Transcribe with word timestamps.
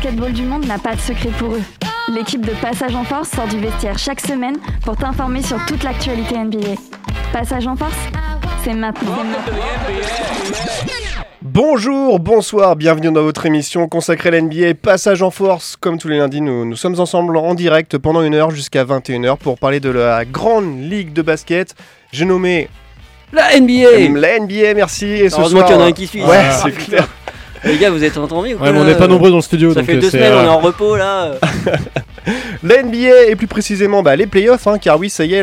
basketball 0.00 0.32
du 0.32 0.42
monde 0.42 0.64
n'a 0.66 0.78
pas 0.78 0.94
de 0.94 1.00
secret 1.00 1.30
pour 1.38 1.54
eux. 1.54 1.62
L'équipe 2.14 2.46
de 2.46 2.52
Passage 2.62 2.94
en 2.94 3.02
Force 3.02 3.30
sort 3.30 3.48
du 3.48 3.58
vestiaire 3.58 3.98
chaque 3.98 4.20
semaine 4.20 4.56
pour 4.84 4.96
t'informer 4.96 5.42
sur 5.42 5.58
toute 5.66 5.82
l'actualité 5.82 6.38
NBA. 6.38 6.74
Passage 7.32 7.66
en 7.66 7.74
Force, 7.74 7.96
c'est 8.62 8.74
maintenant. 8.74 9.16
Bonjour, 11.42 12.20
bonsoir, 12.20 12.76
bienvenue 12.76 13.10
dans 13.10 13.22
votre 13.22 13.44
émission 13.46 13.88
consacrée 13.88 14.28
à 14.28 14.40
l'NBA 14.40 14.74
Passage 14.80 15.20
en 15.20 15.32
Force. 15.32 15.76
Comme 15.76 15.98
tous 15.98 16.06
les 16.06 16.18
lundis, 16.18 16.42
nous, 16.42 16.64
nous 16.64 16.76
sommes 16.76 17.00
ensemble 17.00 17.36
en 17.36 17.54
direct 17.54 17.98
pendant 17.98 18.22
une 18.22 18.34
heure 18.34 18.52
jusqu'à 18.52 18.84
21h 18.84 19.36
pour 19.38 19.58
parler 19.58 19.80
de 19.80 19.90
la 19.90 20.24
grande 20.24 20.80
ligue 20.80 21.12
de 21.12 21.22
basket. 21.22 21.74
J'ai 22.12 22.24
nommé 22.24 22.68
La 23.32 23.58
NBA 23.58 24.10
la 24.16 24.38
NBA, 24.38 24.74
merci. 24.76 25.06
Et 25.06 25.28
ce 25.28 25.40
Heureusement 25.40 25.66
soir, 25.66 25.66
qu'il 25.66 25.76
y 25.76 25.78
en 25.80 25.82
a 25.82 25.86
un 25.88 25.92
qui 25.92 26.06
suit. 26.06 26.22
Ouais, 26.22 26.36
Ah, 26.38 26.52
c'est 26.62 26.70
clair. 26.70 27.08
Les 27.64 27.78
gars, 27.78 27.90
vous 27.90 28.04
êtes 28.04 28.16
entendus 28.16 28.54
ou 28.54 28.58
Ouais, 28.58 28.66
mais 28.66 28.72
quoi, 28.72 28.80
on 28.80 28.84
n'est 28.84 28.94
pas 28.94 29.04
euh, 29.04 29.08
nombreux 29.08 29.30
dans 29.30 29.36
le 29.36 29.42
studio. 29.42 29.70
Ça 29.72 29.80
donc 29.80 29.86
fait 29.86 29.96
euh, 29.96 30.00
deux 30.00 30.10
c'est, 30.10 30.18
semaines, 30.18 30.34
on 30.34 30.42
est 30.42 30.46
euh, 30.46 30.50
en 30.50 30.58
repos 30.58 30.96
là. 30.96 31.32
La 32.62 32.82
NBA 32.82 33.26
et 33.28 33.36
plus 33.36 33.46
précisément 33.46 34.02
bah, 34.02 34.16
les 34.16 34.26
playoffs, 34.26 34.66
hein, 34.66 34.78
car 34.78 34.98
oui, 34.98 35.08
ça 35.10 35.24
y 35.24 35.34
est, 35.34 35.42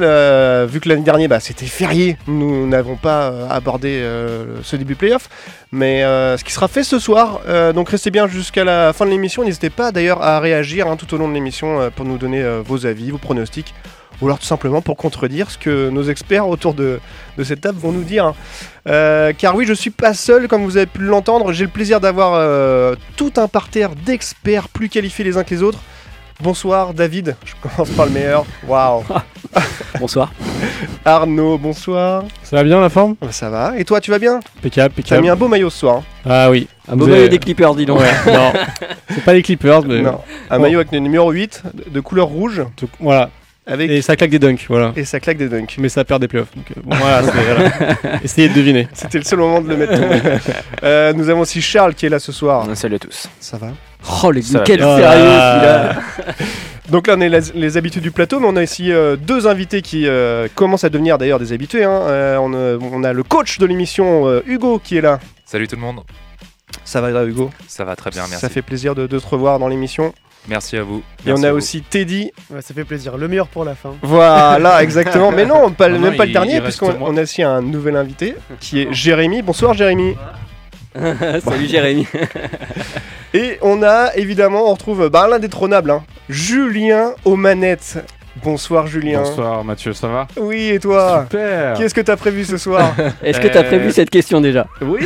vu 0.67 0.79
que 0.79 0.89
l'année 0.89 1.01
dernière 1.01 1.29
bah, 1.29 1.39
c'était 1.39 1.65
férié, 1.65 2.17
nous 2.27 2.67
n'avons 2.67 2.95
pas 2.95 3.31
euh, 3.31 3.47
abordé 3.49 3.99
euh, 4.01 4.57
ce 4.63 4.75
début 4.75 4.95
playoff, 4.95 5.29
mais 5.71 6.03
euh, 6.03 6.37
ce 6.37 6.43
qui 6.43 6.51
sera 6.51 6.67
fait 6.67 6.83
ce 6.83 6.99
soir, 6.99 7.41
euh, 7.47 7.73
donc 7.73 7.89
restez 7.89 8.11
bien 8.11 8.27
jusqu'à 8.27 8.63
la 8.63 8.93
fin 8.93 9.05
de 9.05 9.11
l'émission, 9.11 9.43
n'hésitez 9.43 9.69
pas 9.69 9.91
d'ailleurs 9.91 10.21
à 10.21 10.39
réagir 10.39 10.87
hein, 10.87 10.97
tout 10.97 11.13
au 11.13 11.17
long 11.17 11.27
de 11.29 11.33
l'émission 11.33 11.79
euh, 11.79 11.89
pour 11.89 12.05
nous 12.05 12.17
donner 12.17 12.43
vos 12.65 12.85
avis, 12.85 13.11
vos 13.11 13.17
pronostics, 13.17 13.73
ou 14.21 14.25
alors 14.27 14.39
tout 14.39 14.45
simplement 14.45 14.81
pour 14.81 14.95
contredire 14.97 15.49
ce 15.51 15.57
que 15.57 15.89
nos 15.89 16.03
experts 16.03 16.47
autour 16.47 16.73
de, 16.73 16.99
de 17.37 17.43
cette 17.43 17.61
table 17.61 17.77
vont 17.79 17.91
nous 17.91 18.03
dire. 18.03 18.33
Euh, 18.87 19.33
car 19.37 19.55
oui, 19.55 19.65
je 19.65 19.73
suis 19.73 19.89
pas 19.89 20.13
seul, 20.13 20.47
comme 20.47 20.63
vous 20.63 20.77
avez 20.77 20.85
pu 20.85 21.01
l'entendre, 21.01 21.51
j'ai 21.51 21.63
le 21.65 21.69
plaisir 21.69 21.99
d'avoir 21.99 22.33
euh, 22.35 22.95
tout 23.17 23.33
un 23.37 23.47
parterre 23.47 23.91
d'experts 24.05 24.69
plus 24.69 24.89
qualifiés 24.89 25.25
les 25.25 25.37
uns 25.37 25.43
que 25.43 25.53
les 25.53 25.63
autres. 25.63 25.79
Bonsoir 26.41 26.93
David, 26.93 27.35
je 27.45 27.53
commence 27.61 27.89
par 27.91 28.05
le 28.07 28.11
meilleur. 28.11 28.45
Waouh. 28.67 29.03
Bonsoir. 30.01 30.33
Arnaud, 31.05 31.57
bonsoir. 31.57 32.25
Ça 32.43 32.57
va 32.57 32.63
bien 32.63 32.81
la 32.81 32.89
forme? 32.89 33.15
Ah 33.21 33.27
bah, 33.27 33.31
Ça 33.31 33.49
va. 33.49 33.77
Et 33.77 33.85
toi, 33.85 34.01
tu 34.01 34.11
vas 34.11 34.19
bien? 34.19 34.39
Impeccable, 34.59 34.93
T'as 34.93 34.99
impeccable. 35.01 35.21
mis 35.21 35.29
un 35.29 35.35
beau 35.37 35.47
maillot 35.47 35.69
ce 35.69 35.79
soir. 35.79 35.97
hein. 35.97 36.03
Ah 36.29 36.49
oui. 36.49 36.67
Un 36.89 36.97
beau 36.97 37.07
maillot 37.07 37.29
des 37.29 37.39
Clippers, 37.39 37.73
dis 37.75 37.85
donc. 37.85 37.99
Ouais, 37.99 38.11
non. 38.33 38.51
C'est 39.09 39.23
pas 39.23 39.33
les 39.33 39.41
Clippers, 39.43 39.83
mais. 39.85 40.01
Non. 40.01 40.19
Un 40.49 40.57
Bon. 40.57 40.63
maillot 40.63 40.79
avec 40.79 40.91
le 40.91 40.99
numéro 40.99 41.31
8 41.31 41.63
de- 41.73 41.89
de 41.89 41.99
couleur 42.01 42.27
rouge 42.27 42.63
tout- 42.75 42.89
Voilà. 42.99 43.29
Avec 43.67 43.89
Et 43.89 44.01
ça 44.01 44.15
claque 44.15 44.29
des 44.29 44.39
dunks, 44.39 44.65
voilà. 44.69 44.93
et 44.95 45.05
ça 45.05 45.19
claque 45.19 45.37
des 45.37 45.49
dunks. 45.49 45.75
Mais 45.79 45.89
ça 45.89 46.03
perd 46.05 46.21
des 46.21 46.27
playoffs. 46.27 46.53
Donc, 46.55 46.71
euh, 46.71 46.81
bon, 46.83 46.95
voilà. 46.99 47.21
Essayez 48.23 48.49
de 48.49 48.53
deviner. 48.53 48.87
C'était 48.93 49.17
le 49.17 49.23
seul 49.23 49.39
moment 49.39 49.61
de 49.61 49.69
le 49.69 49.77
mettre 49.77 49.93
tombé. 49.93 50.21
Euh, 50.83 51.13
nous 51.13 51.29
avons 51.29 51.39
aussi 51.41 51.61
Charles 51.61 51.95
qui 51.95 52.05
est 52.05 52.09
là 52.09 52.19
ce 52.19 52.31
soir. 52.31 52.67
Salut 52.75 52.95
à 52.95 52.99
tous. 52.99 53.27
Ça 53.39 53.57
va 53.57 53.69
Oh, 54.23 54.29
les 54.31 54.43
Ça 54.43 54.59
quel 54.59 54.79
sérieux 54.81 55.03
Ah. 55.07 55.95
Donc 56.89 57.07
là, 57.07 57.15
on 57.17 57.21
est 57.21 57.29
les, 57.29 57.39
les 57.55 57.77
habitués 57.77 58.01
du 58.01 58.11
plateau, 58.11 58.39
mais 58.39 58.45
on 58.47 58.55
a 58.55 58.61
aussi 58.61 58.91
euh, 58.91 59.15
deux 59.15 59.47
invités 59.47 59.81
qui 59.81 60.05
euh, 60.07 60.47
commencent 60.53 60.83
à 60.83 60.89
devenir 60.89 61.17
d'ailleurs 61.17 61.39
des 61.39 61.51
habitués. 61.53 61.83
hein. 61.83 62.01
Euh, 62.03 62.37
on, 62.37 62.53
a, 62.53 62.77
on 62.93 63.03
a 63.03 63.11
le 63.13 63.23
coach 63.23 63.57
de 63.57 63.65
l'émission, 63.65 64.27
euh, 64.27 64.43
Hugo, 64.45 64.77
qui 64.77 64.97
est 64.97 65.01
là. 65.01 65.19
Salut 65.45 65.67
tout 65.67 65.75
le 65.75 65.81
monde, 65.81 66.01
Ça 66.83 67.01
va, 67.01 67.23
Hugo? 67.25 67.49
Ça 67.67 67.83
va 67.85 67.95
très 67.95 68.11
bien, 68.11 68.21
merci. 68.29 68.35
Ça 68.41 68.49
fait 68.49 68.61
plaisir 68.61 68.93
de, 68.93 69.07
de 69.07 69.17
te 69.17 69.25
revoir 69.25 69.57
dans 69.57 69.67
l'émission. 69.67 70.13
Merci 70.47 70.77
à 70.77 70.83
vous. 70.83 71.01
Et 71.25 71.31
on 71.31 71.41
a 71.43 71.51
aussi 71.51 71.81
Teddy. 71.81 72.31
Ouais, 72.51 72.61
ça 72.61 72.73
fait 72.73 72.83
plaisir. 72.83 73.17
Le 73.17 73.27
meilleur 73.27 73.47
pour 73.47 73.65
la 73.65 73.73
fin. 73.75 73.93
Voilà, 74.01 74.83
exactement. 74.83 75.31
Mais 75.35 75.45
non, 75.45 75.71
pas, 75.71 75.89
Non, 75.89 75.99
même 75.99 76.11
non, 76.11 76.17
pas 76.17 76.25
le 76.25 76.31
dernier, 76.33 76.61
puisqu'on 76.61 77.17
a 77.17 77.21
aussi 77.21 77.41
un 77.43 77.61
nouvel 77.61 77.95
invité 77.95 78.35
qui 78.59 78.81
est 78.81 78.93
Jérémy. 78.93 79.41
Bonsoir, 79.41 79.73
Jérémy. 79.73 80.15
Salut 80.95 81.67
Jérémy. 81.67 82.07
Et 83.33 83.57
on 83.61 83.83
a 83.83 84.15
évidemment, 84.15 84.69
on 84.69 84.73
retrouve 84.73 85.09
bah, 85.09 85.27
l'indétrônable, 85.27 85.91
hein, 85.91 86.03
Julien 86.29 87.11
aux 87.25 87.35
manettes. 87.35 87.97
Bonsoir, 88.43 88.87
Julien. 88.87 89.23
Bonsoir 89.23 89.63
Mathieu, 89.63 89.93
ça 89.93 90.07
va? 90.07 90.27
Oui, 90.37 90.69
et 90.69 90.79
toi? 90.79 91.25
Super 91.29 91.77
Qu'est-ce 91.77 91.93
que 91.93 92.01
t'as 92.01 92.17
prévu 92.17 92.43
ce 92.45 92.57
soir? 92.57 92.93
Est-ce 93.23 93.39
que 93.39 93.47
t'as 93.47 93.61
Euh, 93.63 93.67
prévu 93.67 93.91
cette 93.91 94.09
question 94.09 94.39
déjà? 94.41 94.67
Oui, 94.81 94.99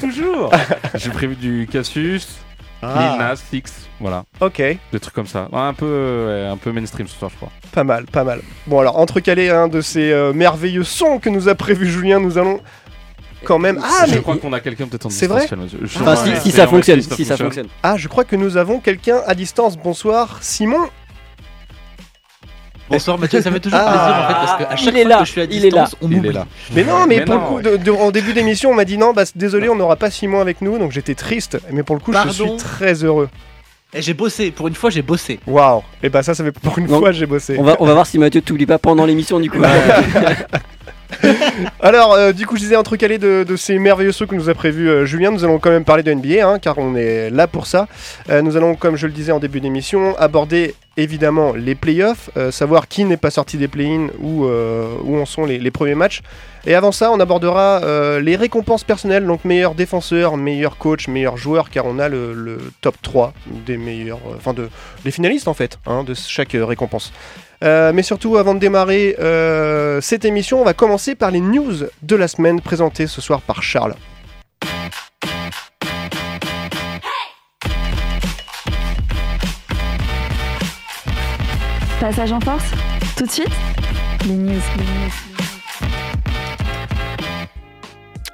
toujours 0.00 0.50
J'ai 0.94 1.10
prévu 1.10 1.34
du 1.36 1.68
Cassius, 1.70 2.28
Ah. 2.94 3.10
Lil 3.10 3.18
Nas, 3.18 3.34
X, 3.52 3.72
voilà, 4.00 4.24
Ok, 4.40 4.56
des 4.92 5.00
trucs 5.00 5.14
comme 5.14 5.26
ça. 5.26 5.48
Un, 5.52 5.72
peu, 5.74 6.46
un 6.50 6.56
peu 6.56 6.72
mainstream 6.72 7.06
ce 7.08 7.16
soir, 7.18 7.30
je 7.30 7.36
crois. 7.36 7.50
pas 7.72 7.84
mal, 7.84 8.04
pas 8.06 8.24
mal. 8.24 8.40
Bon, 8.66 8.80
alors, 8.80 8.98
entrecalé 8.98 9.50
un 9.50 9.68
de 9.68 9.80
ces 9.80 10.10
euh, 10.12 10.32
merveilleux 10.32 10.84
sons 10.84 11.18
que 11.18 11.28
nous 11.28 11.48
a 11.48 11.54
prévu 11.54 11.86
Julien, 11.88 12.20
nous 12.20 12.38
allons 12.38 12.60
quand 13.44 13.58
même. 13.58 13.80
Ah, 13.82 14.04
je 14.06 14.14
mais. 14.14 14.20
crois 14.22 14.36
qu'on 14.38 14.52
a 14.52 14.60
quelqu'un 14.60 14.86
peut-être 14.86 15.06
en 15.06 15.10
C'est 15.10 15.26
distanciel, 15.28 15.58
Mathieu. 15.58 15.78
Je 15.82 15.86
sais 15.88 16.00
Enfin, 16.00 16.16
si, 16.16 16.50
c'est- 16.50 16.56
ça 16.56 16.66
fonctionne, 16.66 17.00
si 17.02 17.24
ça 17.24 17.36
fonctionne. 17.36 17.68
Ah, 17.82 17.96
je 17.96 18.08
crois 18.08 18.24
que 18.24 18.34
nous 18.36 18.56
avons 18.56 18.80
quelqu'un 18.80 19.20
à 19.26 19.34
distance. 19.34 19.76
Bonsoir, 19.76 20.38
Simon. 20.40 20.88
Bonsoir 22.88 23.18
Mathieu, 23.18 23.42
ça 23.42 23.50
fait 23.50 23.60
toujours 23.60 23.78
Ah. 23.82 23.90
plaisir 23.90 24.16
en 24.16 24.28
fait 24.28 24.34
parce 24.34 24.58
qu'à 24.58 24.76
chaque 24.76 24.94
fois 24.94 25.04
là, 25.08 25.18
que 25.18 25.24
je 25.24 25.30
suis 25.32 25.40
à 25.40 25.44
il 25.44 25.64
est 25.66 25.70
là. 25.70 25.82
distance, 25.82 25.96
on 26.02 26.08
Il 26.08 26.16
m'oublie. 26.16 26.28
est 26.28 26.32
là. 26.32 26.46
Mais 26.74 26.84
non, 26.84 27.06
mais, 27.08 27.16
Mais 27.18 27.24
pour 27.24 27.34
non, 27.34 27.40
le 27.40 27.46
coup, 27.46 27.56
ouais. 27.56 27.62
de- 27.62 27.76
de- 27.84 27.90
en 27.90 28.10
début 28.10 28.32
d'émission, 28.32 28.70
on 28.70 28.74
m'a 28.74 28.84
dit 28.84 28.96
non, 28.98 29.12
bah 29.12 29.24
désolé, 29.34 29.68
on 29.68 29.74
n'aura 29.76 29.96
pas 29.96 30.10
Simon 30.10 30.40
avec 30.40 30.60
nous, 30.62 30.78
donc 30.78 30.92
j'étais 30.92 31.14
triste. 31.14 31.58
Mais 31.72 31.82
pour 31.82 31.96
le 31.96 32.00
coup, 32.00 32.12
je 32.12 32.28
suis 32.30 32.56
très 32.56 33.02
heureux. 33.04 33.28
Et 33.94 34.02
j'ai 34.02 34.14
bossé, 34.14 34.50
pour 34.50 34.68
une 34.68 34.74
fois 34.74 34.90
j'ai 34.90 35.02
bossé. 35.02 35.38
Waouh 35.46 35.82
Et 36.02 36.08
bah 36.08 36.22
ça, 36.22 36.34
ça 36.34 36.44
fait 36.44 36.52
pour 36.52 36.78
une 36.78 36.86
Donc, 36.86 37.00
fois 37.00 37.12
j'ai 37.12 37.26
bossé. 37.26 37.56
On 37.58 37.62
va, 37.62 37.76
on 37.80 37.86
va 37.86 37.94
voir 37.94 38.06
si 38.06 38.18
Mathieu 38.18 38.42
t'oublie 38.42 38.66
pas 38.66 38.78
pendant 38.78 39.06
l'émission 39.06 39.40
du 39.40 39.50
coup. 39.50 39.58
Alors, 41.80 42.14
euh, 42.14 42.32
du 42.32 42.46
coup, 42.46 42.56
je 42.56 42.62
disais 42.62 42.76
entrecalé 42.76 43.16
de, 43.18 43.44
de 43.46 43.56
ces 43.56 43.78
merveilleux 43.78 44.12
sauts 44.12 44.26
que 44.26 44.34
nous 44.34 44.48
a 44.50 44.54
prévu 44.54 44.88
euh, 44.88 45.06
Julien. 45.06 45.30
Nous 45.30 45.44
allons 45.44 45.58
quand 45.58 45.70
même 45.70 45.84
parler 45.84 46.02
de 46.02 46.12
NBA, 46.12 46.46
hein, 46.46 46.58
car 46.58 46.78
on 46.78 46.94
est 46.96 47.30
là 47.30 47.46
pour 47.46 47.66
ça. 47.66 47.86
Euh, 48.28 48.42
nous 48.42 48.56
allons, 48.56 48.74
comme 48.74 48.96
je 48.96 49.06
le 49.06 49.12
disais 49.12 49.32
en 49.32 49.38
début 49.38 49.60
d'émission, 49.60 50.16
aborder 50.18 50.74
évidemment 50.96 51.52
les 51.52 51.74
playoffs, 51.74 52.30
euh, 52.36 52.50
savoir 52.50 52.88
qui 52.88 53.04
n'est 53.04 53.16
pas 53.16 53.30
sorti 53.30 53.56
des 53.56 53.68
play-ins 53.68 54.08
ou 54.20 54.46
euh, 54.46 54.96
où 55.02 55.18
en 55.18 55.26
sont 55.26 55.44
les, 55.44 55.70
premiers 55.70 55.94
matchs. 55.94 56.22
Et 56.66 56.74
avant 56.74 56.92
ça, 56.92 57.12
on 57.12 57.20
abordera 57.20 57.80
euh, 57.84 58.20
les 58.20 58.36
récompenses 58.36 58.82
personnelles, 58.82 59.26
donc 59.26 59.44
meilleur 59.44 59.74
défenseur, 59.74 60.36
meilleur 60.36 60.78
coach, 60.78 61.08
meilleur 61.08 61.36
joueur, 61.36 61.70
car 61.70 61.86
on 61.86 61.98
a 61.98 62.08
le, 62.08 62.58
top 62.80 62.96
3 63.02 63.32
des 63.66 63.76
meilleurs, 63.76 64.20
enfin 64.36 64.52
de, 64.52 64.68
des 65.04 65.10
finalistes 65.10 65.48
en 65.48 65.54
fait, 65.54 65.78
hein, 65.86 66.02
de 66.02 66.14
chaque 66.14 66.56
récompense. 66.58 67.12
Mais 67.62 68.02
surtout, 68.02 68.36
avant 68.36 68.54
de 68.54 68.60
démarrer 68.60 69.16
cette 70.02 70.24
émission, 70.24 70.60
on 70.60 70.64
va 70.64 70.74
commencer 70.74 71.14
par 71.14 71.30
les 71.30 71.40
news 71.40 71.74
de 72.02 72.16
la 72.16 72.28
semaine 72.28 72.60
présentées 72.60 73.06
ce 73.06 73.20
soir 73.20 73.40
par 73.40 73.62
Charles. 73.62 73.94
Passage 82.06 82.30
en 82.30 82.38
Force, 82.38 82.70
tout 83.16 83.26
de 83.26 83.30
suite, 83.32 83.50
les 84.28 84.34
news. 84.34 84.60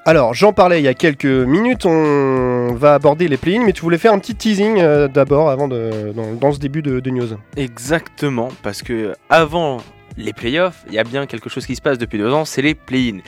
Alors, 0.04 0.34
j'en 0.34 0.52
parlais 0.52 0.78
il 0.78 0.84
y 0.84 0.88
a 0.88 0.92
quelques 0.92 1.24
minutes, 1.24 1.86
on 1.86 2.74
va 2.74 2.92
aborder 2.92 3.28
les 3.28 3.38
play-ins, 3.38 3.64
mais 3.64 3.72
tu 3.72 3.80
voulais 3.80 3.96
faire 3.96 4.12
un 4.12 4.18
petit 4.18 4.34
teasing 4.34 4.78
euh, 4.78 5.08
d'abord 5.08 5.48
avant 5.48 5.68
de, 5.68 6.12
dans, 6.14 6.34
dans 6.34 6.52
ce 6.52 6.58
début 6.58 6.82
de, 6.82 7.00
de 7.00 7.10
news. 7.10 7.28
Exactement, 7.56 8.50
parce 8.62 8.82
que 8.82 9.14
avant 9.30 9.78
les 10.18 10.34
playoffs, 10.34 10.84
il 10.88 10.92
y 10.92 10.98
a 10.98 11.04
bien 11.04 11.24
quelque 11.24 11.48
chose 11.48 11.64
qui 11.64 11.74
se 11.74 11.80
passe 11.80 11.96
depuis 11.96 12.18
deux 12.18 12.30
ans, 12.30 12.44
c'est 12.44 12.60
les 12.60 12.74
play-in. 12.74 13.20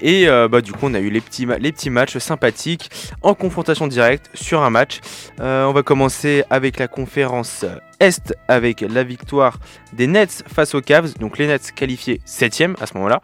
Et 0.00 0.28
euh, 0.28 0.48
bah, 0.48 0.60
du 0.60 0.72
coup, 0.72 0.80
on 0.82 0.94
a 0.94 1.00
eu 1.00 1.10
les 1.10 1.20
petits, 1.20 1.46
les 1.58 1.72
petits 1.72 1.90
matchs 1.90 2.18
sympathiques 2.18 2.90
en 3.22 3.34
confrontation 3.34 3.86
directe 3.86 4.30
sur 4.34 4.62
un 4.62 4.70
match. 4.70 5.00
Euh, 5.40 5.64
on 5.64 5.72
va 5.72 5.82
commencer 5.82 6.44
avec 6.50 6.78
la 6.78 6.88
conférence 6.88 7.64
Est 8.00 8.34
avec 8.46 8.80
la 8.80 9.02
victoire 9.02 9.58
des 9.92 10.06
Nets 10.06 10.44
face 10.46 10.74
aux 10.74 10.80
Cavs. 10.80 11.14
Donc 11.18 11.38
les 11.38 11.46
Nets 11.46 11.72
qualifiés 11.72 12.20
7ème 12.26 12.74
à 12.80 12.86
ce 12.86 12.94
moment-là, 12.94 13.20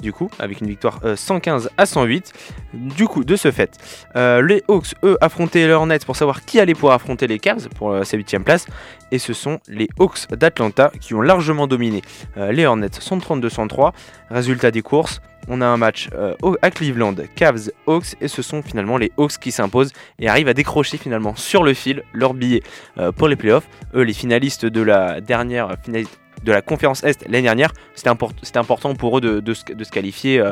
du 0.00 0.12
coup, 0.12 0.30
avec 0.38 0.60
une 0.60 0.68
victoire 0.68 1.00
euh, 1.04 1.16
115 1.16 1.70
à 1.76 1.86
108. 1.86 2.32
Du 2.72 3.06
coup, 3.06 3.24
de 3.24 3.36
ce 3.36 3.50
fait, 3.50 3.78
euh, 4.16 4.42
les 4.42 4.62
Hawks, 4.68 4.94
eux, 5.04 5.16
affrontaient 5.20 5.66
leurs 5.66 5.86
Nets 5.86 6.04
pour 6.04 6.16
savoir 6.16 6.44
qui 6.44 6.60
allait 6.60 6.74
pouvoir 6.74 6.94
affronter 6.94 7.26
les 7.26 7.38
Cavs 7.38 7.68
pour 7.70 7.90
euh, 7.92 8.04
sa 8.04 8.16
8ème 8.16 8.42
place. 8.42 8.66
Et 9.10 9.18
ce 9.18 9.32
sont 9.32 9.60
les 9.68 9.88
Hawks 9.98 10.28
d'Atlanta 10.30 10.90
qui 11.00 11.14
ont 11.14 11.20
largement 11.20 11.66
dominé 11.66 12.02
euh, 12.36 12.50
les 12.52 12.66
Hornets 12.66 12.88
132-103. 12.88 13.92
Résultat 14.30 14.70
des 14.70 14.82
courses, 14.82 15.20
on 15.48 15.60
a 15.60 15.66
un 15.66 15.76
match 15.76 16.08
euh, 16.14 16.34
à 16.62 16.70
Cleveland, 16.70 17.14
Cavs, 17.34 17.70
Hawks, 17.86 18.16
et 18.20 18.28
ce 18.28 18.42
sont 18.42 18.62
finalement 18.62 18.96
les 18.96 19.12
Hawks 19.16 19.38
qui 19.38 19.52
s'imposent 19.52 19.92
et 20.18 20.28
arrivent 20.28 20.48
à 20.48 20.54
décrocher 20.54 20.96
finalement 20.96 21.34
sur 21.36 21.62
le 21.62 21.74
fil 21.74 22.02
leur 22.12 22.34
billet 22.34 22.62
euh, 22.98 23.12
pour 23.12 23.28
les 23.28 23.36
playoffs. 23.36 23.68
Eux, 23.94 24.02
les 24.02 24.12
finalistes 24.12 24.66
de 24.66 24.80
la 24.80 25.20
dernière 25.20 25.76
finaliste 25.82 26.18
de 26.42 26.52
la 26.52 26.62
conférence 26.62 27.04
Est 27.04 27.22
l'année 27.28 27.42
dernière, 27.42 27.72
c'était 27.94 28.10
import- 28.10 28.32
c'était 28.42 28.58
important 28.58 28.94
pour 28.94 29.18
eux 29.18 29.20
de, 29.20 29.40
de 29.40 29.54
se, 29.54 29.64
de 29.72 29.84
se 29.84 29.90
qualifier, 29.90 30.40
euh, 30.40 30.50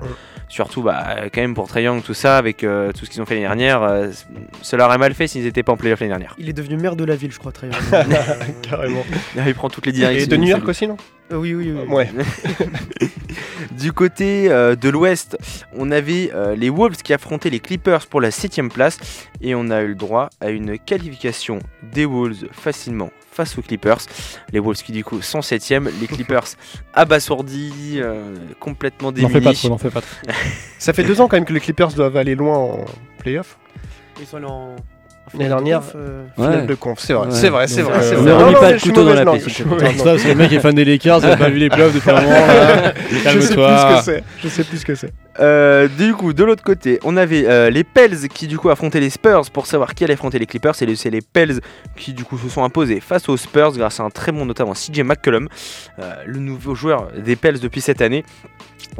surtout 0.49 0.82
bah, 0.82 1.17
quand 1.32 1.40
même 1.40 1.55
pour 1.55 1.67
Trae 1.69 1.82
Young, 1.82 2.02
tout 2.02 2.14
ça, 2.14 2.38
avec 2.38 2.64
euh, 2.64 2.93
tout 2.93 3.05
ce 3.05 3.11
qu'ils 3.11 3.20
ont 3.20 3.26
fait 3.26 3.34
l'année 3.34 3.46
dernière. 3.46 3.82
euh, 3.82 4.11
leur 4.73 4.88
aurait 4.88 4.99
mal 4.99 5.14
fait 5.14 5.26
s'ils 5.26 5.44
n'étaient 5.44 5.62
pas 5.62 5.73
en 5.73 5.76
playoff 5.76 6.00
l'année 6.00 6.11
dernière. 6.11 6.34
Il 6.38 6.49
est 6.49 6.52
devenu 6.55 6.76
maire 6.76 6.96
de 6.96 7.05
la 7.05 7.14
ville, 7.17 7.32
je 7.32 7.38
crois, 7.38 7.52
très 7.52 7.69
Carrément. 8.62 9.05
Il 9.46 9.55
prend 9.55 9.69
toutes 9.69 9.87
les 9.87 9.90
Et 9.93 9.96
directions. 9.96 10.29
de 10.29 10.37
New 10.37 10.49
York 10.49 10.67
aussi, 10.69 10.87
non? 10.87 10.96
Euh, 11.32 11.37
Oui, 11.37 11.55
oui, 11.55 11.73
oui. 11.73 11.87
Ouais. 11.94 12.08
Du 13.79 13.93
côté 13.93 14.50
euh, 14.50 14.76
de 14.76 14.88
l'Ouest, 14.88 15.37
on 15.76 15.90
avait 15.90 16.31
euh, 16.34 16.55
les 16.55 16.69
Wolves 16.70 16.96
qui 17.02 17.12
affrontaient 17.12 17.50
les 17.50 17.61
Clippers 17.61 18.06
pour 18.06 18.20
la 18.20 18.31
7ème 18.31 18.69
place 18.70 18.99
et 19.40 19.55
on 19.55 19.70
a 19.70 19.82
eu 19.82 19.88
le 19.88 19.94
droit 19.94 20.31
à 20.40 20.50
une 20.50 20.79
qualification 20.79 21.58
des 21.93 22.05
Wolves 22.05 22.46
facilement 22.52 23.11
face 23.32 23.58
aux 23.58 23.62
Clippers. 23.62 23.99
Les 24.52 24.61
Wolves 24.61 24.82
qui 24.82 24.93
du 24.93 25.02
coup 25.02 25.20
sont 25.23 25.40
7ème, 25.40 25.90
les 26.00 26.06
Clippers 26.06 26.44
abasourdis, 26.94 27.94
euh, 27.96 28.37
complètement 28.61 29.11
N'en 29.11 29.29
fais 29.29 29.34
pas 29.34 29.40
démunis. 29.40 29.55
trop, 29.56 29.69
n'en 29.70 29.79
fais 29.79 29.90
pas 29.90 30.02
trop. 30.02 30.32
Ça 30.79 30.93
fait 30.93 31.02
deux 31.05 31.20
ans 31.20 31.29
quand 31.29 31.37
même 31.37 31.44
que 31.44 31.52
les 31.52 31.61
Clippers 31.61 31.93
doivent 31.93 32.17
aller 32.17 32.34
loin 32.34 32.56
en 32.56 32.84
playoff. 33.19 33.58
Ils 34.20 34.26
sont 34.26 34.37
allés 34.37 34.46
en. 34.46 34.76
En 35.34 35.38
L'année 35.38 35.44
finale 35.44 35.60
de 35.60 35.64
dernière, 35.64 35.80
conf, 35.80 35.92
euh, 35.96 36.24
Finale 36.34 36.60
Ouais. 36.60 36.66
de 36.66 36.74
conf, 36.74 36.98
c'est 36.98 37.12
vrai, 37.14 37.26
Ouais. 37.26 37.32
c'est 37.32 37.48
vrai, 37.48 37.66
c'est 37.69 37.82
vrai. 37.82 37.94
euh, 37.96 38.00
c'est 38.02 38.16
ne 38.20 38.22
Non, 38.32 38.52
pas 38.60 38.72
le 38.72 38.78
couteau 38.80 39.04
dans 39.04 39.14
la 39.14 39.24
langue, 39.24 39.40
plaie, 39.40 39.52
Ça, 39.96 40.16
que 40.16 40.28
le 40.28 40.34
mec 40.34 40.52
est 40.52 40.60
fan 40.60 40.74
des 40.74 40.84
Lakers, 40.84 41.20
il 41.22 41.30
a 41.30 41.36
pas 41.36 41.48
vu 41.48 41.58
les 41.58 41.69
playoffs 41.70 41.94
depuis 41.94 42.10
un 42.10 42.20
moment. 42.20 42.30
là. 42.46 42.92
Je 43.10 43.19
sais 43.19 43.30
plus 43.30 43.42
ce 43.42 43.54
que 43.54 44.02
c'est. 44.04 44.24
Je 44.42 44.48
sais 44.48 44.64
plus 44.64 44.78
ce 44.78 44.84
que 44.84 44.94
c'est. 44.94 45.12
Euh, 45.40 45.88
du 45.88 46.12
coup, 46.12 46.34
de 46.34 46.44
l'autre 46.44 46.62
côté, 46.62 46.98
on 47.04 47.16
avait 47.16 47.46
euh, 47.46 47.70
les 47.70 47.84
Pels 47.84 48.28
qui 48.28 48.46
du 48.48 48.58
coup 48.58 48.69
affrontaient 48.69 49.00
les 49.00 49.08
Spurs 49.08 49.50
pour 49.50 49.66
savoir 49.66 49.94
qui 49.94 50.04
allait 50.04 50.12
affronter 50.14 50.38
les 50.38 50.44
Clippers. 50.46 50.74
Et 50.82 50.86
les- 50.86 50.96
c'est 50.96 51.08
les 51.08 51.22
Pels 51.22 51.60
qui 51.96 52.12
du 52.12 52.24
coup 52.24 52.36
se 52.36 52.50
sont 52.50 52.64
imposés 52.64 53.00
face 53.00 53.28
aux 53.30 53.36
Spurs 53.38 53.72
grâce 53.72 54.00
à 54.00 54.02
un 54.02 54.10
très 54.10 54.32
bon 54.32 54.44
notamment 54.44 54.74
CJ 54.74 55.00
McCollum, 55.04 55.48
euh, 56.00 56.12
le 56.26 56.38
nouveau 56.40 56.74
joueur 56.74 57.08
des 57.16 57.36
Pels 57.36 57.60
depuis 57.60 57.80
cette 57.80 58.02
année. 58.02 58.24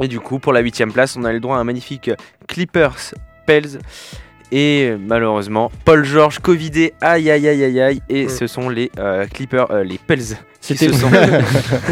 Et 0.01 0.07
du 0.07 0.19
coup, 0.19 0.39
pour 0.39 0.53
la 0.53 0.61
huitième 0.61 0.91
place, 0.91 1.15
on 1.17 1.23
a 1.23 1.31
le 1.31 1.39
droit 1.39 1.57
à 1.57 1.59
un 1.59 1.63
magnifique 1.63 2.09
Clippers 2.47 3.13
Pels. 3.45 3.77
Et 4.55 4.93
malheureusement, 5.07 5.71
Paul 5.83 6.05
George 6.05 6.37
Covidé, 6.37 6.93
aïe 7.01 7.31
aïe 7.31 7.47
aïe 7.47 7.63
aïe 7.63 7.81
aïe. 7.81 8.01
Et 8.07 8.25
Mm. 8.25 8.29
ce 8.29 8.45
sont 8.47 8.69
les 8.69 8.91
euh, 8.99 9.25
Clippers, 9.25 9.71
euh, 9.71 9.83
les 9.83 9.97
Pels 9.97 10.19
qui 10.19 10.35
C'était 10.61 10.89
se 10.89 10.93
sont. 10.93 11.09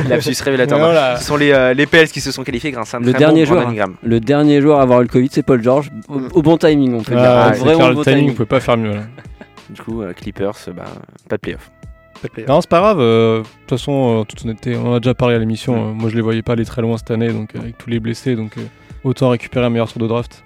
Lapsus 0.07 0.35
révélateur. 0.43 0.77
Voilà. 0.77 1.17
Ce 1.17 1.25
sont 1.25 1.37
les, 1.37 1.51
euh, 1.51 1.73
les 1.73 1.87
Pels 1.87 2.09
qui 2.09 2.21
se 2.21 2.31
sont 2.31 2.43
qualifiés 2.43 2.69
grâce 2.71 2.93
à 2.93 2.97
un 2.97 2.99
Le 2.99 3.09
très 3.11 3.19
dernier 3.19 3.45
bon 3.45 3.49
joueur, 3.49 3.67
Ingram. 3.67 3.95
Le 4.03 4.19
dernier 4.19 4.61
joueur 4.61 4.79
à 4.79 4.83
avoir 4.83 4.99
eu 5.01 5.05
le 5.05 5.09
Covid, 5.09 5.29
c'est 5.31 5.43
Paul 5.43 5.63
George. 5.63 5.89
Au, 6.07 6.19
au 6.33 6.41
bon 6.43 6.57
timing, 6.57 6.93
on 6.93 7.01
peut 7.03 7.15
dire. 7.15 7.23
Ah, 7.23 7.51
c'est 7.53 7.61
Vraiment 7.61 7.89
le 7.89 7.95
bon 7.95 8.03
timing, 8.03 8.19
timing. 8.19 8.31
on 8.33 8.37
peut 8.37 8.45
pas 8.45 8.59
faire 8.59 8.77
mieux. 8.77 8.93
là. 8.93 9.01
Du 9.69 9.81
coup, 9.81 10.01
euh, 10.03 10.13
Clippers, 10.13 10.53
bah, 10.75 10.83
pas 11.29 11.37
de 11.37 11.41
playoff. 11.41 11.71
Non, 12.47 12.61
c'est 12.61 12.69
pas 12.69 12.79
grave. 12.81 12.99
euh, 12.99 13.39
De 13.39 13.43
toute 13.65 13.79
façon, 13.79 13.91
euh, 13.91 14.19
en 14.19 14.25
toute 14.25 14.43
honnêteté, 14.45 14.75
on 14.75 14.91
en 14.91 14.93
a 14.93 14.99
déjà 14.99 15.15
parlé 15.15 15.33
à 15.35 15.39
l'émission. 15.39 15.73
euh, 15.89 15.93
moi, 15.93 16.09
je 16.11 16.15
les 16.15 16.21
voyais 16.21 16.43
pas 16.43 16.53
aller 16.53 16.65
très 16.65 16.83
loin 16.83 16.97
cette 16.97 17.09
année, 17.09 17.29
donc 17.33 17.55
euh, 17.55 17.59
avec 17.61 17.77
tous 17.79 17.89
les 17.89 17.99
blessés, 17.99 18.35
donc 18.35 18.51
euh, 18.59 18.61
autant 19.03 19.29
récupérer 19.29 19.65
un 19.65 19.69
meilleur 19.71 19.91
tour 19.91 19.99
de 20.01 20.07
draft. 20.07 20.43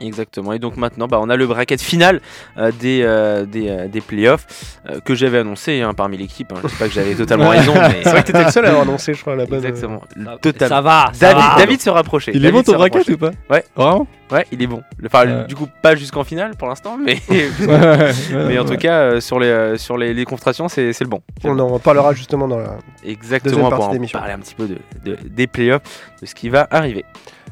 Exactement. 0.00 0.52
Et 0.52 0.58
donc 0.58 0.76
maintenant, 0.76 1.08
bah, 1.08 1.18
on 1.20 1.28
a 1.28 1.36
le 1.36 1.46
bracket 1.46 1.80
final 1.80 2.20
euh, 2.56 2.70
des, 2.78 3.02
euh, 3.02 3.44
des, 3.44 3.68
euh, 3.68 3.88
des 3.88 4.00
playoffs 4.00 4.46
euh, 4.88 5.00
que 5.00 5.14
j'avais 5.14 5.38
annoncé 5.38 5.80
hein, 5.82 5.92
parmi 5.94 6.16
l'équipe. 6.16 6.52
hein. 6.52 6.60
Je 6.62 6.68
sais 6.68 6.76
pas 6.76 6.86
que 6.86 6.92
j'avais 6.94 7.14
totalement 7.14 7.48
raison, 7.48 7.74
mais 7.74 8.00
C'est 8.04 8.10
vrai 8.10 8.22
que 8.22 8.26
t'étais 8.28 8.44
le 8.44 8.50
seul 8.50 8.64
à 8.66 8.68
avoir 8.68 8.82
annoncé, 8.88 9.14
je 9.14 9.20
crois, 9.20 9.34
la 9.36 9.46
bonne. 9.46 9.58
exactement. 9.64 10.02
Total. 10.40 10.68
Ça 10.68 10.80
va, 10.80 11.10
ça 11.12 11.32
David, 11.32 11.42
va. 11.50 11.54
David 11.58 11.80
se 11.80 11.90
rapprochait. 11.90 12.32
Il 12.34 12.44
est 12.46 12.52
bon 12.52 12.62
ton 12.62 12.74
bracket 12.74 13.08
ou 13.08 13.18
pas? 13.18 13.30
Ouais. 13.50 13.64
Vraiment? 13.74 14.06
Ouais, 14.30 14.46
il 14.52 14.62
est 14.62 14.66
bon. 14.66 14.82
Enfin, 15.06 15.44
du 15.48 15.54
coup, 15.56 15.66
pas 15.82 15.96
jusqu'en 15.96 16.22
finale 16.22 16.54
pour 16.56 16.68
l'instant, 16.68 16.98
mais, 17.02 17.18
mais 18.32 18.58
en 18.58 18.64
tout 18.66 18.76
cas, 18.76 18.98
euh, 19.00 19.20
sur 19.20 19.38
les, 19.40 19.46
euh, 19.48 19.76
sur 19.78 19.96
les, 19.96 20.12
les 20.14 20.24
confrontations, 20.26 20.68
c'est 20.68 20.92
c'est 20.92 21.04
le 21.04 21.10
bon. 21.10 21.22
C'est 21.40 21.48
le 21.48 21.54
On 21.54 21.74
en 21.74 21.78
parlera 21.78 22.12
justement 22.12 22.46
dans 22.46 22.58
la. 22.58 22.76
Exactement 23.04 23.70
pour 23.70 23.88
en 23.88 23.96
parler 24.12 24.32
un 24.32 24.38
petit 24.38 24.54
peu 24.54 24.66
de, 24.68 24.76
de- 25.04 25.18
des 25.28 25.46
playoffs, 25.46 25.82
de 26.20 26.26
ce 26.26 26.34
qui 26.34 26.48
va 26.50 26.66
arriver. 26.70 27.04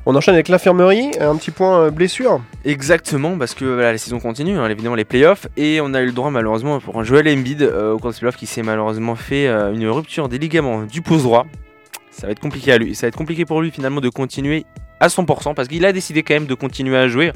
On 0.05 0.15
enchaîne 0.15 0.35
avec 0.35 0.49
l'infirmerie, 0.49 1.11
un 1.21 1.37
petit 1.37 1.51
point 1.51 1.81
euh, 1.81 1.91
blessure. 1.91 2.41
Exactement, 2.65 3.39
parce 3.39 3.55
que 3.55 3.65
la 3.65 3.97
saison 3.99 4.21
continue, 4.21 4.59
hein, 4.59 4.69
évidemment 4.69 4.95
les 4.95 5.05
playoffs, 5.05 5.49
et 5.57 5.81
on 5.81 5.95
a 5.95 6.01
eu 6.01 6.07
le 6.07 6.13
droit 6.13 6.31
malheureusement 6.31 6.79
pour 6.81 6.99
un 6.99 7.05
Joel 7.05 7.29
Embiid 7.29 7.63
euh, 7.63 7.93
au 7.93 7.99
cours 7.99 8.13
des 8.13 8.19
playoffs 8.19 8.37
qui 8.37 8.47
s'est 8.47 8.63
malheureusement 8.63 9.17
fait 9.17 9.49
euh, 9.49 9.73
une 9.73 9.89
rupture 9.89 10.29
des 10.29 10.39
ligaments 10.39 10.83
du 10.83 11.03
pouce 11.03 11.23
droit. 11.23 11.47
Ça 12.19 12.27
va 12.27 12.33
être 12.33 12.41
compliqué 12.41 12.73
à 12.73 12.79
lui, 12.79 12.95
ça 12.95 13.03
va 13.07 13.09
être 13.09 13.17
compliqué 13.17 13.45
pour 13.45 13.61
lui 13.61 13.71
finalement 13.71 14.01
de 14.01 14.09
continuer 14.09 14.65
à 15.01 15.09
100% 15.09 15.53
parce 15.55 15.69
qu'il 15.69 15.85
a 15.85 15.93
décidé 15.93 16.23
quand 16.23 16.33
même 16.33 16.47
de 16.47 16.55
continuer 16.55 16.97
à 16.97 17.07
jouer. 17.09 17.31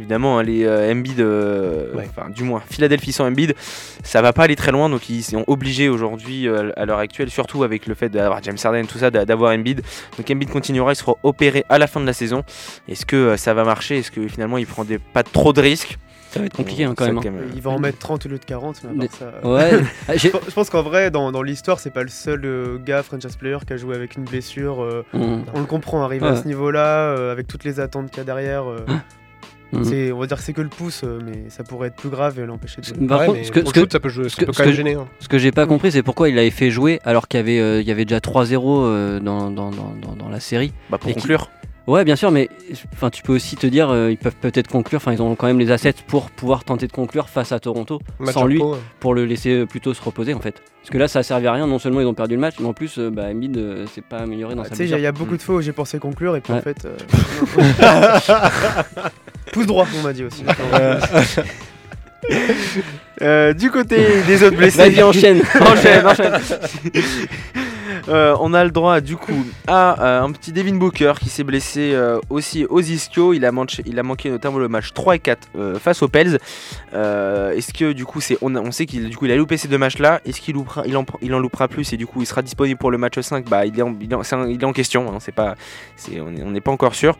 Évidemment, 0.00 0.38
hein, 0.38 0.42
les 0.42 0.64
euh, 0.64 0.90
Embiid, 0.90 1.20
euh, 1.20 1.94
Ouais. 1.94 2.08
enfin 2.08 2.30
du 2.30 2.42
moins 2.42 2.62
Philadelphie 2.70 3.12
sans 3.12 3.26
Embiid, 3.26 3.54
ça 4.02 4.22
va 4.22 4.32
pas 4.32 4.44
aller 4.44 4.56
très 4.56 4.72
loin, 4.72 4.88
donc 4.88 5.10
ils 5.10 5.22
sont 5.22 5.44
obligés 5.48 5.90
aujourd'hui 5.90 6.48
euh, 6.48 6.70
à 6.76 6.86
l'heure 6.86 7.00
actuelle, 7.00 7.28
surtout 7.28 7.62
avec 7.64 7.86
le 7.86 7.94
fait 7.94 8.08
d'avoir 8.08 8.42
James 8.42 8.56
Harden, 8.64 8.86
tout 8.86 8.96
ça, 8.96 9.10
d'a- 9.10 9.26
d'avoir 9.26 9.52
Embiid. 9.52 9.82
Donc 10.16 10.30
Embiid 10.30 10.48
continuera, 10.48 10.92
il 10.92 10.96
sera 10.96 11.14
opéré 11.22 11.66
à 11.68 11.76
la 11.78 11.86
fin 11.86 12.00
de 12.00 12.06
la 12.06 12.14
saison. 12.14 12.42
Est-ce 12.88 13.04
que 13.04 13.16
euh, 13.16 13.36
ça 13.36 13.52
va 13.52 13.64
marcher? 13.64 13.98
Est-ce 13.98 14.10
que 14.10 14.26
finalement 14.28 14.56
il 14.56 14.66
prend 14.66 14.84
des, 14.84 14.98
pas 14.98 15.22
trop 15.22 15.52
de 15.52 15.60
risques? 15.60 15.98
Ça 16.32 16.40
va 16.40 16.46
être 16.46 16.56
compliqué 16.56 16.84
hein, 16.84 16.94
quand 16.96 17.04
même. 17.06 17.18
hein. 17.18 17.20
quand 17.22 17.30
même, 17.30 17.50
Il 17.54 17.60
va 17.60 17.70
en 17.70 17.78
mettre 17.78 17.98
30 17.98 18.26
au 18.26 18.28
lieu 18.30 18.38
de 18.38 18.44
40, 18.44 18.82
mais 18.96 19.04
à 19.04 19.08
part 19.08 19.16
ça. 19.16 19.48
Ouais. 19.48 19.82
Ah, 20.08 20.16
Je 20.16 20.28
pense 20.54 20.70
qu'en 20.70 20.82
vrai, 20.82 21.10
dans, 21.10 21.30
dans 21.30 21.42
l'histoire, 21.42 21.78
c'est 21.78 21.90
pas 21.90 22.02
le 22.02 22.08
seul 22.08 22.40
euh, 22.44 22.78
gars 22.78 23.02
franchise 23.02 23.36
player 23.36 23.58
qui 23.66 23.72
a 23.72 23.76
joué 23.76 23.94
avec 23.94 24.16
une 24.16 24.24
blessure. 24.24 24.82
euh, 24.82 25.04
Mm. 25.12 25.42
on 25.54 25.60
le 25.60 25.66
comprend, 25.66 26.02
arriver 26.02 26.26
Ouais. 26.26 26.32
à 26.32 26.36
ce 26.36 26.46
niveau-là, 26.46 26.86
euh, 27.10 27.32
avec 27.32 27.46
toutes 27.48 27.64
les 27.64 27.80
attentes 27.80 28.08
qu'il 28.10 28.18
y 28.18 28.20
a 28.20 28.24
derrière. 28.24 28.64
euh, 28.70 28.78
Mm. 29.72 29.84
c'est, 29.84 30.12
on 30.12 30.18
va 30.18 30.26
dire 30.26 30.36
que 30.36 30.42
c'est 30.42 30.52
que 30.52 30.60
le 30.60 30.68
pouce, 30.68 31.00
euh, 31.02 31.18
mais 31.24 31.48
ça 31.48 31.64
pourrait 31.64 31.88
être 31.88 31.96
plus 31.96 32.10
grave 32.10 32.38
et 32.38 32.44
l'empêcher 32.44 32.82
de 32.82 32.86
jouer. 32.86 33.06
Par 33.06 33.20
Ouais, 33.20 33.26
contre, 33.26 33.44
ce 33.44 33.50
que, 33.50 33.60
ce 33.64 33.86
ça 33.90 34.00
peut, 34.00 34.08
jouer, 34.10 34.24
ce 34.28 34.36
ça 34.36 34.40
que- 34.42 34.44
peut 34.46 34.52
ce 34.52 34.58
quand 34.58 34.64
même 34.64 34.72
que- 34.72 34.76
gêner. 34.76 34.94
hein. 34.94 35.06
ce 35.18 35.28
que 35.28 35.38
j'ai 35.38 35.50
pas 35.50 35.64
compris, 35.66 35.90
c'est 35.92 36.02
pourquoi 36.02 36.28
il 36.28 36.34
l'avait 36.34 36.50
fait 36.50 36.70
jouer 36.70 37.00
alors 37.04 37.26
qu'il 37.26 37.38
y 37.38 37.40
avait, 37.40 37.58
euh, 37.58 37.80
il 37.80 37.86
y 37.88 37.90
avait 37.90 38.04
déjà 38.04 38.20
3-0 38.20 38.84
euh, 38.84 39.18
dans, 39.20 39.50
dans, 39.50 39.70
dans, 39.70 39.94
dans- 40.02 40.14
dans 40.14 40.28
la 40.28 40.40
série. 40.40 40.74
Bah, 40.90 40.98
pour 40.98 41.08
Et 41.10 41.14
qui- 41.14 41.20
conclure, 41.20 41.48
Ouais, 41.92 42.04
bien 42.04 42.16
sûr, 42.16 42.30
mais 42.30 42.48
enfin, 42.94 43.10
tu 43.10 43.22
peux 43.22 43.34
aussi 43.34 43.54
te 43.56 43.66
dire, 43.66 43.90
euh, 43.90 44.10
ils 44.10 44.16
peuvent 44.16 44.34
peut-être 44.40 44.68
conclure. 44.68 44.96
Enfin, 44.96 45.12
ils 45.12 45.20
ont 45.20 45.34
quand 45.34 45.46
même 45.46 45.58
les 45.58 45.70
assets 45.70 45.92
pour 46.06 46.30
pouvoir 46.30 46.64
tenter 46.64 46.86
de 46.86 46.92
conclure 46.92 47.28
face 47.28 47.52
à 47.52 47.60
Toronto, 47.60 48.00
Match 48.18 48.32
sans 48.32 48.46
lui, 48.46 48.56
pro, 48.58 48.72
ouais. 48.72 48.78
pour 48.98 49.12
le 49.14 49.26
laisser 49.26 49.50
euh, 49.50 49.66
plutôt 49.66 49.92
se 49.92 50.00
reposer 50.02 50.32
en 50.32 50.40
fait. 50.40 50.62
Parce 50.80 50.88
que 50.90 50.96
là, 50.96 51.06
ça 51.06 51.18
a 51.18 51.22
servi 51.22 51.46
à 51.48 51.52
rien. 51.52 51.66
Non 51.66 51.78
seulement 51.78 52.00
ils 52.00 52.06
ont 52.06 52.14
perdu 52.14 52.34
le 52.34 52.40
match, 52.40 52.54
mais 52.60 52.66
en 52.66 52.72
plus, 52.72 52.98
euh, 52.98 53.10
bah, 53.10 53.24
Embiid 53.30 53.58
euh, 53.58 53.86
s'est 53.88 54.00
pas 54.00 54.16
amélioré 54.20 54.54
dans 54.54 54.62
Ah, 54.62 54.64
sa 54.64 54.70
tu 54.70 54.76
sais, 54.76 54.84
il 54.84 55.00
y 55.02 55.06
a- 55.06 55.12
beaucoup 55.12 55.36
de 55.36 55.42
fois 55.42 55.56
où 55.56 55.60
j'ai 55.60 55.72
pensé 55.72 55.98
conclure 55.98 56.34
et 56.34 56.40
puis 56.40 56.54
en 56.54 56.62
fait. 56.62 56.86
euh, 56.86 56.96
pouce 59.52 59.66
droit, 59.66 59.86
on 59.98 60.02
m'a 60.02 60.14
dit 60.14 60.24
aussi. 60.24 60.44
Euh, 63.20 63.52
du 63.52 63.70
côté 63.70 63.98
des 64.26 64.42
autres 64.44 64.56
blessés, 64.56 64.78
Vas-y, 64.90 65.02
enchaîne. 65.02 65.42
enchaîne, 65.60 66.06
enchaîne. 66.06 66.40
Euh, 68.08 68.36
on 68.40 68.54
a 68.54 68.64
le 68.64 68.70
droit 68.70 69.00
du 69.00 69.16
coup 69.16 69.44
à 69.66 70.02
euh, 70.02 70.22
un 70.22 70.32
petit 70.32 70.52
Devin 70.52 70.74
Booker 70.74 71.12
qui 71.20 71.28
s'est 71.28 71.44
blessé 71.44 71.92
euh, 71.94 72.18
aussi 72.30 72.64
aux 72.66 72.80
ischio. 72.80 73.32
Il 73.32 73.44
a, 73.44 73.50
manché- 73.52 73.82
il 73.86 73.98
a 73.98 74.02
manqué 74.02 74.30
notamment 74.30 74.58
le 74.58 74.68
match 74.68 74.92
3 74.92 75.16
et 75.16 75.18
4 75.18 75.48
euh, 75.56 75.78
face 75.78 76.02
aux 76.02 76.08
Pels. 76.08 76.38
Est-ce 76.92 77.72
que 77.72 77.92
du 77.92 78.04
coup 78.04 78.20
on, 78.40 78.54
on 78.56 78.70
sait 78.70 78.86
qu'il 78.86 79.10
il 79.22 79.30
a 79.30 79.36
loupé 79.36 79.56
ces 79.56 79.68
deux 79.68 79.78
matchs 79.78 79.98
là. 79.98 80.20
Est-ce 80.26 80.40
qu'il 80.40 80.56
il 80.86 80.96
en, 81.34 81.38
loupera 81.38 81.68
plus 81.68 81.92
et 81.92 81.96
du 81.96 82.06
coup 82.06 82.20
il 82.20 82.26
sera 82.26 82.42
disponible 82.42 82.78
pour 82.78 82.90
le 82.90 82.98
match 82.98 83.18
5 83.18 83.48
Bah 83.48 83.66
il 83.66 83.78
est 83.78 83.82
en, 83.82 83.94
il 84.00 84.10
est 84.12 84.64
en- 84.64 84.72
question. 84.72 85.06
on 85.08 85.18
est- 85.18 86.42
on 86.42 86.50
n'est 86.50 86.60
pas 86.60 86.70
encore 86.72 86.94
sûr. 86.94 87.16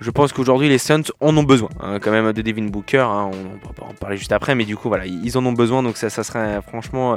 Je 0.00 0.10
pense 0.10 0.32
qu'aujourd'hui 0.32 0.68
les 0.68 0.78
Suns 0.78 1.02
en 1.20 1.36
ont 1.36 1.42
besoin 1.44 1.70
hein, 1.80 1.98
quand 2.00 2.10
même 2.10 2.32
de 2.32 2.42
Devin 2.42 2.64
Booker. 2.66 2.98
hein, 2.98 3.30
on, 3.32 3.82
va 3.82 3.88
en 3.88 3.94
parler 3.94 4.16
juste 4.16 4.32
après, 4.32 4.54
mais 4.54 4.64
du 4.64 4.76
coup 4.76 4.88
voilà 4.88 5.06
ils 5.06 5.38
en 5.38 5.46
ont 5.46 5.52
besoin 5.52 5.82
donc 5.82 5.96
ça, 5.96 6.10
ça 6.10 6.22
serait 6.24 6.60
franchement 6.66 7.16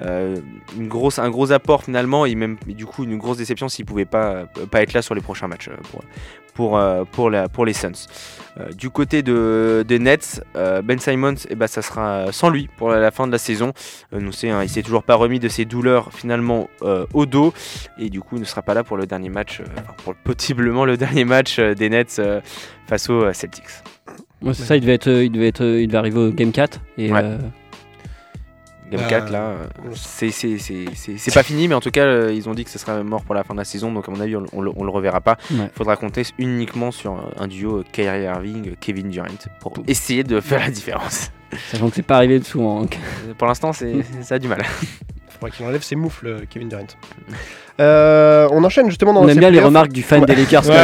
un 0.00 1.30
gros 1.30 1.52
apport 1.52 1.84
finalement 1.84 2.15
et 2.24 2.34
même 2.34 2.56
et 2.68 2.74
du 2.74 2.86
coup 2.86 3.04
une 3.04 3.18
grosse 3.18 3.36
déception 3.38 3.68
s'il 3.68 3.84
pouvait 3.84 4.04
pas, 4.04 4.46
euh, 4.58 4.66
pas 4.70 4.82
être 4.82 4.92
là 4.92 5.02
sur 5.02 5.14
les 5.14 5.20
prochains 5.20 5.48
matchs 5.48 5.68
euh, 5.68 5.76
pour, 5.90 6.02
pour, 6.54 6.78
euh, 6.78 7.04
pour, 7.04 7.30
la, 7.30 7.48
pour 7.48 7.64
les 7.66 7.72
Suns. 7.72 7.92
Euh, 8.58 8.72
du 8.72 8.88
côté 8.90 9.22
de, 9.22 9.84
des 9.86 9.98
Nets, 9.98 10.42
euh, 10.56 10.80
Ben 10.82 10.98
Simons, 10.98 11.34
eh 11.50 11.54
ben, 11.54 11.66
ça 11.66 11.82
sera 11.82 12.32
sans 12.32 12.48
lui 12.48 12.68
pour 12.78 12.90
la, 12.90 12.98
la 12.98 13.10
fin 13.10 13.26
de 13.26 13.32
la 13.32 13.38
saison. 13.38 13.72
Euh, 14.14 14.20
nous 14.20 14.32
hein, 14.44 14.62
il 14.62 14.68
s'est 14.68 14.82
toujours 14.82 15.02
pas 15.02 15.14
remis 15.14 15.38
de 15.38 15.48
ses 15.48 15.66
douleurs 15.66 16.12
finalement 16.12 16.68
au 17.12 17.26
dos 17.26 17.52
et 17.98 18.08
du 18.08 18.20
coup 18.20 18.36
il 18.36 18.40
ne 18.40 18.44
sera 18.44 18.62
pas 18.62 18.72
là 18.74 18.82
pour 18.82 18.96
le 18.96 19.06
dernier 19.06 19.28
match, 19.28 19.60
pour 20.04 20.14
possiblement 20.14 20.84
le 20.84 20.96
dernier 20.96 21.24
match 21.24 21.60
des 21.60 21.90
Nets 21.90 22.20
face 22.86 23.10
aux 23.10 23.32
Celtics. 23.32 23.64
Ouais, 24.42 24.54
c'est 24.54 24.64
ça, 24.64 24.76
il 24.76 24.80
devait, 24.80 24.94
être, 24.94 25.08
il, 25.08 25.30
devait 25.30 25.48
être, 25.48 25.64
il 25.64 25.86
devait 25.86 25.98
arriver 25.98 26.18
au 26.18 26.30
Game 26.30 26.52
4. 26.52 26.80
Et, 26.98 27.10
Ouais. 27.10 27.38
Game 28.90 29.00
Euh, 29.00 29.08
4 29.08 29.30
là, 29.32 29.38
euh, 29.38 29.66
c'est 29.94 30.30
c'est- 30.30 30.58
c'est- 30.58 30.84
c'est- 30.94 31.18
c'est 31.18 31.34
pas 31.34 31.42
fini, 31.42 31.66
mais 31.66 31.74
en 31.74 31.80
tout 31.80 31.90
cas 31.90 32.04
euh, 32.04 32.32
ils 32.32 32.48
ont 32.48 32.54
dit 32.54 32.64
que 32.64 32.70
ce 32.70 32.78
serait 32.78 33.02
mort 33.02 33.22
pour 33.24 33.34
la 33.34 33.42
fin 33.42 33.52
de 33.54 33.58
la 33.58 33.64
saison, 33.64 33.92
donc 33.92 34.08
à 34.08 34.12
mon 34.12 34.20
avis 34.20 34.36
on, 34.36 34.44
on 34.52 34.60
le- 34.62 34.70
on 34.76 34.84
le 34.84 34.90
reverra 34.90 35.20
pas. 35.20 35.36
Il 35.50 35.60
Ouais. 35.60 35.70
faudra 35.76 35.96
compter 35.96 36.22
uniquement 36.38 36.92
sur 36.92 37.16
un, 37.38 37.48
duo 37.48 37.78
euh, 37.78 37.84
Kyrie 37.92 38.22
Irving, 38.24 38.76
Kevin 38.80 39.08
Durant 39.10 39.26
pour 39.60 39.72
essayer 39.88 40.22
de 40.22 40.40
faire 40.40 40.60
la 40.60 40.70
différence. 40.70 41.32
sachant 41.72 41.88
que 41.88 41.96
c'est 41.96 42.02
pas 42.02 42.16
arrivé 42.16 42.40
souvent. 42.42 42.84
hein. 42.84 42.86
Pour 43.38 43.48
l'instant 43.48 43.72
c'est 43.72 43.94
ça 44.22 44.36
a 44.36 44.38
du 44.38 44.46
mal. 44.48 44.62
Faudrait 45.28 45.50
qu'il 45.50 45.66
enlève 45.66 45.82
ses 45.82 45.96
moufles, 45.96 46.46
Kevin 46.48 46.68
Durant. 46.68 46.86
Euh, 47.78 48.48
on 48.52 48.64
enchaîne 48.64 48.88
justement 48.88 49.12
dans 49.12 49.20
On 49.22 49.28
aime 49.28 49.36
bien 49.38 49.50
les 49.50 49.60
remarques 49.60 49.92
du 49.92 50.02
fan 50.02 50.20
Ouais. 50.20 50.26
des 50.26 50.34
Lakers. 50.34 50.66
Ouais. 50.66 50.74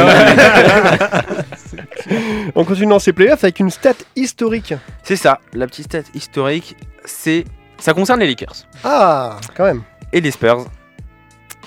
On 2.53 2.63
continue 2.65 2.85
dans 2.87 2.99
ces 2.99 3.13
playoffs 3.13 3.43
avec 3.43 3.59
une 3.59 3.71
stat 3.71 3.95
historique. 4.15 4.75
C'est 5.01 5.15
ça, 5.15 5.39
la 5.53 5.65
petite 5.65 5.85
stat 5.85 6.03
historique, 6.13 6.75
c'est 7.05 7.45
ça 7.83 7.93
concerne 7.93 8.21
les 8.21 8.27
Lakers 8.27 8.55
Ah, 8.85 9.37
quand 9.57 9.65
même. 9.65 9.81
et 10.13 10.21
les 10.21 10.31
Spurs. 10.31 10.65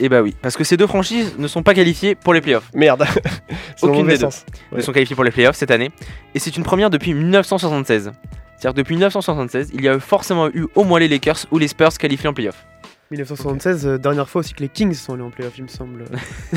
Et 0.01 0.09
bah 0.09 0.23
oui, 0.23 0.35
parce 0.41 0.57
que 0.57 0.65
ces 0.65 0.77
deux 0.79 0.87
franchises 0.87 1.35
ne 1.39 1.47
sont 1.47 1.63
pas 1.63 1.75
qualifiées 1.75 2.15
pour 2.15 2.33
les 2.35 2.41
playoffs. 2.41 2.71
Merde. 2.75 3.07
Aucune 3.83 4.07
des 4.07 4.17
deux. 4.19 4.29
ne 4.73 4.81
sont 4.81 4.93
qualifiés 4.93 5.15
pour 5.15 5.25
les 5.25 5.31
playoffs 5.31 5.57
cette 5.57 5.71
année. 5.71 5.91
Et 6.35 6.39
c'est 6.39 6.57
une 6.57 6.65
première 6.65 6.89
depuis 6.91 7.13
1976. 7.15 8.13
C'est-à-dire 8.57 8.73
que 8.73 8.77
depuis 8.77 8.95
1976, 8.95 9.71
il 9.75 9.83
y 9.83 9.89
a 9.89 9.99
forcément 10.01 10.49
eu 10.49 10.67
au 10.75 10.85
moins 10.85 10.99
les 11.01 11.09
Lakers 11.09 11.47
ou 11.51 11.59
les 11.59 11.69
Spurs 11.69 11.97
qualifiés 11.99 12.29
en 12.29 12.35
playoffs. 12.35 12.67
1976, 13.11 13.87
euh, 13.87 13.99
dernière 13.99 14.29
fois 14.29 14.41
aussi 14.41 14.53
que 14.53 14.61
les 14.63 14.69
Kings 14.69 14.93
sont 14.95 15.15
allés 15.15 15.23
en 15.23 15.31
playoff, 15.31 15.57
il 15.59 15.63
me 15.65 15.69
semble. 15.69 16.05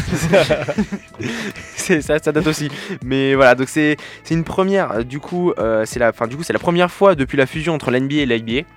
c'est 1.76 2.02
ça, 2.02 2.18
ça 2.20 2.32
date 2.32 2.48
aussi. 2.48 2.70
Mais 3.04 3.36
voilà, 3.36 3.56
donc 3.56 3.70
c'est 3.70 3.98
c'est 4.24 4.34
une 4.34 4.44
première. 4.44 4.92
euh, 4.92 5.04
Du 5.04 5.20
coup, 5.20 5.52
euh, 5.60 5.84
c'est 5.86 6.00
la, 6.00 6.10
enfin 6.10 6.28
du 6.28 6.36
coup 6.38 6.44
c'est 6.44 6.54
la 6.54 6.60
première 6.60 6.92
fois 6.92 7.16
depuis 7.16 7.38
la 7.38 7.46
fusion 7.46 7.74
entre 7.74 7.92
l'NBA 7.92 8.16
et 8.16 8.26
l'IBA. 8.26 8.68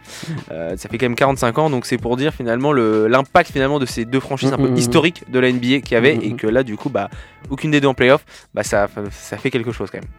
Euh, 0.50 0.76
ça 0.76 0.88
fait 0.88 0.98
quand 0.98 1.06
même 1.06 1.14
45 1.16 1.58
ans, 1.58 1.70
donc 1.70 1.86
c'est 1.86 1.98
pour 1.98 2.16
dire 2.16 2.34
finalement 2.34 2.72
le 2.72 3.06
l'impact 3.08 3.50
finalement 3.52 3.78
de 3.78 3.86
ces 3.86 4.04
deux 4.04 4.20
franchises 4.20 4.52
un 4.52 4.56
peu 4.56 4.64
Mhm, 4.64 4.70
mhm. 4.72 4.76
historiques 4.76 5.24
de 5.30 5.38
la 5.38 5.50
NBA 5.50 5.80
qu'il 5.80 5.92
y 5.92 5.96
avait 5.96 6.16
et 6.16 6.34
que 6.34 6.46
là 6.46 6.62
du 6.62 6.76
coup 6.76 6.88
bah 6.90 7.08
aucune 7.50 7.70
des 7.70 7.80
deux 7.80 7.88
en 7.88 7.94
playoff, 7.94 8.24
bah 8.54 8.62
ça 8.62 8.88
ça 9.10 9.36
fait 9.38 9.50
quelque 9.50 9.72
chose 9.72 9.90
quand 9.90 9.98
même. 9.98 10.10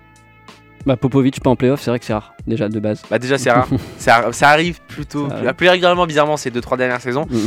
Bah, 0.85 0.97
Popovic 0.97 1.39
pas 1.39 1.49
en 1.49 1.55
playoff, 1.55 1.81
c'est 1.81 1.91
vrai 1.91 1.99
que 1.99 2.05
c'est 2.05 2.13
rare, 2.13 2.33
déjà 2.45 2.67
de 2.67 2.79
base. 2.79 3.01
Bah 3.09 3.17
déjà 3.19 3.37
c'est 3.37 3.51
rare, 3.51 3.67
ça, 3.97 4.31
ça 4.33 4.49
arrive 4.49 4.81
plutôt 4.87 5.29
Ça 5.29 5.35
plus, 5.35 5.43
arrive. 5.47 5.55
plus 5.57 5.69
régulièrement 5.69 6.05
bizarrement 6.05 6.35
ces 6.37 6.51
deux 6.51 6.61
trois 6.61 6.75
dernières 6.77 6.99
saisons. 7.01 7.25
Mhm. 7.29 7.39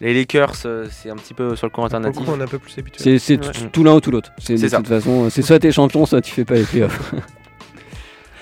Les 0.00 0.12
Lakers 0.14 0.52
euh, 0.66 0.86
c'est 0.90 1.10
un 1.10 1.16
petit 1.16 1.32
peu 1.32 1.54
sur 1.56 1.66
le 1.66 1.70
courant 1.70 1.86
alternatif. 1.86 2.18
Beaucoup, 2.20 2.36
on 2.36 2.40
est 2.40 2.44
un 2.44 2.48
peu 2.48 2.58
plus 2.58 2.76
habitué. 2.78 3.18
C'est 3.18 3.38
Ouais. 3.38 3.68
tout- 3.72 3.84
l'un 3.84 3.94
ou 3.94 4.00
tout 4.00 4.10
l'autre. 4.10 4.32
C'est 4.38 4.56
C'est 4.56 4.64
de 4.64 4.68
ça. 4.70 4.76
toute 4.78 4.88
façon, 4.88 5.30
c'est 5.30 5.42
soit 5.42 5.58
t'es 5.60 5.70
champion, 5.72 6.04
soit 6.06 6.20
tu 6.20 6.32
fais 6.32 6.44
pas 6.44 6.54
les 6.54 6.64
playoffs. 6.64 7.14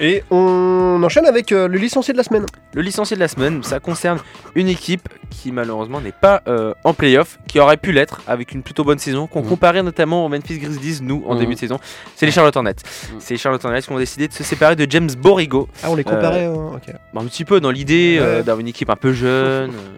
Et 0.02 0.24
on 0.30 0.98
enchaîne 1.04 1.26
avec 1.26 1.52
euh, 1.52 1.68
le 1.68 1.76
licencié 1.76 2.12
de 2.12 2.16
la 2.18 2.24
semaine. 2.24 2.46
Le 2.72 2.80
licencié 2.80 3.16
de 3.16 3.20
la 3.20 3.28
semaine, 3.28 3.62
ça 3.62 3.80
concerne 3.80 4.18
une 4.54 4.66
équipe 4.68 5.06
qui 5.28 5.52
malheureusement 5.52 6.00
n'est 6.00 6.10
pas 6.12 6.42
euh, 6.48 6.72
en 6.84 6.94
playoff, 6.94 7.38
qui 7.46 7.60
aurait 7.60 7.76
pu 7.76 7.92
l'être 7.92 8.22
avec 8.26 8.52
une 8.52 8.62
plutôt 8.62 8.82
bonne 8.82 8.98
saison, 8.98 9.26
qu'on 9.26 9.42
Mhm. 9.42 9.48
comparait 9.48 9.82
notamment 9.82 10.24
aux 10.24 10.28
Memphis 10.30 10.58
Grizzlies, 10.58 11.00
nous, 11.02 11.22
en 11.26 11.34
Mhm. 11.34 11.40
début 11.40 11.54
de 11.54 11.58
saison. 11.58 11.78
C'est 12.16 12.24
les 12.24 12.32
Charlotte 12.32 12.56
Hornets. 12.56 12.76
Mhm. 13.12 13.16
C'est 13.20 13.34
les 13.34 13.38
Charlotte 13.38 13.62
Hornets 13.64 13.82
qui 13.82 13.92
ont 13.92 13.98
décidé 13.98 14.26
de 14.28 14.32
se 14.32 14.42
séparer 14.42 14.74
de 14.74 14.86
James 14.90 15.10
Borrego. 15.18 15.68
Ah, 15.82 15.90
on 15.90 15.94
les 15.96 16.04
comparait. 16.04 16.46
euh, 16.46 16.54
ok. 16.76 16.94
Bon, 17.12 17.20
un 17.20 17.26
petit 17.26 17.44
peu 17.44 17.60
dans 17.60 17.70
l'idée 17.70 18.16
euh, 18.18 18.38
Ouais. 18.38 18.42
d'avoir 18.42 18.60
une 18.60 18.68
équipe 18.68 18.88
un 18.88 18.96
peu 18.96 19.12
jeune, 19.12 19.70
euh, 19.74 19.96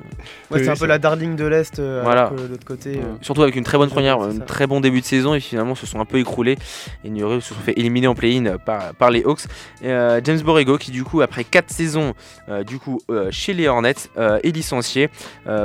Ouais, 0.50 0.64
c'est 0.64 0.68
un 0.68 0.76
peu 0.76 0.86
la 0.86 0.98
darling 0.98 1.34
de 1.36 1.46
l'Est, 1.46 1.78
euh, 1.78 2.00
Voilà. 2.04 2.30
de 2.36 2.42
l'autre 2.48 2.64
côté. 2.66 2.96
euh, 2.98 3.14
surtout 3.22 3.42
avec 3.42 3.54
une 3.56 3.64
très 3.64 3.78
bonne 3.78 3.88
première, 3.88 4.20
un 4.20 4.38
très 4.40 4.66
bon 4.66 4.80
début 4.80 5.00
de 5.00 5.06
saison, 5.06 5.34
et 5.34 5.40
finalement 5.40 5.74
se 5.76 5.86
sont 5.86 6.00
un 6.00 6.04
peu 6.04 6.18
écroulés. 6.18 6.58
Et 7.04 7.08
se 7.08 7.40
sont 7.40 7.54
fait 7.64 7.78
éliminer 7.78 8.08
en 8.08 8.14
play-in 8.14 8.58
par, 8.58 8.94
par 8.94 9.10
les 9.10 9.22
Hawks. 9.24 9.44
Et, 9.82 9.91
euh, 9.92 10.20
James 10.24 10.40
Borrego, 10.40 10.78
qui 10.78 10.90
du 10.90 11.04
coup, 11.04 11.20
après 11.20 11.44
4 11.44 11.70
saisons 11.70 12.14
euh, 12.48 12.64
du 12.64 12.78
coup, 12.78 13.00
euh, 13.10 13.30
chez 13.30 13.52
les 13.52 13.68
Hornets, 13.68 13.94
est 14.16 14.54
licencié. 14.54 15.08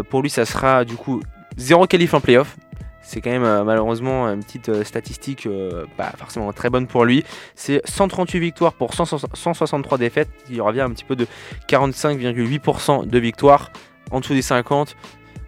Pour 0.10 0.22
lui, 0.22 0.30
ça 0.30 0.46
sera 0.46 0.86
du 0.86 0.96
coup 0.96 1.22
zéro 1.58 1.88
qualif 1.88 2.14
en 2.14 2.22
playoff. 2.22 2.58
C'est 3.02 3.22
quand 3.22 3.30
même 3.30 3.64
malheureusement 3.64 4.28
une 4.28 4.44
petite 4.44 4.84
statistique 4.84 5.48
pas 5.96 6.12
forcément 6.18 6.52
très 6.52 6.70
bonne 6.70 6.88
pour 6.88 7.06
lui. 7.06 7.24
C'est 7.56 7.82
138 7.88 8.40
victoires 8.40 8.74
pour 8.74 8.94
100 8.94 9.18
163 9.34 9.98
défaites. 9.98 10.30
Il 10.50 10.62
revient 10.62 10.82
un 10.82 10.90
petit 10.90 11.06
peu 11.06 11.16
de 11.16 11.26
45,8% 11.70 13.08
de 13.08 13.20
victoires 13.20 13.72
en 14.12 14.20
dessous 14.20 14.34
des 14.34 14.42
50. 14.42 14.98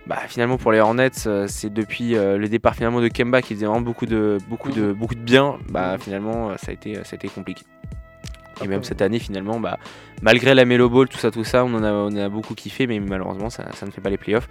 Bah, 0.07 0.19
finalement 0.27 0.57
pour 0.57 0.71
les 0.71 0.79
Hornets, 0.79 1.11
c'est 1.47 1.73
depuis 1.73 2.11
le 2.13 2.47
départ 2.47 2.75
finalement 2.75 3.01
de 3.01 3.09
Kemba 3.09 3.41
qui 3.41 3.55
faisait 3.55 3.65
vraiment 3.65 3.81
beaucoup 3.81 4.05
de 4.05 4.37
beaucoup 4.47 4.71
de 4.71 4.93
beaucoup 4.93 5.15
de 5.15 5.19
bien. 5.19 5.57
Bah 5.69 5.97
finalement 5.99 6.55
ça 6.57 6.71
a 6.71 6.73
été 6.73 6.95
ça 6.95 7.09
a 7.11 7.15
été 7.15 7.27
compliqué. 7.27 7.63
Et 8.63 8.67
même 8.67 8.83
cette 8.83 9.01
année 9.01 9.19
finalement, 9.19 9.59
bah, 9.59 9.79
malgré 10.21 10.53
la 10.53 10.65
Melo 10.65 10.89
Ball, 10.89 11.07
tout 11.07 11.17
ça, 11.17 11.31
tout 11.31 11.43
ça, 11.43 11.63
on 11.65 11.73
en 11.75 11.83
a, 11.83 11.91
on 11.91 12.15
a 12.15 12.29
beaucoup 12.29 12.53
kiffé, 12.55 12.87
mais 12.87 12.99
malheureusement 12.99 13.49
ça, 13.49 13.65
ça 13.75 13.85
ne 13.85 13.91
fait 13.91 14.01
pas 14.01 14.09
les 14.09 14.17
playoffs. 14.17 14.47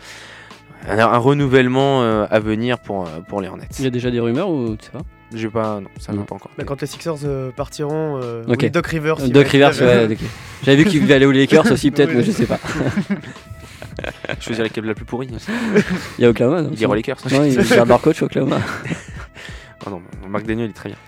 Un, 0.89 0.99
un 0.99 1.19
renouvellement 1.19 2.03
euh, 2.03 2.27
à 2.31 2.39
venir 2.39 2.79
pour, 2.79 3.07
euh, 3.07 3.21
pour 3.29 3.41
les 3.41 3.49
Hornets. 3.49 3.67
Il 3.79 3.85
y 3.85 3.89
a 3.89 3.91
déjà 3.91 4.11
des 4.11 4.21
rumeurs 4.21 4.49
ou 4.49 4.77
tu 4.77 4.87
sais 4.87 4.93
pas? 4.93 5.01
J'ai 5.35 5.49
pas, 5.49 5.81
non, 5.81 5.89
ça 5.99 6.13
ne 6.13 6.23
pas 6.23 6.37
encore. 6.37 6.51
bah, 6.57 6.65
quand 6.65 6.81
les 6.81 6.87
Sixers 6.87 7.17
euh, 7.25 7.51
partiront, 7.51 8.19
euh, 8.23 8.45
oui, 8.49 8.71
Doc 8.71 8.87
Rivers. 8.87 9.17
il 9.21 9.33
Doc 9.33 9.47
Rivers, 9.49 9.73
il 9.77 9.85
ouais, 9.85 10.07
ok. 10.13 10.19
J'avais 10.63 10.77
vu 10.83 10.85
qu'il 10.89 11.03
devait 11.03 11.15
aller 11.15 11.27
aux 11.27 11.33
Lakers 11.33 11.71
aussi, 11.71 11.91
peut-être, 11.91 12.11
Oui. 12.11 12.17
mais 12.19 12.23
je 12.25 12.31
sais 12.31 12.47
pas. 12.47 12.59
Je 14.39 14.45
choisirais 14.45 14.69
l'équipe 14.69 14.85
la 14.85 14.95
plus 14.95 15.05
pourrie. 15.05 15.29
Il 16.19 16.23
y 16.23 16.25
a 16.25 16.31
Oklahoma, 16.31 16.63
non? 16.63 16.69
Il 16.71 16.77
dira 16.77 16.93
aux 16.93 16.95
Lakers. 16.95 17.19
Non, 17.33 17.45
ils 17.45 17.57
gardent 17.69 17.89
leur 17.89 18.01
coach 18.01 18.23
Oklahoma. 18.23 18.59
Ah 19.85 19.91
non, 19.91 20.01
Marc 20.29 20.47
Daniel 20.47 20.69
il 20.69 20.71
est 20.71 20.75
très 20.75 20.91
bien. 20.91 20.99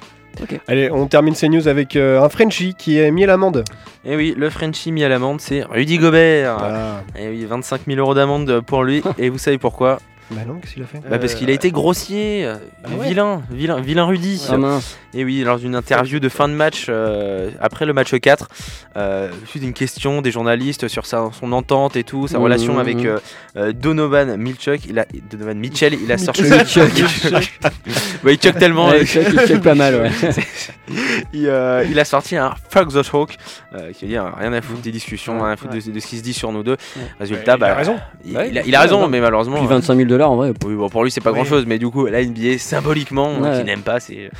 Allez, 0.68 0.90
on 0.90 1.06
termine 1.06 1.34
ces 1.34 1.48
news 1.48 1.68
avec 1.68 1.96
euh, 1.96 2.22
un 2.22 2.28
Frenchie 2.28 2.74
qui 2.74 2.98
est 2.98 3.10
mis 3.10 3.24
à 3.24 3.26
l'amende. 3.26 3.64
Et 4.04 4.16
oui, 4.16 4.34
le 4.36 4.50
Frenchie 4.50 4.92
mis 4.92 5.04
à 5.04 5.08
l'amende, 5.08 5.40
c'est 5.40 5.62
Rudy 5.62 5.98
Gobert. 5.98 6.56
Ah. 6.58 7.02
Et 7.18 7.28
oui, 7.28 7.44
25 7.44 7.82
000 7.86 7.98
euros 7.98 8.14
d'amende 8.14 8.60
pour 8.60 8.84
lui. 8.84 9.02
Et 9.18 9.28
vous 9.28 9.38
savez 9.38 9.58
pourquoi? 9.58 9.98
Bah 10.30 10.42
non, 10.46 10.54
qu'est-ce 10.60 10.74
qu'il 10.74 10.82
a 10.82 10.86
fait 10.86 11.00
Bah 11.08 11.18
parce 11.18 11.34
qu'il 11.34 11.50
a 11.50 11.52
été 11.52 11.70
grossier, 11.72 12.44
euh, 12.44 12.56
Ah 12.84 12.88
ouais 12.96 13.08
vilain, 13.08 13.42
vilain, 13.50 13.80
vilain 13.80 14.04
Rudy. 14.04 14.40
Ah 14.48 14.56
mince. 14.56 14.96
Et 15.12 15.24
oui, 15.24 15.42
lors 15.42 15.58
d'une 15.58 15.74
interview 15.74 16.20
de 16.20 16.28
fin 16.28 16.46
de 16.48 16.54
match, 16.54 16.86
euh, 16.88 17.50
après 17.60 17.84
le 17.84 17.92
match 17.92 18.14
4, 18.14 18.48
euh, 18.96 19.28
suite 19.46 19.64
d'une 19.64 19.72
question 19.72 20.22
des 20.22 20.30
journalistes 20.30 20.86
sur 20.86 21.04
sa, 21.04 21.30
son 21.38 21.50
entente 21.50 21.96
et 21.96 22.04
tout, 22.04 22.28
sa 22.28 22.38
Mhm, 22.38 22.44
relation 22.44 22.78
avec 22.78 22.98
mhm. 22.98 23.06
euh, 23.06 23.18
euh, 23.56 23.72
Donovan 23.72 24.36
Milchuk, 24.36 24.82
il 24.88 25.00
a, 25.00 25.06
Donovan 25.30 25.58
Mitchell, 25.58 25.94
il 25.94 26.12
a 26.12 26.18
sorti. 26.18 26.42
Bah, 26.48 26.58
il 28.32 28.40
choque 28.40 28.58
tellement. 28.58 28.88
Ouais, 28.90 29.00
euh, 29.00 29.24
il 29.32 29.46
check 29.46 29.62
pas 29.62 29.74
mal, 29.74 29.96
ouais. 29.96 30.10
il, 31.32 31.48
euh, 31.48 31.84
il 31.90 31.98
a 31.98 32.04
sorti 32.04 32.36
un 32.36 32.54
Fuck 32.68 32.92
the 32.92 33.02
Talk, 33.10 33.36
euh, 33.74 33.92
qui 33.92 34.04
veut 34.04 34.10
dire 34.10 34.32
rien 34.38 34.52
à 34.52 34.60
foutre 34.60 34.80
des 34.82 34.92
discussions, 34.92 35.40
rien 35.42 35.52
à 35.52 35.56
foutre 35.56 35.74
de, 35.74 35.90
de 35.90 36.00
ce 36.00 36.06
qui 36.06 36.18
se 36.18 36.22
dit 36.22 36.34
sur 36.34 36.52
nous 36.52 36.62
deux. 36.62 36.76
Ouais. 36.96 37.02
Résultat, 37.18 37.42
il 37.44 37.50
a 37.50 37.56
bah, 37.56 37.74
raison. 37.74 37.96
Il, 38.24 38.36
Ouais, 38.36 38.48
il 38.50 38.58
a, 38.58 38.62
il 38.64 38.76
raison, 38.76 39.08
mais 39.08 39.20
malheureusement. 39.20 39.56
Puis 39.56 39.66
euh, 39.66 39.68
25 39.68 39.96
000 39.96 40.08
dollars 40.08 40.19
en 40.28 40.36
vrai. 40.36 40.52
oui, 40.64 40.74
bon, 40.74 40.88
pour 40.88 41.04
lui, 41.04 41.10
c'est 41.10 41.20
pas 41.20 41.30
Oui. 41.30 41.36
grand 41.36 41.44
chose, 41.44 41.64
mais 41.66 41.78
du 41.78 41.88
coup, 41.88 42.06
la 42.06 42.22
NBA, 42.24 42.58
symboliquement, 42.58 43.38
Ouais. 43.38 43.58
qui 43.58 43.64
n'aime 43.64 43.82
pas 43.82 44.00
ces 44.00 44.30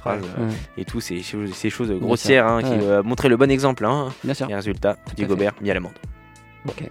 phrases 0.00 0.22
euh, 0.38 0.46
Ouais. 0.46 0.52
et 0.78 0.84
tout, 0.84 1.00
ces, 1.00 1.22
choses- 1.22 1.52
ces 1.54 1.70
choses 1.70 1.90
grossières, 1.92 2.46
hein, 2.46 2.62
qui 2.62 2.70
euh, 2.72 3.02
montraient 3.02 3.28
le 3.28 3.36
bon 3.36 3.50
exemple. 3.50 3.84
Hein. 3.84 4.08
Bien 4.24 4.34
sûr. 4.34 4.48
Et 4.50 4.54
résultat, 4.54 4.96
Rudy. 5.08 5.24
Gobert 5.26 5.52
mis 5.60 5.70
à 5.70 5.74
l'amende. 5.74 5.92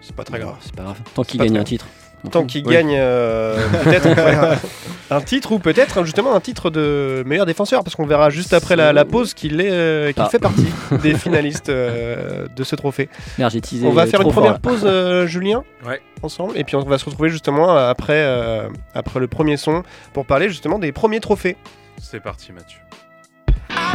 C'est 0.01 0.15
pas 0.15 0.23
très 0.23 0.39
grave. 0.39 0.55
C'est 0.61 0.75
pas 0.75 0.83
grave. 0.83 0.99
Tant 1.13 1.23
qu'il 1.23 1.39
gagne 1.39 1.57
un 1.57 1.63
titre. 1.63 1.85
Tant 2.31 2.45
qu'il 2.45 2.65
Oui. 2.67 2.73
gagne 2.73 2.95
euh, 2.97 3.57
peut-être 3.83 4.07
un 5.11 5.21
titre 5.21 5.51
ou 5.53 5.59
peut-être 5.59 6.03
justement 6.03 6.35
un 6.35 6.39
titre 6.41 6.69
de 6.69 7.23
meilleur 7.25 7.45
défenseur 7.45 7.83
parce 7.83 7.95
qu'on 7.95 8.05
verra 8.07 8.29
juste 8.29 8.53
après 8.53 8.75
la, 8.75 8.91
la 8.91 9.05
pause 9.05 9.33
qu'il 9.33 9.61
est 9.61 9.69
euh, 9.71 10.11
qu'il 10.11 10.23
Ah. 10.23 10.29
fait 10.29 10.39
partie 10.39 10.67
des 11.03 11.13
finalistes 11.13 11.69
euh, 11.69 12.47
de 12.53 12.63
ce 12.63 12.75
trophée. 12.75 13.07
Merde, 13.37 13.53
On 13.83 13.91
va 13.91 14.07
faire 14.07 14.21
une 14.21 14.31
première 14.31 14.59
pause 14.59 14.81
euh, 14.83 15.25
Julien 15.27 15.63
Ouais. 15.85 16.01
ensemble 16.23 16.57
et 16.57 16.63
puis 16.63 16.75
on 16.75 16.81
va 16.83 16.97
se 16.97 17.05
retrouver 17.05 17.29
justement 17.29 17.75
après 17.77 18.13
euh, 18.25 18.67
après 18.95 19.19
le 19.19 19.27
premier 19.27 19.55
son 19.55 19.83
pour 20.13 20.25
parler 20.25 20.49
justement 20.49 20.79
des 20.79 20.91
premiers 20.91 21.19
trophées. 21.19 21.55
C'est 22.01 22.19
parti, 22.19 22.51
Mathieu. 22.51 22.79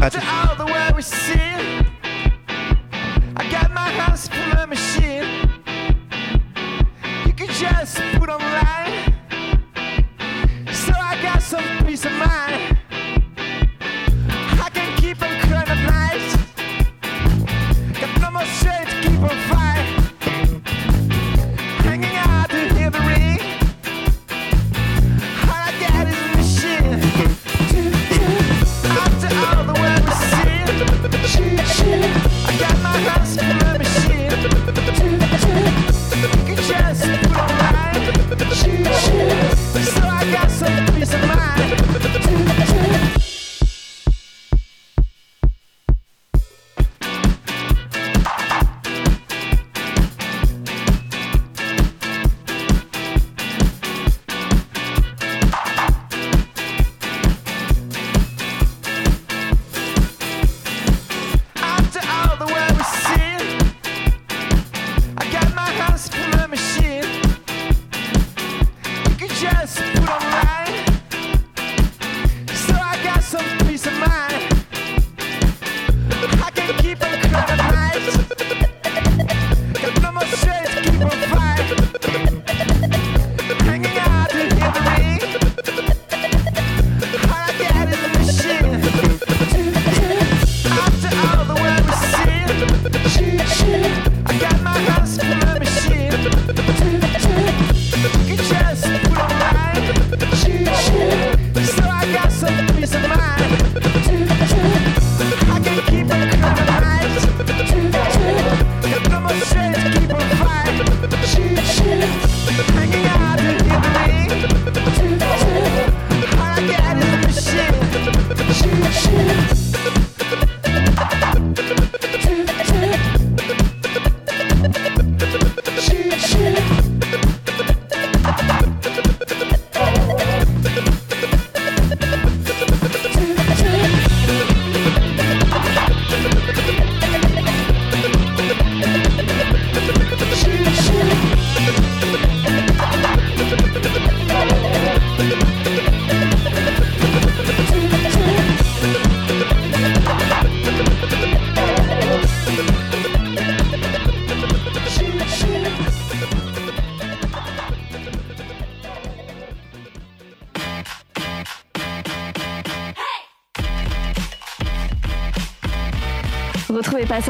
À 0.00 0.10
tout 0.10 0.18
just 7.62 7.96
put 8.18 8.28
online 8.28 8.41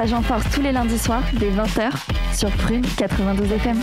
Passage 0.02 0.18
en 0.18 0.22
Force 0.22 0.44
tous 0.52 0.62
les 0.62 0.72
lundis 0.72 0.98
soirs 0.98 1.22
dès 1.34 1.50
20h 1.50 1.92
sur 2.36 2.50
Prune 2.50 2.84
92 2.96 3.52
FM. 3.52 3.76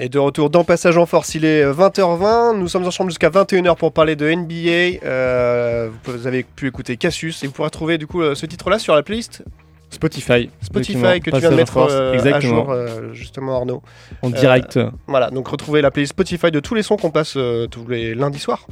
Et 0.00 0.08
de 0.08 0.18
retour 0.18 0.50
dans 0.50 0.64
Passage 0.64 0.98
en 0.98 1.06
Force, 1.06 1.36
il 1.36 1.44
est 1.44 1.64
20h20. 1.64 2.58
Nous 2.58 2.66
sommes 2.66 2.84
ensemble 2.84 3.10
jusqu'à 3.10 3.30
21h 3.30 3.76
pour 3.76 3.92
parler 3.92 4.16
de 4.16 4.28
NBA. 4.28 5.06
Euh, 5.06 5.90
vous 6.06 6.26
avez 6.26 6.42
pu 6.42 6.66
écouter 6.66 6.96
Cassius 6.96 7.44
et 7.44 7.46
vous 7.46 7.52
pourrez 7.52 7.70
trouver 7.70 7.98
du 7.98 8.08
coup 8.08 8.20
euh, 8.20 8.34
ce 8.34 8.46
titre-là 8.46 8.80
sur 8.80 8.96
la 8.96 9.04
playlist 9.04 9.44
Spotify. 9.90 10.50
Spotify 10.60 11.20
que 11.20 11.30
tu 11.30 11.38
viens 11.38 11.50
de 11.50 11.56
mettre 11.56 11.76
euh, 11.78 12.12
à 12.12 12.14
Exactement. 12.14 12.64
jour, 12.64 12.70
euh, 12.70 13.12
justement 13.12 13.56
Arnaud. 13.56 13.82
En 14.22 14.30
Euh, 14.30 14.34
direct. 14.36 14.78
Voilà, 15.06 15.30
donc 15.30 15.48
retrouvez 15.48 15.80
la 15.80 15.90
playlist 15.90 16.12
Spotify 16.12 16.50
de 16.50 16.60
tous 16.60 16.74
les 16.74 16.82
sons 16.82 16.96
qu'on 16.96 17.10
passe 17.10 17.34
euh, 17.36 17.66
tous 17.66 17.86
les 17.88 18.14
lundis 18.14 18.38
soirs. 18.40 18.66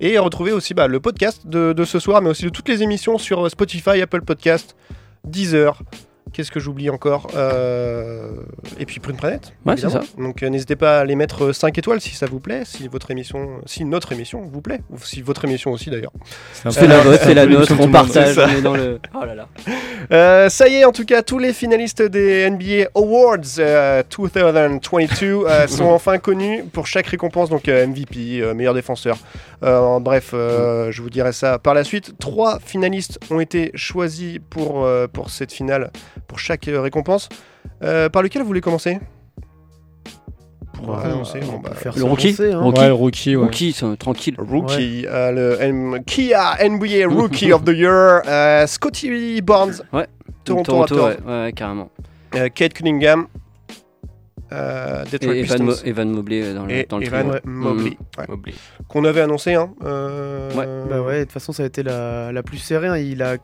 Et 0.00 0.18
retrouvez 0.18 0.52
aussi 0.52 0.72
bah, 0.74 0.86
le 0.88 1.00
podcast 1.00 1.46
de, 1.46 1.72
de 1.72 1.84
ce 1.84 1.98
soir, 1.98 2.22
mais 2.22 2.30
aussi 2.30 2.44
de 2.44 2.48
toutes 2.48 2.68
les 2.68 2.82
émissions 2.82 3.18
sur 3.18 3.50
Spotify, 3.50 4.00
Apple 4.02 4.22
Podcast, 4.22 4.76
Deezer. 5.24 5.80
Qu'est-ce 6.32 6.50
que 6.50 6.60
j'oublie 6.60 6.90
encore 6.90 7.28
Euh, 7.36 8.30
Et 8.78 8.86
puis 8.86 9.00
Prune 9.00 9.16
Planète. 9.16 9.52
Ouais, 9.66 9.76
c'est 9.76 9.84
évidemment. 9.84 10.04
Donc 10.18 10.42
euh, 10.42 10.48
n'hésitez 10.48 10.76
pas 10.76 11.00
à 11.00 11.04
les 11.04 11.14
mettre 11.14 11.52
5 11.52 11.76
étoiles 11.78 12.00
si 12.00 12.14
ça 12.14 12.26
vous 12.26 12.40
plaît, 12.40 12.62
si 12.64 12.88
votre 12.88 13.10
émission, 13.10 13.60
si 13.66 13.84
notre 13.84 14.12
émission 14.12 14.40
vous 14.50 14.60
plaît, 14.60 14.80
ou 14.90 14.98
si 14.98 15.22
votre 15.22 15.44
émission 15.44 15.72
aussi 15.72 15.90
d'ailleurs. 15.90 16.12
C'est 16.70 16.86
la 16.86 17.00
vôtre, 17.00 17.20
c'est 17.22 17.34
la 17.34 17.46
nôtre, 17.46 17.74
on 17.78 17.88
partage, 17.88 18.34
ça. 18.34 18.46
on 18.50 18.56
est 18.58 18.62
dans 18.62 18.74
le. 18.74 18.98
Oh 19.14 19.24
là 19.24 19.34
là. 19.34 19.48
Euh, 20.10 20.48
ça 20.48 20.68
y 20.68 20.74
est, 20.76 20.84
en 20.84 20.92
tout 20.92 21.04
cas, 21.04 21.22
tous 21.22 21.38
les 21.38 21.52
finalistes 21.52 22.02
des 22.02 22.48
NBA 22.50 22.88
Awards 22.94 23.38
euh, 23.58 24.02
2022 24.16 25.44
euh, 25.46 25.66
sont 25.68 25.84
enfin 25.90 26.18
connus 26.18 26.64
pour 26.72 26.86
chaque 26.86 27.06
récompense, 27.06 27.50
donc 27.50 27.68
euh, 27.68 27.86
MVP, 27.86 28.40
euh, 28.40 28.54
meilleur 28.54 28.74
défenseur. 28.74 29.16
Euh, 29.62 29.78
en 29.78 30.00
bref, 30.00 30.30
euh, 30.34 30.90
je 30.90 31.02
vous 31.02 31.10
dirai 31.10 31.32
ça 31.32 31.58
par 31.58 31.74
la 31.74 31.84
suite. 31.84 32.14
Trois 32.18 32.58
finalistes 32.58 33.18
ont 33.30 33.38
été 33.40 33.70
choisis 33.74 34.38
pour, 34.50 34.84
euh, 34.84 35.06
pour 35.06 35.30
cette 35.30 35.52
finale, 35.52 35.90
pour 36.26 36.38
chaque 36.38 36.66
euh, 36.68 36.80
récompense. 36.80 37.28
Euh, 37.84 38.08
par 38.08 38.22
lequel 38.22 38.42
vous 38.42 38.48
voulez 38.48 38.60
commencer? 38.60 38.98
Pour 40.72 40.88
Ouais, 40.88 41.04
annoncer, 41.04 41.40
on 41.54 41.58
bah, 41.60 41.70
faire 41.74 41.92
le 41.96 42.02
rookie 42.02 42.34
hein. 42.40 42.58
Rookie. 42.58 42.80
Ouais, 42.80 42.86
le 42.88 42.92
rookie, 42.94 43.36
ouais. 43.36 43.44
Rookie, 43.44 43.72
c'est, 43.72 43.96
tranquille. 43.98 44.34
Rookie, 44.38 45.06
euh, 45.06 45.30
le 45.30 45.62
M- 45.62 46.02
Kia 46.04 46.56
NBA 46.60 47.06
Rookie 47.08 47.52
of 47.52 47.62
the 47.64 47.68
Year, 47.70 48.22
euh, 48.26 48.66
Scotty 48.66 49.40
Barnes, 49.42 49.74
Ouais. 49.92 50.06
Toronto, 50.44 50.78
Raptors. 50.78 51.06
ouais, 51.08 51.16
ouais, 51.44 51.52
carrément. 51.52 51.88
Euh, 52.34 52.48
Kate 52.52 52.72
Cunningham, 52.72 53.26
euh, 54.52 55.04
Et 55.04 55.10
Detroit 55.10 55.34
Evan, 55.36 55.62
Mo- 55.64 55.74
Evan 55.84 56.10
Mobley 56.10 56.42
euh, 56.42 56.54
dans 56.54 56.66
le, 56.66 56.72
et 56.72 56.86
dans 56.88 56.98
le 56.98 57.06
Evan 57.06 57.28
trio. 57.30 57.40
Mobley, 57.44 57.96
ouais. 58.18 58.24
Mobley. 58.28 58.54
qu'on 58.88 59.04
avait 59.04 59.20
annoncé. 59.22 59.54
Hein, 59.54 59.72
euh, 59.84 60.50
Ouais. 60.54 60.66
Bah 60.90 61.00
ouais, 61.02 61.18
de 61.20 61.24
toute 61.24 61.32
façon, 61.32 61.52
ça 61.52 61.62
a 61.62 61.66
été 61.66 61.82
la, 61.82 62.30
la 62.32 62.42
plus 62.42 62.58
serrée. 62.58 62.88
hein. 62.88 62.96
Il 62.98 63.22
a, 63.22 63.36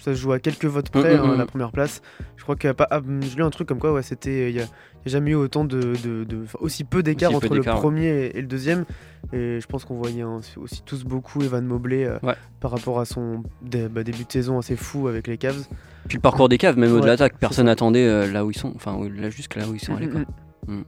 ça 0.00 0.14
se 0.14 0.14
joue 0.14 0.32
à 0.32 0.38
quelques 0.38 0.64
votes 0.64 0.90
près, 0.90 1.14
Mm, 1.16 1.20
mm, 1.20 1.24
hein, 1.30 1.34
mm. 1.34 1.38
la 1.38 1.46
première 1.46 1.70
place. 1.72 2.00
Je 2.36 2.42
crois 2.42 2.56
qu'il 2.56 2.68
y 2.68 2.70
a 2.70 2.74
pas. 2.74 2.88
ah, 2.90 3.00
je 3.20 3.36
lu 3.36 3.42
un 3.42 3.50
truc 3.50 3.68
comme 3.68 3.78
quoi, 3.78 3.92
ouais, 3.92 4.02
c'était. 4.02 4.50
Il 4.50 4.56
y 4.56 4.60
a, 4.60 4.66
il 5.04 5.10
y 5.10 5.14
a 5.14 5.18
jamais 5.18 5.30
eu 5.30 5.34
autant 5.34 5.64
de, 5.64 5.80
de- 6.02 6.24
de- 6.24 6.42
enfin, 6.44 6.58
aussi 6.60 6.84
peu 6.84 7.02
d'écart 7.02 7.30
peu 7.30 7.36
entre 7.36 7.54
le 7.54 7.62
premier 7.62 8.06
et, 8.34 8.40
le 8.40 8.46
deuxième. 8.46 8.84
Et 9.32 9.58
je 9.60 9.66
pense 9.66 9.84
qu'on 9.84 9.94
voyait 9.96 10.22
hein, 10.22 10.40
aussi 10.56 10.82
tous 10.84 11.04
beaucoup 11.04 11.42
Evan 11.42 11.64
Mobley 11.64 12.04
euh, 12.04 12.18
Ouais. 12.22 12.34
par 12.60 12.70
rapport 12.70 13.00
à 13.00 13.04
son 13.04 13.42
dé- 13.62 13.88
bah, 13.88 14.02
début 14.02 14.24
de 14.24 14.32
saison 14.32 14.58
assez 14.58 14.76
fou 14.76 15.08
avec 15.08 15.26
les 15.26 15.38
Cavs. 15.38 15.64
Puis 16.08 16.16
le 16.16 16.22
parcours 16.22 16.48
des 16.48 16.58
caves, 16.58 16.78
même 16.78 16.92
au-delà 16.92 17.12
d'attaque, 17.12 17.32
c'est 17.34 17.40
personne 17.40 17.66
n'attendait 17.66 18.06
euh, 18.06 18.30
là 18.30 18.44
où 18.44 18.50
ils 18.50 18.56
sont. 18.58 18.72
Enfin, 18.74 18.98
là, 19.16 19.28
jusqu'à 19.30 19.60
là 19.60 19.68
où 19.68 19.74
ils 19.74 19.80
sont 19.80 19.94
allés. 19.96 20.06
Mm, 20.06 20.10
quoi. 20.12 20.74
mm. 20.74 20.84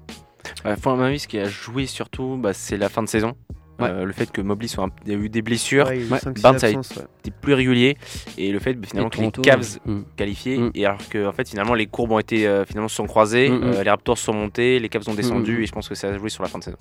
Ouais, 0.64 0.76
pour 0.76 0.96
mon 0.96 1.02
avis, 1.04 1.18
ce 1.20 1.28
qui 1.28 1.38
a 1.38 1.44
joué 1.48 1.86
surtout, 1.86 2.36
bah, 2.40 2.52
c'est 2.52 2.76
la 2.76 2.88
fin 2.88 3.02
de 3.02 3.08
saison. 3.08 3.34
Ouais. 3.82 3.90
Euh, 3.90 4.04
le 4.04 4.12
fait 4.12 4.30
que 4.30 4.40
Mobley 4.40 4.68
soit 4.68 4.84
un- 4.84 4.90
il 5.06 5.12
y 5.12 5.14
a 5.14 5.18
eu 5.18 5.28
des 5.28 5.42
blessures, 5.42 5.86
Ouais, 5.86 6.00
Barnes 6.42 6.56
a 6.56 6.82
c'était 6.82 7.30
plus 7.40 7.54
régulier, 7.54 7.96
et 8.38 8.50
le 8.52 8.58
fait 8.58 8.74
bah, 8.74 8.86
finalement 8.88 9.10
que 9.10 9.20
les 9.20 9.30
Cavs 9.30 9.78
mm. 9.84 10.00
qualifiés, 10.16 10.58
Mm. 10.58 10.70
et 10.74 10.86
alors 10.86 11.08
que 11.08 11.26
en 11.26 11.32
fait 11.32 11.48
finalement 11.48 11.74
les 11.74 11.86
courbes 11.86 12.12
ont 12.12 12.18
été 12.18 12.46
euh, 12.46 12.64
finalement 12.64 12.88
se 12.88 12.96
sont 12.96 13.06
croisées, 13.06 13.48
Mm, 13.50 13.62
euh, 13.64 13.82
les 13.84 13.90
Raptors 13.90 14.18
sont 14.18 14.32
montés, 14.32 14.78
les 14.78 14.88
Cavs 14.88 15.08
ont 15.08 15.14
descendu, 15.14 15.58
mm. 15.58 15.62
et 15.62 15.66
je 15.66 15.72
pense 15.72 15.88
que 15.88 15.94
ça 15.94 16.08
a 16.08 16.18
joué 16.18 16.28
sur 16.30 16.42
la 16.42 16.48
fin 16.48 16.58
de 16.58 16.64
saison. 16.64 16.76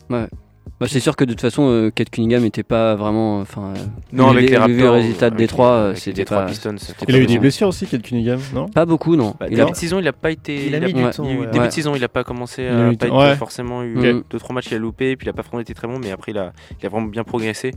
Bah, 0.80 0.88
c'est 0.90 1.00
sûr 1.00 1.16
que 1.16 1.24
de 1.26 1.32
toute 1.34 1.42
façon, 1.42 1.68
euh, 1.70 1.92
Kate 1.92 2.10
Cunningham 2.10 2.42
n'était 2.42 2.64
pas 2.64 2.96
vraiment. 2.96 3.40
Enfin, 3.40 3.74
euh, 3.76 3.80
Non, 4.14 4.32
vu 4.32 4.38
avec 4.40 4.50
les 4.50 4.58
Raptors, 4.58 4.76
le 4.78 4.90
résultat 4.90 5.30
de 5.30 5.36
Détroit, 5.36 5.72
euh, 5.74 5.96
c'était 5.96 6.26
pas. 6.26 6.46
Pistons, 6.48 6.76
Il 7.08 7.16
a 7.16 7.20
eu 7.20 7.26
des 7.28 7.38
blessures 7.38 7.68
aussi, 7.68 7.86
Kate 7.86 8.02
Cunningham, 8.02 8.40
non? 8.54 8.68
Pas 8.68 8.86
beaucoup, 8.86 9.16
non. 9.16 9.36
Bah, 9.40 9.46
Il 9.50 9.58
début 9.58 9.62
a- 9.62 9.72
de 9.72 9.76
saison, 9.76 10.00
il 10.00 10.08
a 10.08 10.14
pas 10.14 10.32
été. 10.32 10.68
Il 10.68 10.74
a 10.76 10.80
mis 10.80 10.94
du 10.94 11.02
temps, 11.10 11.24
il 11.24 11.30
y 11.30 11.30
a 11.30 11.34
eu- 11.36 11.40
ouais. 11.42 11.48
Début 11.52 11.68
de 11.68 11.72
saison, 11.72 11.94
il 11.96 12.04
a 12.04 12.08
pas 12.10 12.24
commencé 12.24 12.64
Il 12.64 12.68
a 12.70 12.88
à 12.90 12.96
pas 12.96 13.36
forcément 13.36 13.84
eu 13.84 13.98
Ok. 13.98 14.26
deux 14.32 14.40
trois 14.40 14.56
matchs, 14.56 14.68
il 14.72 14.76
a 14.76 14.80
loupé, 14.80 15.16
puis 15.16 15.28
il 15.28 15.30
a 15.30 15.34
pas 15.34 15.44
vraiment 15.44 15.60
été 15.60 15.74
très 15.76 15.88
bon, 15.88 16.00
mais 16.00 16.12
après 16.12 16.32
il 16.32 16.38
a, 16.40 16.52
il 16.80 16.86
a 16.86 16.90
vraiment 16.90 17.08
bien 17.08 17.24
progressé. 17.24 17.72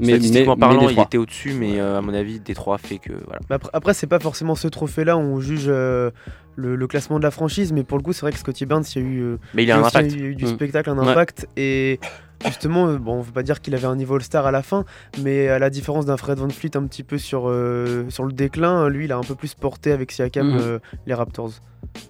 Mais, 0.00 0.12
Statistiquement 0.14 0.54
mais- 0.54 0.60
parlant, 0.60 0.86
mais 0.86 0.92
il 0.92 1.00
était 1.00 1.18
au-dessus, 1.18 1.54
mais 1.58 1.80
euh, 1.80 1.98
à 1.98 2.00
mon 2.00 2.14
avis, 2.14 2.38
Détroit 2.38 2.78
fait 2.78 2.98
que 2.98 3.12
voilà. 3.12 3.40
Après, 3.50 3.70
après, 3.72 3.94
c'est 3.94 4.06
pas 4.06 4.20
forcément 4.20 4.54
ce 4.54 4.68
trophée-là 4.68 5.16
où 5.16 5.20
on 5.20 5.40
juge 5.40 5.64
euh, 5.66 6.10
le, 6.58 6.74
le 6.74 6.86
classement 6.88 7.18
de 7.18 7.22
la 7.24 7.30
franchise, 7.30 7.72
mais 7.72 7.84
pour 7.84 7.96
le 7.98 8.02
coup, 8.02 8.12
c'est 8.12 8.22
vrai 8.22 8.32
que 8.32 8.38
Scotty 8.38 8.66
Barnes, 8.66 8.82
il 8.96 9.02
y 9.02 9.04
a 9.04 9.08
eu, 9.08 9.20
euh, 9.22 9.36
Mais 9.54 9.62
il 9.62 9.70
a 9.70 9.76
un 9.76 9.80
aussi 9.80 9.96
impact. 9.96 10.14
eu 10.16 10.34
du 10.34 10.44
Mm. 10.44 10.48
spectacle, 10.48 10.90
un 10.90 10.98
Ouais. 10.98 11.08
impact. 11.12 11.46
Et 11.56 12.00
justement, 12.44 12.88
euh, 12.88 12.98
bon, 12.98 13.14
on 13.18 13.20
veut 13.20 13.32
pas 13.32 13.44
dire 13.44 13.60
qu'il 13.60 13.74
avait 13.76 13.86
un 13.86 13.94
niveau 13.94 14.16
All-Star 14.16 14.44
à 14.44 14.50
la 14.50 14.62
fin, 14.62 14.84
mais 15.22 15.46
à 15.48 15.58
la 15.60 15.70
différence 15.70 16.04
d'un 16.04 16.16
Fred 16.16 16.38
Van 16.38 16.48
Fleet 16.48 16.76
un 16.76 16.84
petit 16.86 17.04
peu 17.04 17.16
sur, 17.16 17.44
euh, 17.48 18.04
sur 18.10 18.24
le 18.24 18.32
déclin, 18.32 18.88
lui, 18.88 19.04
il 19.04 19.12
a 19.12 19.16
un 19.16 19.22
peu 19.22 19.36
plus 19.36 19.54
porté 19.54 19.92
avec 19.92 20.10
Siakam 20.10 20.56
euh, 20.60 20.78
les 21.06 21.14
Raptors. 21.14 21.52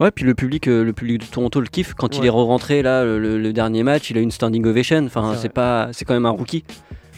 Ouais, 0.00 0.10
puis 0.10 0.24
le 0.24 0.34
public, 0.34 0.66
euh, 0.66 0.82
le 0.82 0.92
public 0.94 1.20
de 1.20 1.26
Toronto 1.26 1.60
le 1.60 1.66
kiffe. 1.66 1.92
Quand 1.94 2.16
il 2.16 2.24
est 2.24 2.30
re-rentré 2.30 2.82
là, 2.82 3.04
le, 3.04 3.38
le- 3.38 3.52
dernier 3.52 3.82
match, 3.82 4.10
il 4.10 4.16
a 4.16 4.20
eu 4.20 4.22
une 4.22 4.30
standing 4.30 4.64
ovation. 4.64 5.04
Enfin, 5.04 5.32
C'est 5.34 5.42
c'est 5.42 5.48
pas, 5.50 5.88
c'est 5.92 6.04
quand 6.04 6.14
même 6.14 6.26
un 6.26 6.30
rookie. 6.30 6.64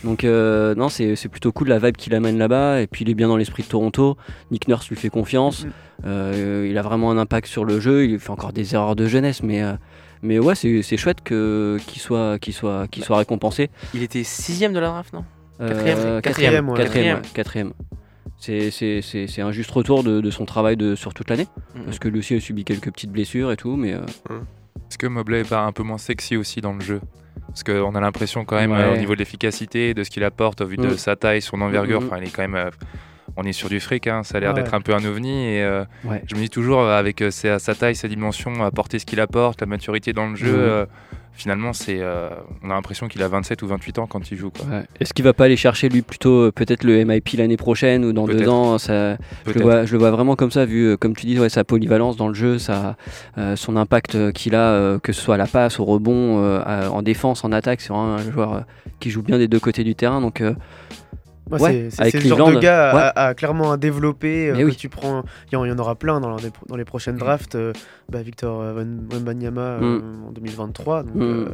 Donc 0.04 0.24
euh, 0.24 0.74
non, 0.74 0.88
c'est 0.88 1.28
plutôt 1.28 1.52
cool 1.52 1.68
la 1.68 1.78
vibe 1.78 1.96
qu'il 1.96 2.14
amène 2.14 2.38
là-bas. 2.38 2.80
Et 2.80 2.86
puis 2.86 3.04
il 3.04 3.10
est 3.10 3.14
bien 3.14 3.28
dans 3.28 3.36
l'esprit 3.36 3.62
de 3.62 3.68
Toronto. 3.68 4.16
Nick 4.50 4.68
Nurse 4.68 4.88
lui 4.88 4.96
fait 4.96 5.10
confiance. 5.10 5.64
Mhm. 5.64 5.72
Euh, 6.06 6.66
il 6.70 6.78
a 6.78 6.82
vraiment 6.82 7.10
un 7.10 7.18
impact 7.18 7.46
sur 7.46 7.64
le 7.64 7.80
jeu. 7.80 8.06
Il 8.06 8.18
fait 8.18 8.30
encore 8.30 8.52
des 8.52 8.74
erreurs 8.74 8.96
de 8.96 9.06
jeunesse, 9.06 9.42
mais 9.42 9.62
euh, 9.62 9.74
mais 10.22 10.38
ouais, 10.38 10.54
c'est 10.54 10.96
chouette 10.96 11.22
que 11.22 11.78
qu'il 11.86 12.00
soit 12.00 12.38
qu'il 12.38 12.54
soit 12.54 12.88
qu'il 12.88 13.04
soit 13.04 13.18
récompensé. 13.18 13.70
Il 13.94 14.02
était 14.02 14.24
sixième 14.24 14.72
de 14.72 14.78
la 14.78 14.88
draft, 14.88 15.12
non? 15.12 15.24
Quatrième, 15.58 16.22
quatrième, 16.22 16.68
ouais. 16.70 16.76
quatrième, 16.78 17.22
Quatrième. 17.34 17.72
C'est- 18.38 19.40
un 19.42 19.52
juste 19.52 19.70
retour 19.70 20.02
de, 20.02 20.22
de 20.22 20.30
son 20.30 20.46
travail 20.46 20.76
de, 20.78 20.94
sur 20.94 21.12
toute 21.12 21.28
l'année. 21.28 21.46
Mhm. 21.74 21.84
Parce 21.84 21.98
que 21.98 22.08
lui 22.08 22.20
aussi 22.20 22.34
a 22.34 22.40
subi 22.40 22.64
quelques 22.64 22.90
petites 22.90 23.12
blessures 23.12 23.52
et 23.52 23.56
tout, 23.56 23.76
mais 23.76 23.92
euh, 23.92 24.00
Est-ce 24.88 24.96
que 24.96 25.06
Mobley 25.06 25.40
est 25.40 25.48
pas 25.48 25.60
un 25.64 25.72
peu 25.72 25.82
moins 25.82 25.98
sexy 25.98 26.36
aussi 26.36 26.60
dans 26.62 26.72
le 26.72 26.80
jeu? 26.80 27.00
Parce 27.50 27.62
qu'on 27.64 27.94
a 27.94 28.00
l'impression 28.00 28.44
quand 28.44 28.56
même 28.56 28.72
Ouais. 28.72 28.78
euh, 28.78 28.94
au 28.94 28.96
niveau 28.96 29.14
de 29.14 29.18
l'efficacité, 29.18 29.92
de 29.94 30.02
ce 30.04 30.10
qu'il 30.10 30.24
apporte 30.24 30.60
au 30.60 30.66
vu 30.66 30.76
de 30.76 30.86
Mm. 30.86 30.96
sa 30.96 31.16
taille, 31.16 31.42
son 31.42 31.60
envergure, 31.60 32.00
Mm, 32.00 32.04
mm. 32.04 32.06
enfin 32.06 32.16
il 32.18 32.24
est 32.28 32.30
quand 32.34 32.42
même... 32.42 32.54
euh, 32.54 32.70
on 33.36 33.44
est 33.44 33.52
sur 33.52 33.68
du 33.68 33.78
fric, 33.80 34.06
hein, 34.08 34.22
ça 34.24 34.38
a 34.38 34.40
l'air 34.40 34.50
Ouais. 34.54 34.62
d'être 34.62 34.74
un 34.74 34.80
peu 34.80 34.92
un 34.94 35.04
ovni 35.04 35.46
et 35.54 35.62
euh, 35.62 35.84
Ouais. 36.04 36.22
je 36.26 36.34
me 36.34 36.40
dis 36.40 36.50
toujours 36.50 36.82
avec 36.88 37.22
sa, 37.30 37.58
sa 37.60 37.74
taille, 37.76 37.94
sa 37.94 38.08
dimension, 38.08 38.64
apporter 38.64 38.98
ce 38.98 39.06
qu'il 39.06 39.20
apporte, 39.20 39.60
la 39.60 39.66
maturité 39.68 40.12
dans 40.12 40.28
le 40.28 40.36
jeu. 40.36 40.86
Finalement 41.40 41.72
c'est, 41.72 42.00
euh, 42.00 42.28
on 42.62 42.70
a 42.70 42.74
l'impression 42.74 43.08
qu'il 43.08 43.22
a 43.22 43.28
27 43.28 43.62
ou 43.62 43.66
28 43.66 43.98
ans 43.98 44.06
quand 44.06 44.30
il 44.30 44.36
joue. 44.36 44.50
Quoi. 44.50 44.66
Ouais. 44.66 44.82
Est-ce 45.00 45.14
qu'il 45.14 45.24
va 45.24 45.32
pas 45.32 45.46
aller 45.46 45.56
chercher 45.56 45.88
lui 45.88 46.02
plutôt 46.02 46.42
euh, 46.42 46.52
peut-être 46.52 46.84
le 46.84 47.02
MIP 47.04 47.30
l'année 47.38 47.56
prochaine 47.56 48.04
ou 48.04 48.12
dans 48.12 48.26
deux 48.26 48.46
ans 48.48 48.76
ça, 48.78 49.16
je, 49.46 49.52
le 49.54 49.62
vois, 49.62 49.84
je 49.86 49.92
le 49.92 49.98
vois 49.98 50.10
vraiment 50.10 50.36
comme 50.36 50.50
ça, 50.50 50.66
vu 50.66 50.84
euh, 50.84 50.96
comme 50.98 51.16
tu 51.16 51.24
dis, 51.26 51.38
ouais, 51.38 51.48
sa 51.48 51.64
polyvalence 51.64 52.16
dans 52.16 52.28
le 52.28 52.34
jeu, 52.34 52.58
sa, 52.58 52.96
euh, 53.38 53.56
son 53.56 53.76
impact 53.76 54.32
qu'il 54.32 54.54
a, 54.54 54.70
euh, 54.72 54.98
que 54.98 55.12
ce 55.12 55.20
soit 55.22 55.36
à 55.36 55.38
la 55.38 55.46
passe, 55.46 55.80
au 55.80 55.84
rebond, 55.86 56.42
à- 56.64 56.90
en 56.90 57.00
défense, 57.02 57.42
en 57.44 57.52
attaque. 57.52 57.80
C'est 57.80 57.88
vraiment 57.92 58.14
un 58.16 58.30
joueur 58.30 58.64
qui 59.00 59.08
joue 59.10 59.22
bien 59.22 59.38
des 59.38 59.48
deux 59.48 59.60
côtés 59.60 59.82
du 59.84 59.94
terrain. 59.94 60.20
Donc 60.20 60.42
Ouais, 61.50 61.60
Ouais, 61.60 61.88
c'est- 61.90 62.14
le 62.14 62.20
genre 62.20 62.48
de 62.52 62.58
gars 62.60 62.90
à, 62.90 62.94
ouais. 62.94 63.02
à- 63.16 63.26
à 63.28 63.34
clairement 63.34 63.72
à 63.72 63.76
développer. 63.76 64.50
euh, 64.50 64.54
Mais 64.56 64.62
que 64.62 64.68
oui. 64.68 64.76
tu 64.76 64.88
prends, 64.88 65.24
il 65.50 65.54
y, 65.54 65.56
en- 65.56 65.64
y 65.64 65.72
en 65.72 65.78
aura 65.78 65.96
plein 65.96 66.20
dans, 66.20 66.36
les, 66.36 66.50
dans 66.68 66.76
les 66.76 66.84
prochaines 66.84 67.16
drafts. 67.16 67.56
euh, 67.56 67.72
bah, 68.08 68.22
Victor 68.22 68.60
euh, 68.60 68.84
Wembanyama 69.10 69.60
euh, 69.60 70.00
en 70.28 70.30
2023. 70.32 71.02
Donc, 71.02 71.14
Mm. 71.16 71.20
euh, 71.22 71.48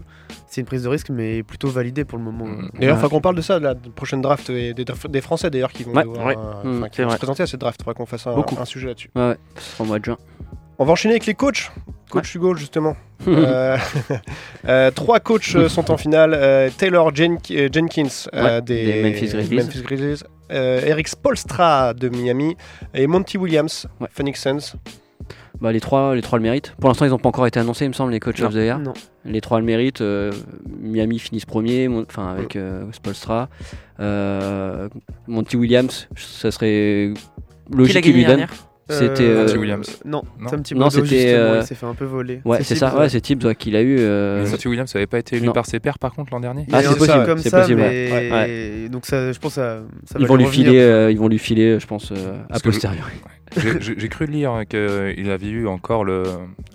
c'est 0.48 0.60
une 0.60 0.66
prise 0.66 0.82
de 0.82 0.88
risque, 0.88 1.08
mais 1.10 1.42
plutôt 1.42 1.68
validée 1.68 2.04
pour 2.04 2.18
le 2.18 2.24
moment. 2.24 2.44
Mm. 2.46 2.70
D'ailleurs, 2.78 2.96
Ouais. 2.96 3.02
faut 3.02 3.08
qu'on 3.08 3.20
parle 3.22 3.36
de 3.36 3.40
ça, 3.42 3.58
de 3.58 3.64
la 3.64 3.74
prochaine 3.74 4.20
draft 4.20 4.50
et 4.50 4.74
des, 4.74 4.84
des 4.84 5.20
Français 5.22 5.48
d'ailleurs 5.50 5.72
qui 5.72 5.84
vont, 5.84 5.94
Ouais. 5.94 6.02
devoir, 6.04 6.26
Ouais. 6.26 6.36
euh, 6.36 6.64
Mm, 6.64 6.78
enfin, 6.78 6.88
qui 6.88 6.96
c'est 6.96 7.04
vont 7.04 7.10
se 7.10 7.16
présenter 7.16 7.42
à 7.42 7.46
cette 7.46 7.60
draft. 7.60 7.80
Il 7.80 7.84
faudra 7.84 7.94
qu'on 7.94 8.06
fasse 8.06 8.26
un, 8.26 8.64
sujet 8.66 8.88
là-dessus. 8.88 9.10
ouais, 9.14 9.28
ouais, 9.30 9.36
ce 9.56 9.70
sera 9.72 9.84
au 9.84 9.86
mois 9.86 9.98
de 9.98 10.04
juin. 10.04 10.18
On 10.78 10.84
va 10.84 10.92
enchaîner 10.92 11.14
avec 11.14 11.24
les 11.26 11.34
coachs. 11.34 11.70
Coach 12.10 12.34
Hugo, 12.34 12.54
justement. 12.54 12.96
Euh, 13.26 13.78
euh, 14.68 14.90
trois 14.90 15.20
coachs 15.20 15.54
euh, 15.56 15.68
sont 15.70 15.90
en 15.90 15.96
finale. 15.96 16.34
Euh, 16.34 16.68
Taylor 16.76 17.12
Jen- 17.14 17.38
Jenkins 17.72 18.28
euh, 18.34 18.44
Ouais, 18.58 18.62
des, 18.62 18.84
des 18.84 19.02
Memphis 19.02 19.28
Grizzlies. 19.28 19.56
Memphis 19.56 19.82
Grizzlies. 19.82 20.22
Euh, 20.52 20.80
Eric 20.84 21.08
Spolstra 21.08 21.94
de 21.94 22.08
Miami 22.10 22.56
et 22.94 23.06
Monty 23.06 23.38
Williams, 23.38 23.86
Ouais. 24.00 24.08
Phoenix 24.12 24.40
Suns. 24.42 24.76
Bah, 25.62 25.72
les, 25.72 25.80
trois, 25.80 26.14
les 26.14 26.20
trois 26.20 26.38
le 26.38 26.42
méritent. 26.42 26.74
Pour 26.78 26.88
l'instant, 26.90 27.06
ils 27.06 27.10
n'ont 27.10 27.18
pas 27.18 27.30
encore 27.30 27.46
été 27.46 27.58
annoncés, 27.58 27.86
il 27.86 27.88
me 27.88 27.94
semble, 27.94 28.12
les 28.12 28.20
coachs 28.20 28.38
Non. 28.38 28.48
of 28.48 28.52
the 28.52 28.56
year. 28.58 28.78
Non. 28.78 28.92
Les 29.24 29.40
trois 29.40 29.58
le 29.58 29.64
méritent. 29.64 30.02
euh, 30.02 30.30
Miami 30.78 31.18
finissent 31.18 31.46
premier, 31.46 31.88
enfin 31.88 32.28
avec 32.28 32.54
euh, 32.54 32.84
Spolstra. 32.92 33.48
Euh, 33.98 34.88
Monty 35.26 35.56
Williams, 35.56 36.06
ça 36.16 36.50
serait 36.50 37.12
Qui 37.14 37.76
logique 37.76 38.04
gagné 38.04 38.12
lui 38.12 38.24
donne. 38.26 38.46
C'était, 38.88 39.24
Euh, 39.24 39.38
euh, 39.38 39.42
Monty 39.46 39.58
Williams. 39.58 40.00
Non, 40.04 40.22
Non. 40.38 40.50
Non, 40.52 40.62
Thibodeau, 40.62 40.90
c'était, 40.90 41.06
justement, 41.06 41.38
euh, 41.40 41.58
il 41.60 41.66
s'est 41.66 41.74
fait 41.74 41.86
un 41.86 41.94
peu 41.94 42.04
voler. 42.04 42.40
Ouais, 42.44 42.62
c'est 42.62 42.76
ça, 42.76 42.96
ouais, 42.96 43.08
c'est 43.08 43.20
Tibbs 43.20 43.44
ouais, 43.44 43.54
qu'il 43.56 43.74
a 43.74 43.82
eu. 43.82 43.96
euh, 43.98 44.44
Mais 44.44 44.50
Monty 44.50 44.68
Williams 44.68 44.94
n'avait 44.94 45.08
pas 45.08 45.18
été 45.18 45.36
élu 45.36 45.46
non. 45.46 45.52
par 45.52 45.66
ses 45.66 45.80
pairs 45.80 45.98
par 45.98 46.12
contre 46.14 46.32
l'an 46.32 46.38
dernier 46.38 46.66
Ah, 46.72 46.82
c'est 46.82 46.96
possible, 46.96 47.26
comme 47.26 47.38
c'est 47.38 47.48
ça, 47.50 47.60
possible, 47.62 47.80
mais 47.80 48.12
ouais. 48.12 48.30
Ouais. 48.30 48.88
donc 48.88 49.06
ça, 49.06 49.32
je 49.32 49.38
pense 49.40 49.54
que 49.56 49.60
ça, 49.60 49.80
ça 50.04 50.16
ils 50.18 50.22
va 50.22 50.28
vont 50.28 50.36
lui 50.36 50.44
revenir. 50.44 50.66
filer, 50.66 50.80
euh, 50.80 51.10
ils 51.10 51.18
vont 51.18 51.26
lui 51.28 51.38
filer, 51.40 51.80
je 51.80 51.86
pense, 51.88 52.12
euh, 52.12 52.38
je- 52.54 52.60
posteriori. 52.60 53.10
J'ai- 53.80 54.08
cru 54.08 54.26
lire 54.26 54.62
qu'il 54.68 55.30
avait 55.30 55.48
eu 55.48 55.66
encore 55.66 56.04
le, 56.04 56.22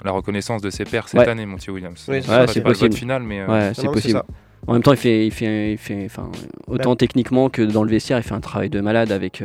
la 0.04 0.12
reconnaissance 0.12 0.62
de 0.62 0.69
ses 0.69 0.84
pairs 0.84 1.08
cette 1.08 1.19
Ouais. 1.21 1.28
année, 1.30 1.45
Monty 1.45 1.71
Williams. 1.71 2.06
Oui, 2.10 2.21
c'est 2.47 2.62
possible. 2.62 2.93
final, 2.93 3.24
mais 3.24 3.45
Ouais, 3.45 3.67
Non, 3.69 3.74
c'est 3.74 3.84
non, 3.86 3.91
possible. 3.93 4.21
En 4.67 4.74
même 4.74 4.84
temps, 4.84 4.91
il 4.91 4.97
fait, 4.97 5.26
il 5.26 5.32
fait, 5.32 5.71
il 5.74 5.78
fait, 5.78 6.04
enfin, 6.06 6.30
autant 6.67 6.95
techniquement 6.95 7.50
que 7.50 7.62
dans 7.62 7.84
le 7.84 7.89
vestiaire, 7.89 8.17
il 8.19 8.24
fait 8.24 8.34
un 8.36 8.41
travail 8.41 8.69
de 8.69 8.80
malade 8.82 9.12
avec, 9.12 9.41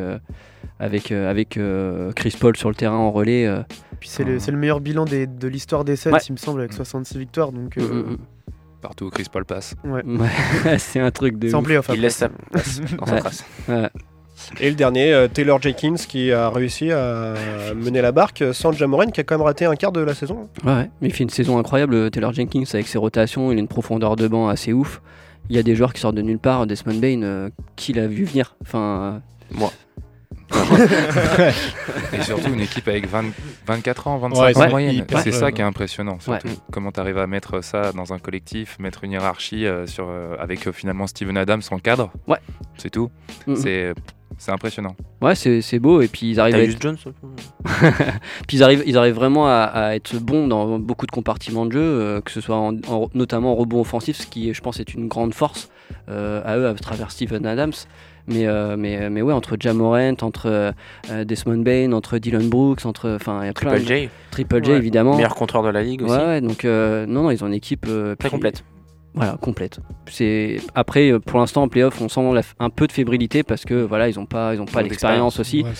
avec, 0.78 1.10
euh, 1.12 1.30
avec 1.30 1.56
euh, 1.56 2.12
Chris 2.12 2.36
Paul 2.38 2.56
sur 2.56 2.68
le 2.68 2.74
terrain 2.74 2.96
en 2.96 3.10
relais. 3.10 3.46
euh. 3.46 3.62
Puis 4.00 4.08
c'est 4.08 4.24
le, 4.24 4.38
c'est 4.38 4.50
le 4.50 4.58
meilleur 4.58 4.80
bilan 4.80 5.04
des- 5.04 5.26
de 5.26 5.48
l'histoire 5.48 5.84
des 5.84 5.96
Suns, 5.96 6.12
Ouais. 6.12 6.18
il 6.28 6.32
me 6.32 6.36
semble, 6.36 6.60
avec 6.60 6.72
66 6.72 7.18
victoires. 7.18 7.52
Donc, 7.52 7.76
Mm, 7.76 7.80
euh, 7.82 8.02
mm, 8.02 8.16
partout 8.82 9.06
où 9.06 9.10
Chris 9.10 9.26
Paul 9.32 9.44
passe. 9.44 9.74
ouais. 9.84 10.02
mm. 10.04 10.24
C'est 10.78 11.00
un 11.00 11.10
truc 11.10 11.38
de. 11.38 11.50
Playoff. 11.62 11.90
Il 11.94 12.00
laisse 12.00 12.16
sa 12.16 12.28
place 12.28 12.80
dans 12.98 13.06
sa 13.06 13.14
Ouais. 13.14 13.20
trace. 13.20 13.44
Ouais. 13.68 13.88
Et 14.60 14.68
le 14.68 14.76
dernier, 14.76 15.14
euh, 15.14 15.28
Taylor 15.28 15.62
Jenkins, 15.62 15.94
qui 15.94 16.30
a 16.30 16.50
réussi 16.50 16.92
à 16.92 17.32
mener 17.74 18.02
la 18.02 18.12
barque 18.12 18.44
sans 18.52 18.70
Jamoran, 18.70 19.06
qui 19.06 19.20
a 19.20 19.24
quand 19.24 19.34
même 19.38 19.46
raté 19.46 19.64
un 19.64 19.74
quart 19.76 19.92
de 19.92 20.00
la 20.02 20.12
saison. 20.14 20.50
Ouais, 20.62 20.72
ouais. 20.74 20.90
Mais 21.00 21.08
il 21.08 21.14
fait 21.14 21.24
une 21.24 21.30
saison 21.30 21.56
incroyable, 21.58 22.10
Taylor 22.10 22.34
Jenkins, 22.34 22.64
avec 22.74 22.86
ses 22.86 22.98
rotations. 22.98 23.50
Il 23.50 23.56
a 23.56 23.60
une 23.60 23.66
profondeur 23.66 24.14
de 24.14 24.28
banc 24.28 24.48
assez 24.48 24.74
ouf. 24.74 25.00
Il 25.48 25.56
y 25.56 25.58
a 25.58 25.62
des 25.62 25.74
joueurs 25.74 25.94
qui 25.94 26.02
sortent 26.02 26.16
de 26.16 26.22
nulle 26.22 26.38
part. 26.38 26.66
Desmond 26.66 26.98
Bain, 26.98 27.22
euh, 27.22 27.48
qui 27.76 27.94
l'a 27.94 28.06
vu 28.08 28.24
venir 28.24 28.56
Enfin, 28.60 29.22
Moi. 29.52 29.72
Et 32.12 32.22
surtout 32.22 32.52
une 32.52 32.60
équipe 32.60 32.86
avec 32.88 33.06
20 33.08 33.24
24 33.66 34.06
ans, 34.08 34.18
25 34.18 34.40
Ouais, 34.42 34.56
ans 34.56 34.60
ouais, 34.60 34.66
en 34.66 34.70
moyenne. 34.70 35.06
C'est 35.22 35.32
ça 35.32 35.52
qui 35.52 35.60
est 35.60 35.64
impressionnant. 35.64 36.18
Surtout 36.20 36.48
Ouais. 36.48 36.54
comment 36.72 36.92
tu 36.92 37.00
arrives 37.00 37.18
à 37.18 37.26
mettre 37.26 37.62
ça 37.62 37.92
dans 37.92 38.12
un 38.12 38.18
collectif, 38.18 38.78
mettre 38.78 39.04
une 39.04 39.12
hiérarchie 39.12 39.66
euh, 39.66 39.86
sur, 39.86 40.06
euh, 40.08 40.36
avec 40.38 40.66
euh, 40.66 40.72
finalement 40.72 41.06
Steven 41.06 41.36
Adams 41.36 41.62
en 41.70 41.78
cadre. 41.78 42.10
Ouais. 42.26 42.38
C'est 42.76 42.90
tout. 42.90 43.10
mm. 43.46 43.56
C'est 43.56 43.94
c'est 44.38 44.52
impressionnant. 44.52 44.94
ouais, 45.22 45.34
c'est 45.34 45.62
c'est 45.62 45.78
beau. 45.78 46.02
Et 46.02 46.08
puis 46.08 46.30
ils 46.30 46.40
arrivent 46.40 46.56
à 46.56 46.62
être 46.62 46.80
Jones 46.80 46.98
Puis 48.46 48.58
ils 48.58 48.62
arrivent, 48.62 48.82
ils 48.86 48.98
arrivent 48.98 49.14
vraiment 49.14 49.46
à, 49.48 49.62
à 49.62 49.94
être 49.94 50.16
bons 50.18 50.46
dans 50.46 50.78
beaucoup 50.78 51.06
de 51.06 51.10
compartiments 51.10 51.64
de 51.64 51.72
jeu, 51.72 51.80
euh, 51.80 52.20
que 52.20 52.30
ce 52.30 52.42
soit 52.42 52.56
en, 52.56 52.74
en- 52.88 53.08
notamment 53.14 53.52
en 53.52 53.54
rebond 53.54 53.80
offensif, 53.80 54.18
ce 54.18 54.26
qui, 54.26 54.52
je 54.52 54.60
pense, 54.60 54.78
est 54.78 54.92
une 54.92 55.08
grande 55.08 55.32
force 55.32 55.70
à 56.08 56.56
eux 56.56 56.66
à 56.68 56.74
travers 56.74 57.10
Steven 57.10 57.46
Adams. 57.46 57.72
Mais, 58.28 58.46
euh, 58.48 58.76
mais, 58.76 59.08
mais 59.08 59.22
ouais, 59.22 59.32
entre 59.32 59.56
Jamorant, 59.58 60.14
entre 60.22 60.46
euh, 60.46 61.24
Desmond 61.24 61.58
Bain, 61.62 61.92
entre 61.92 62.18
Dylan 62.18 62.48
Brooks, 62.48 62.84
entre. 62.84 63.08
Enfin, 63.14 63.38
il 63.42 63.46
y 63.46 63.50
a 63.50 63.52
plein 63.52 63.70
Triple 63.70 63.86
J, 63.86 64.08
Triple 64.32 64.64
J, 64.64 64.70
Ouais. 64.72 64.76
évidemment. 64.78 65.14
meilleur 65.14 65.36
contreur 65.36 65.62
de 65.62 65.68
la 65.68 65.82
ligue 65.84 66.02
aussi. 66.02 66.12
Ouais, 66.12 66.24
ouais, 66.24 66.40
donc 66.40 66.64
euh, 66.64 67.06
non, 67.06 67.22
non, 67.22 67.30
ils 67.30 67.44
ont 67.44 67.46
une 67.46 67.54
équipe 67.54 67.86
euh, 67.88 68.16
Très 68.16 68.28
puis- 68.28 68.36
complète. 68.36 68.64
Voilà, 69.14 69.38
complète. 69.40 69.78
C'est 70.08 70.58
après, 70.74 71.10
euh, 71.10 71.18
pour 71.20 71.38
l'instant, 71.38 71.62
en 71.62 71.68
playoff, 71.68 71.98
on 72.02 72.08
sent 72.10 72.34
la- 72.34 72.42
un 72.58 72.68
peu 72.68 72.86
de 72.86 72.92
fébrilité 72.92 73.42
parce 73.44 73.64
que 73.64 73.72
voilà, 73.74 74.08
ils 74.10 74.18
ont 74.18 74.26
pas, 74.26 74.54
ils 74.54 74.60
ont 74.60 74.66
pas 74.66 74.82
l'expérience 74.82 75.38
aussi. 75.40 75.62
Ouais. 75.62 75.70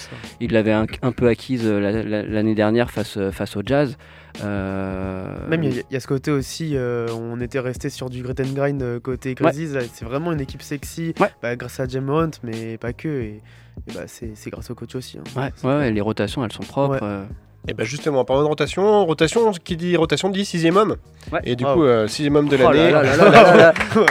Ils 0.41 0.53
l'avaient 0.53 0.73
un, 0.73 0.87
un 1.03 1.13
peu 1.13 1.27
acquise 1.29 1.63
euh, 1.67 1.79
la- 1.79 2.03
la- 2.03 2.23
l'année 2.23 2.55
dernière 2.55 2.91
face, 2.91 3.19
euh, 3.19 3.33
face 3.33 3.57
au 3.57 3.63
Jazz. 3.67 3.99
Euh, 4.45 5.49
Même 5.49 5.63
il 5.65 5.75
y, 5.75 5.79
a- 5.81 5.83
il 5.91 5.95
y 5.95 5.97
a 5.97 6.01
ce 6.01 6.07
côté 6.07 6.31
aussi, 6.31 6.73
euh, 6.77 7.09
on 7.13 7.41
était 7.41 7.61
resté 7.61 7.89
sur 7.91 8.11
du 8.11 8.23
grit 8.23 8.35
and 8.41 8.53
grind 8.55 8.83
euh, 8.83 9.01
côté 9.01 9.35
Grizzlies. 9.35 9.89
C'est 9.93 10.05
vraiment 10.05 10.33
une 10.33 10.41
équipe 10.41 10.63
sexy, 10.63 11.15
Ouais. 11.21 11.31
bah, 11.43 11.57
grâce 11.57 11.81
à 11.81 11.87
Jam 11.89 12.09
Hunt, 12.11 12.31
mais 12.43 12.79
pas 12.79 12.93
que. 12.93 13.09
Et, 13.09 13.43
et 13.89 13.93
bah, 13.95 14.03
c'est 14.07 14.33
grâce 14.51 14.71
au 14.71 14.75
coach 14.75 14.95
aussi. 14.95 15.19
hein. 15.19 15.25
Ouais, 15.41 15.51
C'est- 15.57 15.67
ouais, 15.67 15.75
ouais, 15.77 15.91
les 15.91 16.01
rotations, 16.01 16.45
elles 16.45 16.53
sont 16.53 16.63
propres. 16.63 16.95
Ouais. 16.95 16.99
euh. 17.03 17.25
Et 17.69 17.75
bah 17.75 17.83
justement, 17.83 18.21
en 18.21 18.25
parlant 18.25 18.43
de 18.45 18.49
rotation, 18.49 19.05
rotation, 19.05 19.51
qui 19.51 19.77
dit 19.77 19.97
rotation 19.97 20.29
dit 20.29 20.45
sixième 20.45 20.77
homme. 20.77 20.95
Ouais. 21.33 21.41
Et 21.43 21.57
du 21.57 21.65
Wow. 21.65 21.75
coup, 21.75 21.83
euh, 21.83 22.07
sixième 22.07 22.37
homme 22.37 22.49
de 22.49 22.57
Oh 22.63 22.71
l'année. 22.71 22.93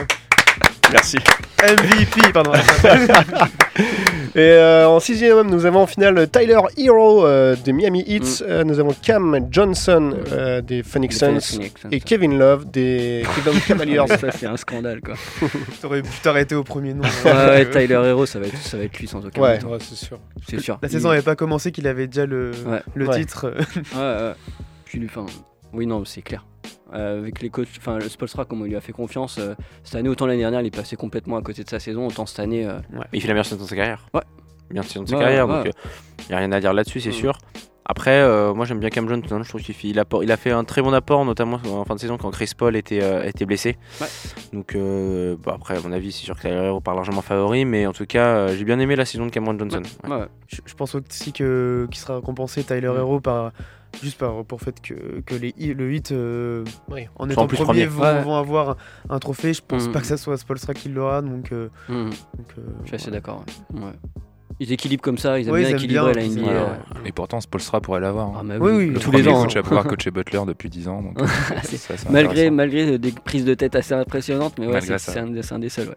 Merci. 0.91 1.17
MVP, 1.63 2.31
pardon. 2.33 2.51
Et 4.35 4.39
euh, 4.39 4.87
en 4.87 4.99
sixième 4.99 5.37
homme, 5.37 5.49
nous 5.49 5.65
avons 5.65 5.79
en 5.81 5.87
finale 5.87 6.29
Tyler 6.29 6.59
Hero 6.77 7.25
euh, 7.25 7.55
des 7.55 7.71
Miami 7.73 8.03
Heat. 8.05 8.43
Euh, 8.45 8.63
nous 8.65 8.79
avons 8.79 8.93
Cam 9.01 9.39
Johnson 9.49 10.13
euh, 10.31 10.61
des 10.61 10.83
Phoenix 10.83 11.17
Suns. 11.17 11.59
Et 11.91 11.99
Kevin 12.01 12.37
Love 12.37 12.69
des 12.69 13.23
Cleveland 13.33 13.59
Cavaliers. 13.67 14.01
ça, 14.19 14.31
c'est 14.31 14.45
un 14.45 14.57
scandale, 14.57 14.99
quoi. 15.01 15.15
T'aurais 15.81 16.01
pu 16.01 16.09
t'arrêter 16.21 16.53
au 16.55 16.63
premier 16.63 16.93
nom. 16.93 17.03
Ouais, 17.03 17.31
hein. 17.31 17.47
ouais, 17.49 17.69
Tyler 17.69 18.01
Hero, 18.05 18.25
ça 18.25 18.39
va 18.39 18.47
être, 18.47 18.57
ça 18.57 18.77
va 18.77 18.83
être 18.83 18.99
lui 18.99 19.07
sans 19.07 19.25
aucun 19.25 19.41
Ouais. 19.41 19.57
doute. 19.57 19.71
Ouais, 19.71 19.77
c'est 19.79 19.95
sûr. 19.95 20.19
C'est 20.49 20.59
sûr. 20.59 20.77
La 20.81 20.89
saison 20.89 21.09
n'avait 21.09 21.21
pas 21.21 21.35
commencé 21.37 21.71
qu'il 21.71 21.87
avait 21.87 22.07
déjà 22.07 22.25
le, 22.25 22.51
Ouais. 22.67 22.81
le 22.93 23.07
Ouais. 23.07 23.19
titre. 23.19 23.53
Ouais, 23.95 23.99
ouais. 24.01 24.33
Puis 24.83 24.99
lui, 24.99 25.07
enfin, 25.09 25.25
oui, 25.73 25.87
non, 25.87 26.03
c'est 26.05 26.21
clair. 26.21 26.45
Euh, 26.95 27.19
avec 27.19 27.41
les 27.41 27.49
coachs, 27.49 27.67
enfin, 27.77 27.97
le 27.99 28.07
Spolstra, 28.09 28.45
comme 28.45 28.61
on 28.61 28.65
lui 28.65 28.75
a 28.75 28.81
fait 28.81 28.93
confiance, 28.93 29.37
euh, 29.39 29.53
cette 29.83 29.95
année, 29.95 30.09
autant 30.09 30.25
l'année 30.25 30.39
dernière, 30.39 30.61
il 30.61 30.67
est 30.67 30.75
passé 30.75 30.95
complètement 30.95 31.35
à 31.37 31.41
côté 31.41 31.63
de 31.63 31.69
sa 31.69 31.79
saison, 31.79 32.07
autant 32.07 32.25
cette 32.25 32.39
année. 32.39 32.65
euh, 32.65 32.79
il 33.11 33.21
fait 33.21 33.27
la 33.27 33.33
meilleure 33.33 33.45
saison 33.45 33.63
de 33.63 33.67
sa 33.69 33.75
carrière. 33.75 34.07
Ouais. 34.13 34.21
Meilleure 34.69 34.85
saison 34.85 35.03
de 35.03 35.09
sa 35.09 35.15
Ouais, 35.17 35.21
carrière, 35.23 35.47
ouais. 35.47 35.63
donc 35.65 35.73
il 36.19 36.29
n'y 36.29 36.35
a 36.35 36.37
rien 36.39 36.51
à 36.51 36.59
dire 36.59 36.73
là-dessus, 36.73 37.01
c'est 37.01 37.11
sûr. 37.11 37.37
Après, 37.87 38.19
euh, 38.19 38.51
moi 38.55 38.65
j'aime 38.65 38.79
bien 38.79 38.89
Cam 38.89 39.07
Johnson, 39.07 39.43
je 39.43 39.47
trouve 39.49 39.61
qu'il 39.61 39.75
fait- 39.75 39.89
il, 39.89 39.99
a 39.99 40.37
fait 40.37 40.49
un 40.49 40.63
très 40.63 40.81
bon 40.81 40.91
apport, 40.91 41.23
notamment 41.23 41.59
en 41.71 41.85
fin 41.85 41.93
de 41.93 41.99
saison 41.99 42.17
quand 42.17 42.31
Chris 42.31 42.49
Paul 42.57 42.75
était, 42.75 43.03
euh, 43.03 43.21
était 43.23 43.45
blessé. 43.45 43.77
Ouais. 44.01 44.07
Donc 44.53 44.73
euh, 44.73 45.35
bah, 45.45 45.53
après, 45.55 45.77
à 45.77 45.81
mon 45.81 45.91
avis, 45.91 46.11
c'est 46.11 46.23
sûr 46.25 46.35
que 46.35 46.41
Tyler 46.41 46.55
Hero 46.65 46.79
part 46.81 46.95
largement 46.95 47.21
favori, 47.21 47.63
mais 47.63 47.85
en 47.85 47.93
tout 47.93 48.07
cas, 48.07 48.25
euh, 48.25 48.55
j'ai 48.57 48.63
bien 48.63 48.79
aimé 48.79 48.95
la 48.95 49.05
saison 49.05 49.27
de 49.27 49.31
Cameron 49.31 49.55
Johnson. 49.59 49.83
Ouais. 50.03 50.09
ouais, 50.09 50.15
ouais. 50.21 50.27
Je, 50.47 50.61
je 50.65 50.73
pense 50.73 50.95
aussi 50.95 51.31
que 51.31 51.87
qu'il 51.91 51.99
sera 51.99 52.15
récompensé 52.15 52.63
Tyler. 52.63 52.87
Hero 52.97 53.19
par 53.19 53.51
juste 54.01 54.17
par 54.17 54.43
pour 54.45 54.59
le 54.59 54.63
fait 54.63 54.81
que, 54.81 55.21
que 55.25 55.35
les 55.35 55.53
hi- 55.57 55.73
le 55.73 55.93
hit 55.93 56.11
euh, 56.11 56.63
Oui. 56.89 57.07
en 57.15 57.29
étant 57.29 57.43
en 57.43 57.47
plus 57.47 57.57
premier 57.57 57.85
vont, 57.85 58.01
Ouais. 58.03 58.21
vont 58.21 58.35
avoir 58.35 58.77
un, 59.09 59.19
trophée. 59.19 59.53
Je 59.53 59.61
pense 59.67 59.87
Mm. 59.87 59.91
pas 59.91 60.01
que 60.01 60.07
ça 60.07 60.17
soit 60.17 60.37
Spolstra 60.37 60.73
qui 60.73 60.89
l'aura 60.89 61.21
donc, 61.21 61.51
euh, 61.51 61.69
donc, 61.89 62.05
euh, 62.57 62.61
Je 62.83 62.87
suis 62.87 62.95
assez 62.95 63.05
ouais. 63.07 63.11
d'accord. 63.11 63.43
ouais. 63.73 63.81
Ils 64.61 64.71
équilibrent 64.71 65.03
comme 65.03 65.17
ça, 65.17 65.37
ils 65.37 65.47
aiment 65.47 65.53
Ouais, 65.53 65.59
bien 65.61 65.69
ils 65.69 65.71
aiment 65.71 65.77
équilibrer 65.79 66.13
bien, 66.13 66.21
la 66.21 66.27
NBA. 66.29 66.77
Et 67.05 67.11
pourtant, 67.11 67.41
Spolstra 67.41 67.81
pourrait 67.81 67.99
l'avoir. 67.99 68.31
Ah, 68.39 68.43
mais 68.43 68.55
Oui, 68.57 68.71
oui, 68.71 68.89
le 68.89 68.99
tous 68.99 69.11
les 69.11 69.27
ans. 69.27 69.43
coach 69.43 69.57
à 69.57 69.63
pouvoir 69.63 69.83
coacher 69.87 70.11
Butler 70.11 70.41
depuis 70.47 70.69
10 70.69 70.87
ans. 70.87 71.01
Donc, 71.01 71.17
Malgré, 72.09 72.49
malgré 72.49 72.97
des 72.97 73.11
prises 73.11 73.43
de 73.43 73.53
tête 73.53 73.75
assez 73.75 73.93
impressionnantes, 73.93 74.53
mais 74.57 74.67
ouais, 74.67 74.79
c'est 74.81 75.17
un, 75.19 75.27
des- 75.27 75.41
c'est 75.41 75.53
un 75.55 75.59
des 75.59 75.67
seuls. 75.69 75.89
Ouais. 75.89 75.95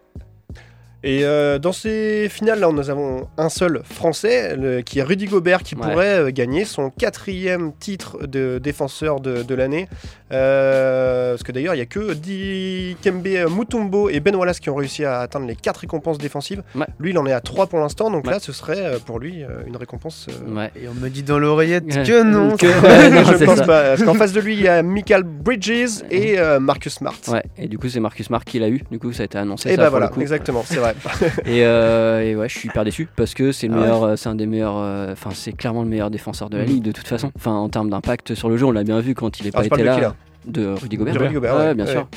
Et 1.01 1.21
euh, 1.23 1.59
dans 1.59 1.71
ces 1.71 2.27
finales, 2.29 2.59
là, 2.59 2.69
nous 2.73 2.89
avons 2.89 3.27
un 3.37 3.47
seul 3.49 3.81
Français, 3.85 4.55
le- 4.57 4.81
qui 4.81 4.99
est 4.99 5.03
Rudy 5.03 5.27
Gobert, 5.27 5.63
qui 5.63 5.75
Ouais. 5.75 5.81
pourrait 5.81 6.19
euh, 6.19 6.31
gagner 6.31 6.65
son 6.65 6.89
quatrième 6.89 7.71
titre 7.79 8.25
de 8.27 8.59
défenseur 8.61 9.21
de, 9.21 9.43
de 9.43 9.55
l'année. 9.55 9.87
Euh, 10.33 11.31
parce 11.33 11.43
que 11.43 11.51
d'ailleurs, 11.51 11.73
il 11.73 11.77
n'y 11.77 11.83
a 11.83 11.85
que 11.85 12.13
Dikembe 12.13 13.27
Mutombo 13.55 14.09
et 14.09 14.19
Ben 14.19 14.35
Wallace 14.35 14.59
qui 14.59 14.69
ont 14.69 14.75
réussi 14.75 15.05
à 15.05 15.21
atteindre 15.21 15.47
les 15.47 15.55
quatre 15.55 15.77
récompenses 15.77 16.17
défensives. 16.17 16.63
Ouais. 16.75 16.85
Lui, 16.99 17.11
il 17.11 17.17
en 17.17 17.25
est 17.25 17.31
à 17.31 17.41
trois 17.41 17.67
pour 17.67 17.79
l'instant, 17.79 18.11
donc 18.11 18.25
Ouais. 18.25 18.31
là, 18.33 18.39
ce 18.39 18.51
serait 18.51 18.77
euh, 18.85 18.99
pour 19.03 19.19
lui 19.19 19.43
euh, 19.43 19.61
une 19.67 19.77
récompense. 19.77 20.27
euh, 20.29 20.53
Ouais. 20.55 20.71
Et 20.75 20.87
on 20.87 20.93
me 20.93 21.09
dit 21.09 21.23
dans 21.23 21.39
l'oreillette 21.39 21.85
que 21.87 22.23
non. 22.23 22.57
Que- 22.57 22.65
non, 23.15 23.31
je 23.31 23.37
c'est 23.37 23.45
pense 23.45 23.59
ça. 23.59 23.65
pas. 23.65 23.81
Parce 23.89 24.03
qu'en 24.03 24.13
face 24.15 24.33
de 24.33 24.41
lui, 24.41 24.55
il 24.55 24.61
y 24.61 24.67
a 24.67 24.83
Michael 24.83 25.23
Bridges 25.23 26.03
et 26.11 26.37
euh, 26.39 26.59
Marcus 26.59 26.93
Smart. 26.95 27.15
Ouais, 27.29 27.43
et 27.57 27.67
du 27.67 27.77
coup, 27.77 27.87
c'est 27.89 27.99
Marcus 28.01 28.25
Smart 28.27 28.43
qui 28.43 28.59
l'a 28.59 28.67
eu. 28.69 28.81
Du 28.91 28.99
coup, 28.99 29.11
ça 29.13 29.23
a 29.23 29.25
été 29.25 29.37
annoncé. 29.37 29.69
Et 29.69 29.75
ça, 29.75 29.77
bah 29.77 29.83
pour 29.85 29.91
voilà, 29.91 30.05
le 30.07 30.13
coup. 30.13 30.21
exactement, 30.21 30.63
c'est 30.65 30.75
vrai. 30.75 30.88
Et, 31.45 31.65
euh, 31.65 32.21
et 32.23 32.35
ouais, 32.35 32.49
je 32.49 32.57
suis 32.57 32.69
hyper 32.69 32.83
déçu 32.85 33.07
parce 33.15 33.33
que 33.33 33.51
c'est 33.51 33.67
le 33.67 33.73
Ah 33.75 33.79
meilleur, 33.79 34.03
euh, 34.03 34.15
c'est 34.15 34.29
un 34.29 34.35
des 34.35 34.45
meilleurs, 34.45 34.77
euh, 34.77 35.11
enfin 35.13 35.29
c'est 35.33 35.51
clairement 35.53 35.83
le 35.83 35.89
meilleur 35.89 36.09
défenseur 36.09 36.49
de 36.49 36.57
la 36.57 36.63
Mhm. 36.63 36.69
ligue 36.69 36.83
de 36.83 36.91
toute 36.91 37.07
façon. 37.07 37.31
Enfin 37.35 37.51
en 37.53 37.69
termes 37.69 37.89
d'impact 37.89 38.35
sur 38.35 38.49
le 38.49 38.57
jeu, 38.57 38.65
on 38.65 38.71
l'a 38.71 38.83
bien 38.83 38.99
vu 38.99 39.15
quand 39.15 39.39
il 39.39 39.47
est 39.47 39.55
Alors, 39.55 39.67
pas 39.69 39.75
été 39.75 39.83
là. 39.83 40.13
De 40.45 40.67
Rudy 40.67 40.97
Gobert. 40.97 41.13
De 41.13 41.19
Rudy 41.19 41.33
Gobert, 41.33 41.57
ouais, 41.57 41.73
bien 41.75 41.85
sûr. 41.85 42.07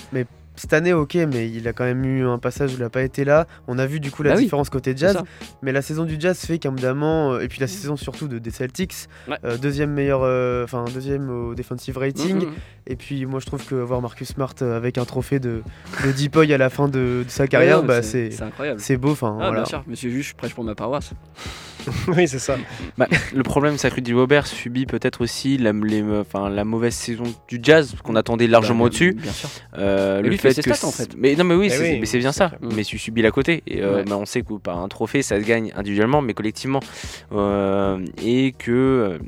Cette 0.55 0.73
année, 0.75 0.93
ok, 0.93 1.15
mais 1.33 1.49
il 1.51 1.67
a 1.67 1.73
quand 1.73 1.85
même 1.85 2.05
eu 2.05 2.27
un 2.27 2.39
passage 2.39 2.73
où 2.75 2.77
il 2.77 2.83
a 2.83 2.91
pas 2.91 3.03
été 3.03 3.25
là. 3.25 3.47
On 3.69 3.79
a 3.79 3.87
vu 3.87 4.01
du 4.01 4.11
coup 4.11 4.23
la 4.23 4.31
Bah 4.33 4.37
oui, 4.37 4.45
différence 4.45 4.69
côté 4.71 4.93
jazz. 4.97 5.19
Mais 5.63 5.73
la 5.73 5.81
saison 5.83 6.05
du 6.05 6.17
Jazz 6.19 6.39
fait 6.39 6.59
qu'évidemment, 6.59 7.39
et 7.41 7.49
puis 7.49 7.59
la 7.61 7.67
saison 7.67 7.97
surtout 7.97 8.29
de, 8.29 8.39
des 8.39 8.51
Celtics, 8.51 8.95
Ouais. 9.29 9.37
euh, 9.45 9.57
deuxième 9.57 9.91
meilleur, 9.93 10.21
euh, 10.25 10.65
enfin 10.65 10.85
deuxième 10.93 11.31
au 11.31 11.55
defensive 11.55 11.97
rating. 11.97 12.37
Mhm. 12.47 12.53
Et 12.87 12.97
puis 12.97 13.25
moi 13.27 13.41
je 13.41 13.47
trouve 13.47 13.65
que 13.65 13.75
voir 13.77 14.03
Marcus 14.03 14.29
Smart 14.29 14.55
euh, 14.61 14.77
avec 14.77 14.99
un 14.99 15.05
trophée 15.05 15.39
de, 15.41 15.63
de 16.05 16.13
Deepoy 16.13 16.53
à 16.53 16.59
la 16.59 16.69
fin 16.69 16.87
de, 16.89 17.23
de 17.25 17.29
sa 17.29 17.47
carrière, 17.47 17.81
Ouais, 17.81 17.87
bah, 17.87 18.03
c'est 18.03 18.43
incroyable. 18.43 18.81
c'est 18.81 18.97
beau. 18.97 19.13
Enfin 19.13 19.33
Ah, 19.41 19.45
voilà. 19.47 19.63
bien 19.63 19.65
sûr, 19.65 19.85
monsieur 19.87 20.11
juge, 20.11 20.31
je 20.31 20.35
prêche 20.35 20.55
pour 20.55 20.65
ma 20.65 20.75
paroisse. 20.75 21.13
oui, 22.09 22.29
c'est 22.29 22.39
ça. 22.39 22.57
Bah, 22.97 23.09
le 23.35 23.43
problème, 23.43 23.77
c'est 23.77 23.91
que 23.91 23.97
Rudy 23.97 24.13
Gobert 24.13 24.47
subit 24.47 24.87
peut-être 24.87 25.21
aussi 25.21 25.59
la, 25.59 25.73
les- 25.73 26.03
enfin, 26.21 26.49
la 26.49 26.65
mauvaise 26.65 26.95
saison 26.95 27.25
du 27.49 27.59
Jazz 27.61 27.95
qu'on 28.05 28.15
attendait 28.15 28.47
largement 28.47 28.81
Bah, 28.81 28.87
au-dessus. 28.87 29.15
Bien 29.15 29.33
sûr. 29.33 29.49
Euh, 29.79 30.21
le 30.23 30.37
fait 30.43 30.55
fait 30.55 30.63
ses 30.63 30.71
que 30.71 30.77
stats, 30.77 30.87
en 30.87 30.91
c'est- 30.91 31.11
fait. 31.11 31.17
mais 31.19 31.35
non 31.37 31.45
mais 31.45 31.55
oui 31.55 31.67
Eh 31.69 31.71
c'est 31.71 31.83
oui, 31.95 32.01
mais 32.01 32.07
c'est 32.07 32.19
bien 32.19 32.33
ça 32.33 32.53
mais 32.61 32.85
tu 32.85 32.99
subis 32.99 33.23
l'à 33.23 33.31
côté 33.31 33.63
et 33.67 33.81
euh, 33.83 33.97
Ouais. 33.97 34.05
bah, 34.05 34.17
on 34.19 34.27
sait 34.27 34.43
que 34.43 34.55
par 34.55 34.79
un 34.79 34.89
trophée 34.89 35.23
ça 35.23 35.41
se 35.41 35.45
gagne 35.47 35.73
individuellement 35.77 36.21
mais 36.23 36.35
collectivement 36.35 36.81
Euh, 37.33 38.05
et 38.23 38.53
que 38.59 38.71
euh, 38.71 39.19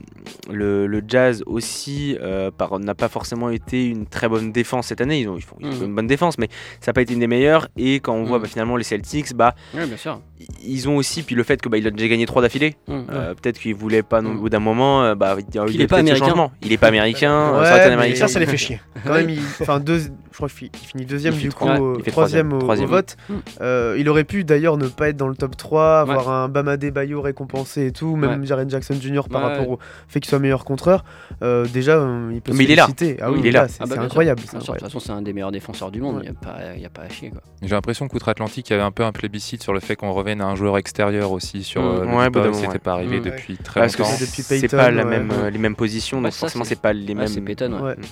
le, 0.53 0.87
le 0.87 1.03
Jazz 1.07 1.43
aussi 1.47 2.17
euh, 2.21 2.51
n'a 2.81 2.95
pas 2.95 3.09
forcément 3.09 3.51
été 3.51 3.87
une 3.87 4.07
très 4.07 4.29
bonne 4.29 4.53
défense 4.53 4.89
cette 4.89 5.01
année 5.01 5.21
ils 5.21 5.29
ont, 5.29 5.37
ils 5.37 5.43
font, 5.43 5.57
ils 5.61 5.69
Mhm. 5.69 5.85
une 5.85 5.95
bonne 5.95 6.07
défense 6.07 6.39
mais 6.39 6.49
ça 6.81 6.91
n'a 6.91 6.93
pas 6.95 7.03
été 7.03 7.15
une 7.15 7.21
des 7.21 7.27
meilleures 7.27 7.69
et 7.77 7.97
quand 8.01 8.15
on 8.15 8.25
voit 8.25 8.39
Mhm. 8.39 8.43
bah, 8.43 8.49
finalement 8.49 8.77
les 8.77 8.85
Celtics 8.85 9.35
bah 9.35 9.55
Ouais, 9.75 9.87
bien 9.87 9.97
sûr. 9.97 10.21
ils 10.63 10.89
ont 10.89 10.97
aussi 10.97 11.23
puis 11.23 11.35
le 11.35 11.43
fait 11.43 11.61
que 11.63 11.69
bah, 11.69 11.79
il 11.79 11.87
a 11.87 11.91
déjà 11.91 12.09
gagné 12.09 12.27
trois 12.27 12.43
d'affilée. 12.43 12.75
Mmh. 12.89 12.93
Euh, 13.11 13.35
Peut-être 13.35 13.59
qu'il 13.59 13.75
voulait 13.75 14.03
pas, 14.03 14.21
au 14.21 14.35
bout 14.35 14.49
d'un 14.49 14.59
moment, 14.59 15.15
bah, 15.17 15.37
il 15.39 15.45
Puis 15.45 15.75
il 15.75 15.81
est 15.81 15.87
pas 15.87 15.99
américain. 15.99 16.51
Il 16.63 16.73
est 16.73 16.77
pas 16.79 16.89
américain. 16.89 17.53
Ça. 17.65 18.29
Ça, 18.29 18.39
les 18.41 18.47
fait 18.47 18.57
chier. 18.57 18.81
Quand 19.05 19.15
même, 19.15 19.31
il, 19.31 19.39
enfin, 19.61 19.81
deux, 19.81 19.99
je 20.01 20.09
crois 20.37 20.49
qu'il 20.49 20.71
il 20.99 21.04
finit 21.05 21.11
deuxième 21.15 21.35
Il 21.35 21.41
du 21.41 21.51
coup, 21.51 21.65
il 21.99 22.13
troisième, 22.13 22.53
au, 22.53 22.59
vote. 22.87 23.17
Mm. 23.29 23.35
Euh, 23.61 23.97
il 23.99 24.09
aurait 24.09 24.25
pu 24.25 24.45
d'ailleurs 24.45 24.77
ne 24.77 24.87
pas 24.89 25.09
être 25.11 25.17
dans 25.17 25.29
le 25.29 25.35
top 25.37 25.57
3, 25.57 26.01
avoir 26.01 26.29
un 26.31 26.49
Bamade 26.49 26.85
Bayo 26.91 27.21
récompensé 27.21 27.87
et 27.87 27.93
tout, 27.93 28.17
même 28.17 28.41
Ouais. 28.41 28.47
Jaren 28.47 28.69
Jackson 28.69 28.95
Jr. 29.01 29.23
par 29.31 29.43
Ouais. 29.45 29.49
rapport 29.53 29.69
au 29.71 29.79
fait 30.09 30.21
qu'il 30.21 30.29
soit 30.29 30.39
meilleur 30.39 30.65
contreur. 30.65 31.05
Euh, 31.43 31.67
déjà, 31.67 31.97
euh, 31.97 32.31
il 32.33 32.41
peut 32.41 32.53
se 32.53 32.57
Mais 32.57 32.65
il 32.65 32.71
est 32.71 32.77
là. 32.77 32.87
féliciter. 32.87 33.17
Ah 33.23 33.31
oui, 33.31 33.39
Il 33.41 33.47
est 33.47 33.51
là. 33.53 33.69
C'est 33.69 33.79
Ah 33.83 33.87
bah, 33.87 33.95
sûr. 33.95 34.03
incroyable. 34.03 34.41
de 34.41 34.47
toute 34.47 34.81
façon, 34.81 34.99
c'est 35.01 35.13
un 35.13 35.23
des 35.23 35.33
meilleurs 35.33 35.53
défenseurs 35.53 35.91
du 35.91 36.01
monde. 36.01 36.17
Ouais. 36.17 36.23
Il 36.25 36.31
n'y 36.31 36.37
a, 36.37 36.41
pas- 36.41 36.77
y 36.77 36.85
a 36.87 36.91
pas 36.91 37.03
à 37.03 37.09
chier. 37.09 37.31
Quoi. 37.31 37.41
J'ai 37.63 37.75
l'impression 37.75 38.09
qu'outre-Atlantique, 38.09 38.69
il 38.71 38.73
y 38.73 38.77
avait 38.77 38.83
un 38.85 38.91
peu 38.91 39.05
un 39.05 39.13
plébiscite 39.13 39.63
sur 39.63 39.73
le 39.73 39.81
fait 39.81 39.97
qu'on 39.97 40.13
revienne 40.13 40.41
à 40.41 40.47
un 40.47 40.55
joueur 40.55 40.79
extérieur 40.79 41.33
aussi 41.33 41.63
sur 41.63 41.83
Mm. 41.83 42.05
moment, 42.05 42.53
C'était 42.55 42.79
pas 42.79 42.93
arrivé 42.95 43.21
Mm. 43.21 43.25
depuis 43.25 43.57
très 43.57 43.81
Parce 43.81 43.97
que 43.97 44.03
longtemps. 44.03 44.15
c'est 44.19 44.69
pas 44.69 44.91
les 44.91 45.59
mêmes 45.59 45.77
positions, 45.77 46.21
donc 46.21 46.33
ça, 46.33 46.39
forcément 46.41 46.65
c'est- 46.65 46.75
pas 46.81 46.93
les 46.93 47.09
Ouais, 47.09 47.15
mêmes. 47.15 47.27
c'est 47.29 47.41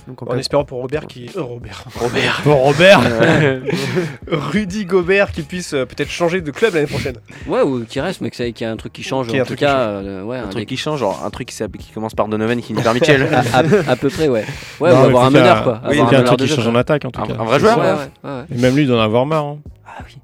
donc 0.07 0.23
en 0.23 0.37
espérant 0.37 0.65
pour 0.65 0.81
Robert 0.81 1.07
qui. 1.07 1.31
Robert. 1.37 1.85
Robert. 1.97 2.43
Rudy 4.31 4.85
Gobert 4.85 5.33
qui 5.33 5.43
puisse 5.43 5.75
euh, 5.75 5.85
peut-être 5.85 6.11
changer 6.11 6.41
de 6.41 6.51
club 6.51 6.75
l'année 6.75 6.87
prochaine. 6.87 7.17
Ouais, 7.47 7.63
ou 7.63 7.85
qui 7.85 8.01
reste, 8.01 8.21
mais 8.21 8.31
que 8.31 8.37
c'est- 8.37 8.53
qu'il 8.53 8.67
y 8.67 8.69
a 8.69 8.73
un 8.73 8.77
truc 8.77 8.93
qui 8.93 9.03
change. 9.03 9.27
Qu'il 9.27 9.35
y 9.37 9.39
ait 9.39 9.41
en 9.41 9.43
un 9.43 9.47
tout 9.47 9.51
truc 9.51 9.59
qui 9.61 9.65
cas, 9.65 9.79
euh, 9.79 10.23
ouais, 10.23 10.39
Un 10.39 10.45
un 10.45 10.49
truc 10.49 10.61
des- 10.63 10.67
qui 10.67 10.77
change, 10.77 11.01
genre 11.01 11.23
un 11.25 11.31
truc 11.31 11.49
qui, 11.49 11.55
s'appelle- 11.55 11.81
qui 11.81 11.93
commence 11.93 12.15
par 12.15 12.29
Donovan 12.29 12.59
et 12.59 12.63
qui 12.63 12.69
finit 12.69 12.83
par 12.83 12.95
Mitchell. 12.95 13.23
à, 13.33 13.59
à- 13.59 13.91
à 13.93 13.97
peu 13.97 14.09
près, 14.09 14.29
ouais. 14.29 14.45
Ouais, 14.81 14.91
Non, 14.91 14.97
ou 14.97 15.01
mais 15.01 15.07
avoir 15.09 15.23
faut 15.23 15.27
un 15.27 15.31
qu'il 15.31 15.37
y 15.39 15.41
a- 15.41 15.43
meneur, 15.43 15.63
quoi. 15.65 15.73
oui, 15.73 15.79
Avoir 15.79 15.93
Il 15.93 15.97
y 15.97 16.01
a 16.01 16.03
un 16.03 16.07
meneur 16.11 16.25
truc 16.25 16.39
de 16.39 16.45
qui 16.45 16.51
jeu, 16.51 16.57
change 16.57 16.67
en 16.69 16.75
attaque 16.75 17.05
en 17.05 17.11
tout 17.11 17.21
Un- 17.23 17.27
cas. 17.27 17.35
un 17.39 17.45
vrai 17.45 17.61
joueur, 17.61 17.79
ouais, 17.79 17.85
ouais. 17.85 17.91
ouais, 17.93 18.31
ouais. 18.31 18.45
Et 18.57 18.61
même 18.61 18.75
lui, 18.75 18.83
il 18.83 18.89
doit 18.89 18.99
en 19.01 19.05
avoir 19.05 19.27
marre. 19.27 19.45
hein. 19.45 19.59
Ah 19.87 20.03
oui. 20.07 20.17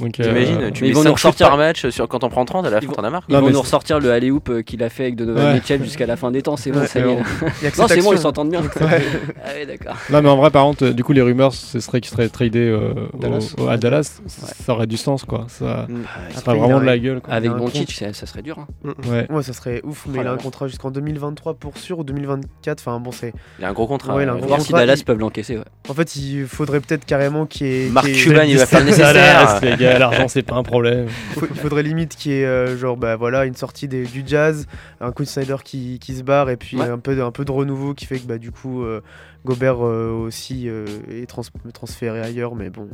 Donc, 0.00 0.20
euh, 0.20 0.24
T'imagines, 0.24 0.70
tu 0.72 0.82
mais 0.82 0.88
mets 0.88 0.88
ils 0.88 0.94
vont 0.94 1.02
5 1.02 1.08
nous 1.08 1.14
ressortir- 1.14 1.48
par 1.48 1.56
match 1.56 1.88
sur, 1.88 2.06
quand 2.08 2.22
on 2.24 2.28
prend 2.28 2.44
30, 2.44 2.66
à 2.66 2.70
la 2.70 2.76
fin 2.76 2.82
Ils 2.82 2.88
vont- 2.88 2.94
t'en 2.94 3.04
as 3.04 3.10
marre. 3.10 3.22
Ils 3.28 3.36
vont 3.36 3.50
nous 3.50 3.60
ressortir 3.60 3.98
le 4.00 4.10
alley-oop 4.12 4.48
euh, 4.48 4.62
qu'il 4.62 4.82
a 4.82 4.88
fait 4.90 5.04
avec 5.04 5.16
Donovan 5.16 5.44
Ouais. 5.44 5.54
Mitchell 5.54 5.82
jusqu'à 5.82 6.06
la 6.06 6.16
fin 6.16 6.30
des 6.30 6.42
temps. 6.42 6.56
C'est 6.56 6.70
bon, 6.70 6.80
Ouais, 6.80 6.86
ça 6.86 7.00
y 7.00 7.02
est. 7.02 7.78
Non, 7.78 7.88
c'est 7.88 8.02
bon, 8.02 8.12
ils 8.12 8.18
s'entendent 8.18 8.50
bien. 8.50 8.62
ah 8.80 9.64
d'accord. 9.66 9.96
Non, 10.10 10.22
mais 10.22 10.28
en 10.28 10.36
vrai, 10.36 10.50
par 10.50 10.64
contre, 10.64 10.84
euh, 10.86 10.92
du 10.92 11.04
coup, 11.04 11.12
les 11.12 11.22
rumeurs, 11.22 11.52
ce 11.54 11.80
serait 11.80 12.00
qu'il 12.00 12.10
serait 12.10 12.28
tradé 12.28 12.58
euh, 12.60 12.92
au- 13.12 13.18
Dallas. 13.18 13.54
au- 13.58 13.68
à 13.68 13.76
Dallas. 13.76 14.20
Ça 14.26 14.72
aurait 14.72 14.86
du 14.86 14.96
sens, 14.96 15.24
quoi. 15.24 15.46
Ça, 15.48 15.86
Mm. 15.88 16.02
il 16.30 16.42
vraiment 16.58 16.80
de 16.80 16.84
la 16.84 16.98
gueule. 16.98 17.20
quoi. 17.20 17.34
Avec 17.34 17.50
un 17.50 17.56
Doncic, 17.56 17.92
ça, 17.92 18.26
serait 18.26 18.42
dur. 18.42 18.58
hein. 18.58 18.92
Ouais. 19.10 19.26
Ouais, 19.30 19.42
ça 19.42 19.52
serait 19.52 19.80
ouf, 19.84 20.04
mais 20.08 20.18
Oh 20.18 20.22
il 20.22 20.26
a 20.28 20.32
un 20.32 20.36
contrat 20.36 20.68
jusqu'en 20.68 20.90
2023 20.90 21.54
pour 21.54 21.76
sûr 21.78 21.98
ou 22.00 22.04
2024. 22.04 22.80
Enfin 22.80 22.98
bon, 23.00 23.12
c'est. 23.12 23.32
Il 23.58 23.64
a 23.64 23.68
un 23.68 23.72
gros 23.72 23.86
contrat. 23.86 24.14
Ouais, 24.14 24.24
un 24.24 24.36
euh, 24.36 24.40
Voir 24.46 24.60
si 24.60 24.72
Dallas 24.72 25.02
peuvent 25.04 25.18
l'encaisser. 25.18 25.58
En 25.88 25.94
fait, 25.94 26.16
il 26.16 26.46
faudrait 26.46 26.80
peut-être 26.80 27.04
carrément 27.04 27.46
qu'il 27.46 27.66
y 27.66 27.86
ait. 27.86 27.88
Marc 27.90 28.10
Cuban, 28.12 28.42
il 28.42 28.58
va 28.58 28.66
faire 28.66 28.84
nécessaire. 28.84 29.60
L'argent, 29.98 30.28
c'est 30.28 30.42
pas 30.42 30.56
un 30.56 30.62
problème. 30.62 31.08
faut- 31.08 31.46
il 31.50 31.56
faudrait 31.56 31.82
limite 31.82 32.16
qu'il 32.16 32.32
y 32.32 32.34
ait 32.36 32.44
euh, 32.46 32.76
genre 32.76 32.96
bah 32.96 33.16
voilà 33.16 33.44
une 33.44 33.54
sortie 33.54 33.88
des- 33.88 34.04
du 34.06 34.22
jazz, 34.26 34.66
un 35.00 35.12
Quinn 35.12 35.26
Snyder 35.26 35.56
qui, 35.64 35.98
qui 35.98 36.14
se 36.14 36.22
barre 36.22 36.50
et 36.50 36.56
puis 36.56 36.76
Ouais. 36.78 36.88
un 36.88 36.98
peu 36.98 37.22
un 37.22 37.30
peu 37.32 37.44
de 37.44 37.50
renouveau 37.52 37.94
qui 37.94 38.06
fait 38.06 38.18
que 38.18 38.26
bah 38.26 38.38
du 38.38 38.50
coup 38.52 38.82
euh, 38.82 39.00
Gobert 39.44 39.84
euh, 39.84 40.10
aussi 40.10 40.68
euh, 40.68 40.86
est 41.10 41.26
trans- 41.26 41.42
transféré 41.72 42.20
ailleurs, 42.20 42.54
mais 42.54 42.70
bon. 42.70 42.88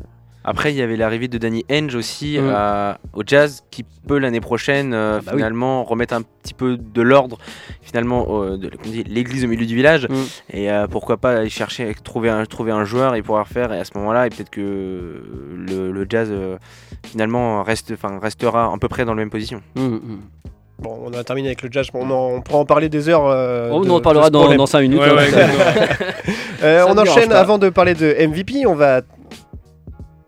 Après, 0.45 0.73
il 0.73 0.77
y 0.77 0.83
avait 0.83 0.97
l'arrivée 0.97 1.29
de 1.29 1.39
Danny 1.39 1.65
Henge 1.71 1.95
aussi 1.95 2.39
Mm. 2.41 2.51
à- 2.55 2.99
au 3.13 3.23
Jazz, 3.27 3.63
qui 3.71 3.85
peut 4.07 4.19
l'année 4.19 4.41
prochaine 4.41 4.93
euh, 4.93 5.19
Ah 5.19 5.23
bah 5.25 5.31
oui. 5.35 5.39
finalement 5.39 5.85
remettre 5.85 6.15
un 6.15 6.23
petit 6.23 6.55
peu 6.55 6.77
de 6.77 7.03
l'ordre, 7.03 7.39
finalement, 7.81 8.27
euh, 8.31 8.57
de 8.57 8.69
comment 8.69 8.83
on 8.87 8.91
dit, 8.91 9.05
l'église 9.05 9.45
au 9.45 9.49
milieu 9.49 9.67
du 9.67 9.77
village. 9.77 10.09
Mm. 10.09 10.15
Et 10.53 10.71
euh, 10.73 10.87
pourquoi 10.89 11.17
pas 11.19 11.37
aller 11.39 11.49
chercher, 11.49 11.95
trouver 12.03 12.29
un, 12.31 12.45
trouver 12.45 12.73
un 12.73 12.85
joueur 12.85 13.15
et 13.15 13.23
pouvoir 13.23 13.47
faire. 13.47 13.73
Et 13.73 13.79
à 13.79 13.85
ce 13.85 13.93
moment-là, 13.97 14.27
et 14.27 14.31
peut-être 14.31 14.51
que 14.51 15.23
le, 15.69 15.93
le 15.93 16.07
Jazz 16.09 16.29
euh, 16.31 16.57
finalement 17.07 17.63
reste, 17.63 17.93
enfin, 17.93 18.19
restera 18.21 18.73
à 18.73 18.79
peu 18.81 18.89
près 18.89 19.05
dans 19.05 19.13
la 19.15 19.19
même 19.21 19.31
position. 19.31 19.61
Hum. 19.77 20.01
Bon, 20.79 20.99
on 21.05 21.13
a 21.13 21.23
terminé 21.23 21.47
avec 21.49 21.63
le 21.63 21.69
jazz. 21.71 21.87
On, 21.95 22.11
en- 22.11 22.33
on 22.35 22.41
pourra 22.41 22.59
en 22.59 22.65
parler 22.65 22.89
des 22.89 23.09
heures. 23.09 23.27
euh, 23.27 23.69
Oh, 23.71 23.85
de- 23.85 23.89
on 23.91 23.95
en 23.95 24.01
parlera 24.01 24.31
dans, 24.31 24.53
dans 24.53 24.67
5 24.67 24.81
minutes. 24.81 24.99
Ouais, 25.01 25.11
hein. 25.11 25.15
ouais. 25.17 26.25
Euh, 26.65 26.85
on 26.89 26.97
enchaîne 26.97 27.33
avant 27.33 27.59
de 27.59 27.69
parler 27.71 27.95
de 27.95 28.15
MVP. 28.25 28.67
On 28.67 28.75
va 28.77 29.01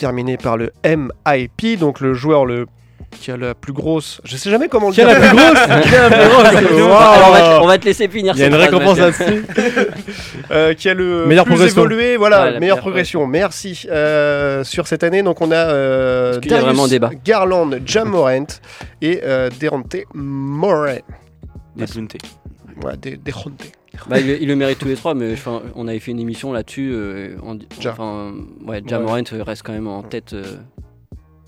terminer 0.05 0.37
par 0.37 0.59
le 0.59 0.71
MIP, 0.85 1.79
donc 1.79 2.01
le 2.01 2.13
joueur 2.13 2.45
le 2.45 2.67
qui 3.11 3.31
a 3.31 3.39
la 3.39 3.55
plus 3.55 3.73
grosse. 3.73 4.21
Je 4.25 4.37
sais 4.37 4.51
jamais 4.51 4.69
comment 4.69 4.89
le 4.89 4.93
Qui 4.95 5.01
a 5.01 5.07
dire. 5.07 5.19
la 5.19 5.29
plus 5.29 5.37
grosse 5.39 5.83
Qui 5.89 5.97
a 5.97 6.09
la 6.09 6.17
plus 6.17 6.29
grosse 6.29 6.73
Wow. 6.83 6.93
Alors, 6.93 7.29
on, 7.29 7.33
va 7.33 7.41
te, 7.41 7.63
on 7.63 7.67
va 7.67 7.79
te 7.79 7.85
laisser 7.87 8.09
finir. 8.09 8.35
Il 8.37 8.41
y 8.41 8.43
a 8.43 8.49
une 8.49 8.55
récompense 8.55 8.99
là-dessus. 8.99 9.45
Euh, 10.51 10.75
qui 10.75 10.91
a 10.91 10.95
le 10.95 11.25
Meilleure 11.25 11.47
plus 11.47 11.55
progression. 11.55 11.81
évolué, 11.81 12.17
voilà, 12.19 12.53
Ouais, 12.53 12.61
meilleure 12.61 12.81
progression. 12.81 13.27
Merci. 13.27 13.87
Euh, 13.91 14.63
sur 14.63 14.87
cette 14.87 15.03
année, 15.03 15.23
donc 15.23 15.41
on 15.41 15.51
a 15.51 15.55
euh, 15.57 16.39
qu'il 16.39 16.51
y 16.51 16.55
a 16.55 16.59
Darius 16.59 16.75
vraiment 16.77 16.87
débat 16.87 17.11
Garland, 17.25 17.71
Jam 17.87 18.11
Morant 18.11 18.45
et 19.01 19.23
euh, 19.25 19.49
Deronte 19.59 19.97
Murray. 20.15 21.03
Des 21.77 21.87
Dunte. 21.87 22.17
Ouais, 22.85 22.97
des, 22.99 23.17
des 23.17 23.33
Ronte. 23.33 23.63
Bah, 24.09 24.21
il, 24.21 24.29
il 24.43 24.49
le 24.49 24.57
mérite 24.57 24.79
tous 24.79 24.89
les 24.89 24.97
trois, 24.97 25.15
mais 25.15 25.33
enfin, 25.33 25.63
on 25.75 25.89
avait 25.89 25.99
fait 26.01 26.11
une 26.11 26.21
émission 26.21 26.53
là-dessus. 26.53 26.91
euh, 26.93 27.37
Ja. 27.81 27.93
enfin, 27.93 28.35
ouais, 28.67 28.83
reste 29.43 29.63
quand 29.63 29.73
même 29.73 29.87
en 29.89 30.03
tête, 30.03 30.33
euh, 30.33 30.57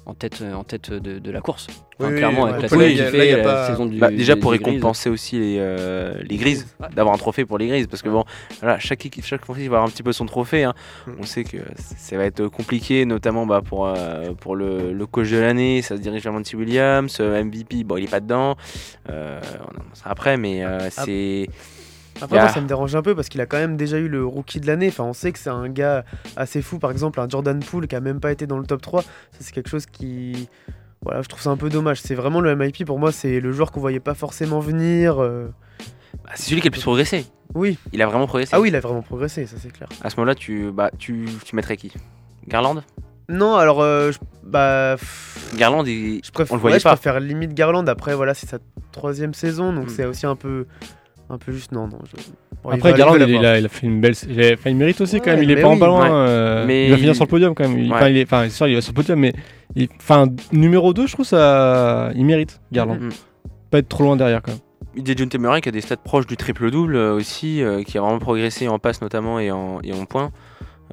en 0.07 0.15
tête, 0.15 0.43
en 0.55 0.63
tête 0.65 0.93
de, 0.93 1.19
de 1.19 1.31
la 1.31 1.41
course. 1.41 1.67
Enfin, 1.99 2.09
Oui, 2.09 2.13
oui, 2.13 2.17
clairement, 2.19 2.45
avec 2.47 2.63
la 2.63 2.69
saison 2.69 2.81
là, 2.81 3.37
la 3.39 3.43
pas- 3.43 3.87
du, 3.87 3.99
Bah, 3.99 4.11
déjà 4.11 4.35
des- 4.35 4.41
pour 4.41 4.53
des 4.53 4.59
récompenser 4.59 5.09
aussi 5.11 5.39
les, 5.39 5.57
euh, 5.59 6.15
les 6.23 6.37
grises, 6.37 6.67
d'avoir 6.95 7.15
un 7.15 7.19
trophée 7.19 7.45
pour 7.47 7.57
les 7.59 7.67
grises, 7.69 7.87
parce 7.89 8.03
que 8.03 8.09
bon, 8.11 8.25
voilà, 8.61 8.79
chaque 8.79 9.05
équipe, 9.07 9.25
chaque 9.25 9.43
franchise 9.45 9.65
va 9.69 9.77
avoir 9.79 9.85
un 9.85 9.89
petit 9.91 10.03
peu 10.05 10.13
son 10.13 10.27
trophée. 10.27 10.63
hein. 10.65 10.75
Mm. 11.07 11.11
On 11.21 11.23
sait 11.25 11.43
que 11.43 11.57
ça 11.77 12.17
va 12.19 12.25
être 12.25 12.47
compliqué, 12.49 13.05
notamment 13.07 13.47
bah, 13.47 13.63
pour, 13.65 13.87
euh, 13.87 14.33
pour 14.39 14.55
le, 14.57 14.93
le 14.93 15.07
coach 15.07 15.31
de 15.31 15.39
l'année, 15.39 15.81
ça 15.83 15.97
se 15.97 16.03
dirige 16.03 16.23
vers 16.23 16.33
Monty 16.35 16.55
Williams, 16.55 17.17
euh, 17.21 17.43
MVP, 17.43 17.83
bon 17.83 17.97
il 17.97 18.05
est 18.05 18.11
pas 18.11 18.21
dedans, 18.21 18.57
euh, 19.11 19.41
on 19.63 19.91
en 19.91 19.95
sera 19.95 20.11
après, 20.11 20.37
mais 20.37 20.63
euh, 20.65 20.89
c'est 20.91 21.49
Après, 22.21 22.49
ça 22.49 22.61
me 22.61 22.67
dérange 22.67 22.95
un 22.97 23.03
peu 23.03 23.15
parce 23.15 23.29
qu'il 23.29 23.41
a 23.41 23.47
quand 23.47 23.59
même 23.59 23.77
déjà 23.77 23.99
eu 23.99 24.09
le 24.09 24.25
rookie 24.25 24.61
de 24.61 24.67
l'année. 24.67 24.89
Enfin, 24.89 25.05
on 25.05 25.13
sait 25.13 25.33
que 25.33 25.39
c'est 25.39 25.51
un 25.51 25.69
gars 25.69 26.05
assez 26.37 26.63
fou. 26.63 26.79
Par 26.79 26.91
exemple, 26.91 27.21
un 27.21 27.29
Jordan 27.29 27.61
Poole 27.61 27.87
qui 27.87 27.97
a 27.97 28.01
même 28.01 28.21
pas 28.21 28.33
été 28.33 28.47
dans 28.47 28.59
le 28.59 28.67
top 28.67 28.83
3. 28.83 29.03
Ça, 29.03 29.09
c'est 29.41 29.53
quelque 29.53 29.69
chose 29.71 29.87
qui. 29.87 30.49
Voilà, 31.03 31.23
je 31.23 31.29
trouve 31.29 31.43
ça 31.43 31.51
un 31.51 31.57
peu 31.57 31.69
dommage. 31.69 32.01
C'est 32.01 32.15
vraiment 32.15 32.41
le 32.41 32.57
MIP 32.57 32.85
pour 32.85 32.99
moi, 32.99 33.13
c'est 33.13 33.39
le 33.41 33.53
joueur 33.53 33.71
qu'on 33.71 33.81
voyait 33.81 34.01
pas 34.01 34.15
forcément 34.15 34.61
venir. 34.61 35.23
euh. 35.23 35.49
bah, 36.25 36.31
c'est 36.35 36.49
celui 36.51 36.61
qui 36.61 36.67
a 36.67 36.71
le 36.71 36.73
plus 36.73 36.83
progressé. 36.83 37.27
Oui. 37.55 37.79
Il 37.93 38.03
a 38.03 38.07
vraiment 38.07 38.27
progressé. 38.27 38.51
Ah 38.55 38.61
oui, 38.61 38.69
il 38.69 38.77
a 38.77 38.81
vraiment 38.81 39.03
progressé, 39.03 39.47
ça 39.47 39.57
c'est 39.61 39.71
clair. 39.73 39.89
À 40.03 40.11
ce 40.11 40.17
moment-là, 40.17 40.35
tu, 40.35 40.73
bah, 40.73 40.91
tu, 40.99 41.29
tu 41.45 41.55
mettrais 41.55 41.77
qui? 41.77 41.93
Garland? 42.49 42.83
Non, 43.29 43.55
alors, 43.57 43.81
euh, 43.83 44.11
je- 44.13 44.19
bah. 44.45 44.97
pff, 44.99 45.53
Garland, 45.57 45.85
il- 45.87 46.21
Je 46.25 46.31
préfère, 46.33 46.53
on 46.53 46.57
le 46.57 46.61
voyait 46.61 46.75
ouais, 46.77 46.81
je 46.81 46.85
pas. 46.85 46.93
préfère 46.97 47.21
limite 47.21 47.55
Garland. 47.55 47.87
Après, 47.89 48.15
voilà, 48.15 48.35
c'est 48.35 48.47
sa 48.49 48.59
troisième 48.93 49.35
saison, 49.35 49.73
donc 49.73 49.87
Mm. 49.87 49.91
c'est 49.91 50.05
aussi 50.07 50.27
un 50.27 50.37
peu, 50.37 50.67
un 51.31 51.39
peu 51.39 51.53
juste. 51.53 51.73
Non, 51.73 51.89
non. 51.89 51.99
je- 52.05 52.17
Bon, 52.63 52.71
Après, 52.71 52.95
Garland, 52.95 53.15
il, 53.17 53.45
a, 53.47 53.59
il 53.59 53.67
a 53.67 53.69
fait 53.69 53.87
une 53.87 54.01
belle. 54.01 54.15
Il, 54.29 54.43
a- 54.43 54.55
enfin, 54.55 54.71
il 54.71 54.77
mérite 54.77 55.01
aussi 55.01 55.21
quand 55.21 55.31
même. 55.31 55.43
Il 55.43 55.51
est 55.51 55.61
pas 55.61 55.69
en 55.69 55.77
ballon. 55.77 56.01
ouais. 56.01 56.09
euh, 56.11 56.65
Mais 56.67 56.87
il 56.87 56.91
va 56.91 56.97
finir 56.97 57.15
sur 57.15 57.25
le 57.25 57.29
podium 57.29 57.55
quand 57.55 57.69
même. 57.69 57.79
Il- 57.79 57.91
Ouais. 57.91 57.97
Enfin, 57.97 58.09
il 58.09 58.17
est, 58.17 58.25
enfin, 58.25 58.43
c'est 58.45 58.51
sûr, 58.57 58.67
il 58.67 58.75
va 58.75 58.81
sur 58.81 58.93
le 58.93 58.97
podium, 58.97 59.19
mais 59.21 59.33
il- 59.77 59.89
enfin, 59.99 60.27
numéro 60.53 60.93
2, 60.93 61.07
je 61.07 61.13
trouve 61.13 61.27
ça. 61.27 62.11
Il 62.17 62.25
mérite, 62.25 62.61
Garland. 62.73 62.97
Mm. 63.01 63.11
Pas 63.71 63.79
être 63.79 63.89
trop 63.89 64.03
loin 64.05 64.17
derrière 64.17 64.43
quand 64.43 64.53
même. 64.53 65.05
Dejounte 65.05 65.37
Murray 65.39 65.61
qui 65.61 65.69
a 65.69 65.73
des 65.73 65.83
stats 65.83 65.97
proches 65.97 66.27
du 66.27 66.37
triple-double 66.39 66.97
euh, 66.97 67.13
aussi, 67.15 67.63
euh, 67.63 67.83
qui 67.83 67.99
a 67.99 68.01
vraiment 68.01 68.19
progressé 68.19 68.67
en 68.67 68.79
passe 68.79 69.03
notamment 69.03 69.39
et 69.39 69.51
en, 69.51 69.79
et 69.85 69.93
en 69.93 70.07
points. 70.07 70.31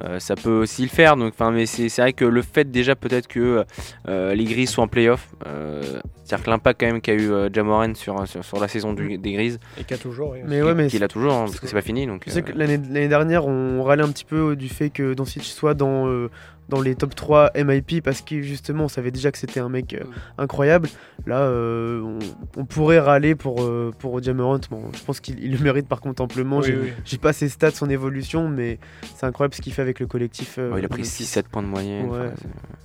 Euh, 0.02 0.18
ça 0.18 0.34
peut 0.34 0.50
aussi 0.62 0.82
le 0.82 0.88
faire, 0.88 1.16
donc, 1.16 1.34
mais 1.52 1.66
c'est 1.66 1.88
c'est 1.88 2.02
vrai 2.02 2.12
que 2.12 2.24
le 2.24 2.42
fait 2.42 2.68
déjà 2.70 2.96
peut-être 2.96 3.28
que 3.28 3.64
euh, 4.08 4.34
les 4.34 4.44
Grises 4.44 4.70
soient 4.70 4.84
en 4.84 4.88
playoff, 4.88 5.28
euh, 5.46 5.82
c'est-à-dire 6.24 6.44
que 6.44 6.50
l'impact 6.50 6.80
quand 6.80 6.86
même 6.86 7.00
qu'a 7.00 7.12
eu 7.14 7.30
euh, 7.30 7.48
Jamoran 7.52 7.94
sur, 7.94 8.26
sur, 8.26 8.44
sur 8.44 8.58
la 8.58 8.66
saison 8.66 8.92
du- 8.92 9.18
des 9.18 9.32
Grises, 9.32 9.60
Et 9.78 9.84
qui 9.84 9.94
a 9.94 9.98
toujours. 9.98 10.30
oui. 10.30 10.38
Mais 10.44 10.62
ouais, 10.62 10.74
mais 10.74 10.88
qu'il 10.88 11.04
a 11.04 11.08
toujours, 11.08 11.32
hein, 11.34 11.44
parce 11.44 11.60
que 11.60 11.68
c'est 11.68 11.74
pas 11.76 11.80
fini. 11.82 12.06
Donc, 12.08 12.24
Je 12.26 12.32
sais 12.32 12.42
que 12.42 12.50
l'année 12.52 12.76
l'année 12.78 13.08
dernière, 13.08 13.46
on 13.46 13.82
râlait 13.84 14.02
un 14.02 14.08
petit 14.10 14.24
peu 14.24 14.56
du 14.56 14.68
fait 14.68 14.90
que 14.90 15.14
Doncic 15.14 15.44
soit 15.44 15.74
dans, 15.74 16.08
euh, 16.08 16.28
dans 16.68 16.80
les 16.80 16.94
top 16.94 17.14
3 17.14 17.50
MIP 17.56 18.02
parce 18.02 18.22
que 18.22 18.40
justement, 18.42 18.84
on 18.84 18.88
savait 18.88 19.10
déjà 19.10 19.30
que 19.30 19.38
c'était 19.38 19.60
un 19.60 19.68
mec 19.68 19.94
euh, 19.94 20.04
incroyable. 20.38 20.88
Là, 21.26 21.40
euh, 21.40 22.00
on, 22.02 22.18
on 22.60 22.64
pourrait 22.64 22.98
râler 23.00 23.34
pour, 23.34 23.62
euh, 23.62 23.90
pour. 23.98 24.20
Bon, 24.20 24.60
je 24.94 25.02
pense 25.04 25.20
qu'il 25.20 25.42
il 25.42 25.52
le 25.52 25.58
mérite 25.58 25.86
par 25.88 26.00
contre 26.00 26.22
amplement. 26.22 26.58
Oui, 26.58 26.66
J'ai 26.66 26.76
oui. 27.16 27.18
pas 27.18 27.32
ses 27.32 27.48
stats, 27.48 27.70
son 27.72 27.88
évolution, 27.90 28.48
mais 28.48 28.78
c'est 29.16 29.26
incroyable 29.26 29.54
ce 29.54 29.60
qu'il 29.60 29.72
fait 29.72 29.82
avec 29.82 30.00
le 30.00 30.06
collectif. 30.06 30.56
euh, 30.58 30.70
ouais, 30.72 30.80
il 30.80 30.84
a 30.84 30.88
pris 30.88 31.02
MIP. 31.02 31.10
6-7 31.10 31.42
points 31.50 31.62
de 31.62 31.68
moyenne. 31.68 32.06
Ouais. 32.06 32.18
enfin, 32.18 32.30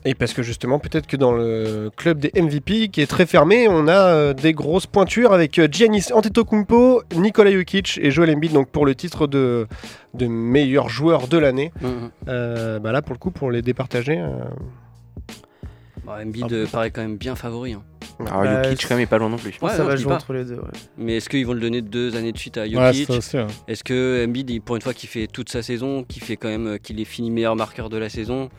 c'est- 0.03 0.09
Et 0.09 0.15
parce 0.15 0.33
que 0.33 0.43
justement, 0.43 0.79
peut-être 0.79 1.07
que 1.07 1.17
dans 1.17 1.31
le 1.31 1.89
club 1.95 2.19
des 2.19 2.31
MVP 2.35 2.89
qui 2.89 3.01
est 3.01 3.07
très 3.07 3.25
fermé, 3.25 3.67
on 3.69 3.87
a 3.87 3.91
euh, 4.07 4.33
des 4.33 4.53
grosses 4.53 4.87
pointures 4.87 5.33
avec 5.33 5.59
Giannis 5.71 6.07
Antetokounmpo, 6.13 7.03
Nikola 7.15 7.51
Jokic 7.51 7.99
et 8.01 8.11
Joel 8.11 8.35
Embiid 8.35 8.51
donc 8.53 8.69
pour 8.69 8.85
le 8.85 8.95
titre 8.95 9.27
de, 9.27 9.67
de 10.13 10.27
meilleur 10.27 10.89
joueur 10.89 11.27
de 11.27 11.37
l'année. 11.37 11.71
Hum, 11.83 11.89
hum. 11.89 12.11
Euh, 12.27 12.79
bah 12.79 12.91
là, 12.91 13.01
pour 13.01 13.13
le 13.13 13.19
coup, 13.19 13.31
pour 13.31 13.51
les 13.51 13.61
départager. 13.61 14.17
euh, 14.19 14.29
Bah, 16.05 16.19
Embiid 16.23 16.51
euh, 16.51 16.65
paraît 16.67 16.91
quand 16.91 17.01
même 17.01 17.17
bien 17.17 17.35
favori. 17.35 17.73
hein. 17.73 17.83
Alors, 18.27 18.43
Bah, 18.43 18.63
Jokic 18.63 18.85
quand 18.87 18.95
même 18.95 19.03
est 19.03 19.05
pas 19.05 19.17
loin 19.17 19.29
non 19.29 19.37
plus. 19.37 19.51
Je 19.53 19.59
pense 19.59 19.69
Ouais, 19.71 19.77
ça 19.77 19.83
non, 19.83 19.89
va 19.89 19.95
jouer 19.95 20.09
pas. 20.09 20.15
entre 20.15 20.33
les 20.33 20.43
deux. 20.43 20.55
ouais. 20.55 20.61
Mais 20.97 21.17
est-ce 21.17 21.29
qu'ils 21.29 21.45
vont 21.45 21.53
le 21.53 21.61
donner 21.61 21.81
deux 21.81 22.15
années 22.17 22.31
de 22.33 22.37
suite 22.37 22.57
à 22.57 22.67
Jokic 22.67 23.09
hein. 23.35 23.47
Est-ce 23.67 23.83
que 23.83 24.25
Embiid, 24.27 24.61
pour 24.61 24.75
une 24.75 24.81
fois 24.81 24.93
qu'il 24.93 25.07
fait 25.07 25.27
toute 25.27 25.49
sa 25.49 25.61
saison, 25.61 26.03
qu'il 26.03 26.21
fait 26.23 26.35
quand 26.35 26.49
même, 26.49 26.67
euh, 26.67 26.77
qu'il 26.77 26.99
est 26.99 27.05
fini 27.05 27.31
meilleur 27.31 27.55
marqueur 27.55 27.89
de 27.89 27.97
la 27.97 28.09
saison 28.09 28.49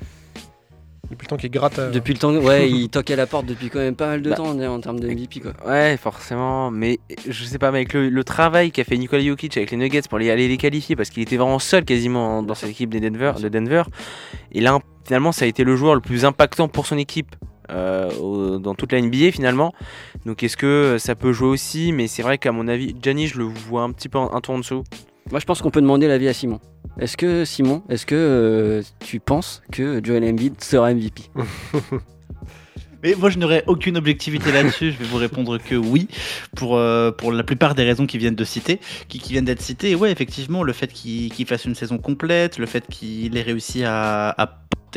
Depuis 1.11 1.25
le 1.27 1.29
temps 1.29 1.37
qu'il 1.37 1.51
gratte. 1.51 1.79
euh, 1.79 1.91
Depuis 1.91 2.13
le 2.13 2.19
temps, 2.21 2.33
ouais, 2.35 2.71
il 2.71 2.89
toque 2.89 3.11
à 3.11 3.17
la 3.17 3.27
porte 3.27 3.47
depuis 3.47 3.69
quand 3.69 3.81
même 3.81 3.97
pas 3.97 4.07
mal 4.07 4.23
de 4.23 4.31
Bah. 4.31 4.37
temps 4.37 4.51
en 4.59 4.81
termes 4.81 5.01
de 5.01 5.09
MVP 5.09 5.41
quoi. 5.41 5.53
Ouais, 5.67 5.97
forcément, 5.97 6.71
mais 6.71 7.01
je 7.29 7.45
sais 7.45 7.59
pas, 7.59 7.71
mais 7.73 7.79
avec 7.79 7.93
le, 7.95 8.09
le 8.09 8.25
travail 8.25 8.71
qu'a 8.71 8.85
fait 8.85 8.97
Nikola 8.97 9.23
Jokic 9.23 9.57
avec 9.57 9.71
les 9.73 9.77
Nuggets 9.77 10.03
pour 10.09 10.19
les, 10.19 10.31
aller 10.31 10.47
les 10.49 10.57
qualifier, 10.57 10.95
parce 10.97 11.11
qu'il 11.11 11.23
était 11.23 11.37
vraiment 11.37 11.59
seul 11.59 11.85
quasiment 11.85 12.43
dans 12.43 12.55
cette 12.55 12.71
équipe 12.71 12.91
des 12.91 13.01
Denver, 13.01 13.33
de 13.41 13.49
Denver, 13.49 13.83
et 14.53 14.61
là, 14.61 14.79
finalement, 15.05 15.33
ça 15.33 15.45
a 15.45 15.49
été 15.49 15.65
le 15.65 15.75
joueur 15.77 15.95
le 15.97 16.01
plus 16.01 16.25
impactant 16.25 16.69
pour 16.69 16.87
son 16.87 16.97
équipe. 16.99 17.35
euh, 17.71 18.11
au- 18.21 18.59
dans 18.59 18.75
toute 18.75 18.91
la 18.91 18.99
NBA 19.01 19.31
finalement 19.31 19.73
donc 20.27 20.43
est-ce 20.43 20.57
que 20.57 20.97
ça 20.99 21.15
peut 21.15 21.33
jouer 21.33 21.47
aussi? 21.51 21.93
Mais 21.93 22.09
c'est 22.09 22.23
vrai 22.25 22.37
qu'à 22.37 22.51
mon 22.51 22.67
avis 22.67 22.97
Gianni 23.01 23.29
je 23.29 23.39
le 23.39 23.45
vois 23.45 23.83
un 23.83 23.93
petit 23.93 24.09
peu 24.09 24.19
en- 24.19 24.35
un 24.35 24.41
tour 24.41 24.57
en 24.57 24.59
dessous 24.59 24.83
Moi 25.31 25.41
je 25.41 25.45
pense 25.45 25.63
qu'on 25.63 25.71
peut 25.71 25.81
demander 25.81 26.09
l'avis 26.09 26.29
à 26.29 26.33
Simon. 26.33 26.61
Est-ce 26.99 27.17
que 27.17 27.45
Simon, 27.45 27.83
est-ce 27.89 28.05
que 28.05 28.15
euh, 28.15 28.83
tu 29.01 29.21
penses 29.21 29.63
que 29.73 30.01
Joel 30.05 30.25
Embiid 30.25 30.61
sera 30.63 30.93
MVP 30.93 31.23
Mais 33.03 33.15
moi, 33.15 33.31
je 33.31 33.39
n'aurais 33.39 33.65
aucune 33.67 33.97
objectivité 33.97 34.53
là-dessus. 34.53 34.93
Je 34.93 34.99
vais 34.99 35.07
vous 35.07 35.17
répondre 35.17 35.57
que 35.57 35.75
oui, 35.75 36.07
pour, 36.55 36.77
euh, 36.77 37.11
pour 37.11 37.33
la 37.33 37.43
plupart 37.43 37.75
des 37.75 37.85
raisons 37.85 38.07
qui 38.07 38.19
viennent 38.19 38.35
de 38.35 38.45
citer, 38.45 38.79
qui, 39.09 39.19
qui 39.19 39.33
viennent 39.33 39.47
d'être 39.47 39.63
citées. 39.63 39.93
Et 39.93 39.95
ouais, 39.95 40.13
effectivement, 40.13 40.63
le 40.63 40.75
fait 40.75 40.93
qu'il 40.93 41.47
fasse 41.47 41.65
une 41.65 41.75
saison 41.75 41.97
complète, 41.97 42.59
le 42.59 42.67
fait 42.67 42.87
qu'il 42.87 43.39
ait 43.39 43.43
réussi 43.43 43.85
à 43.85 44.35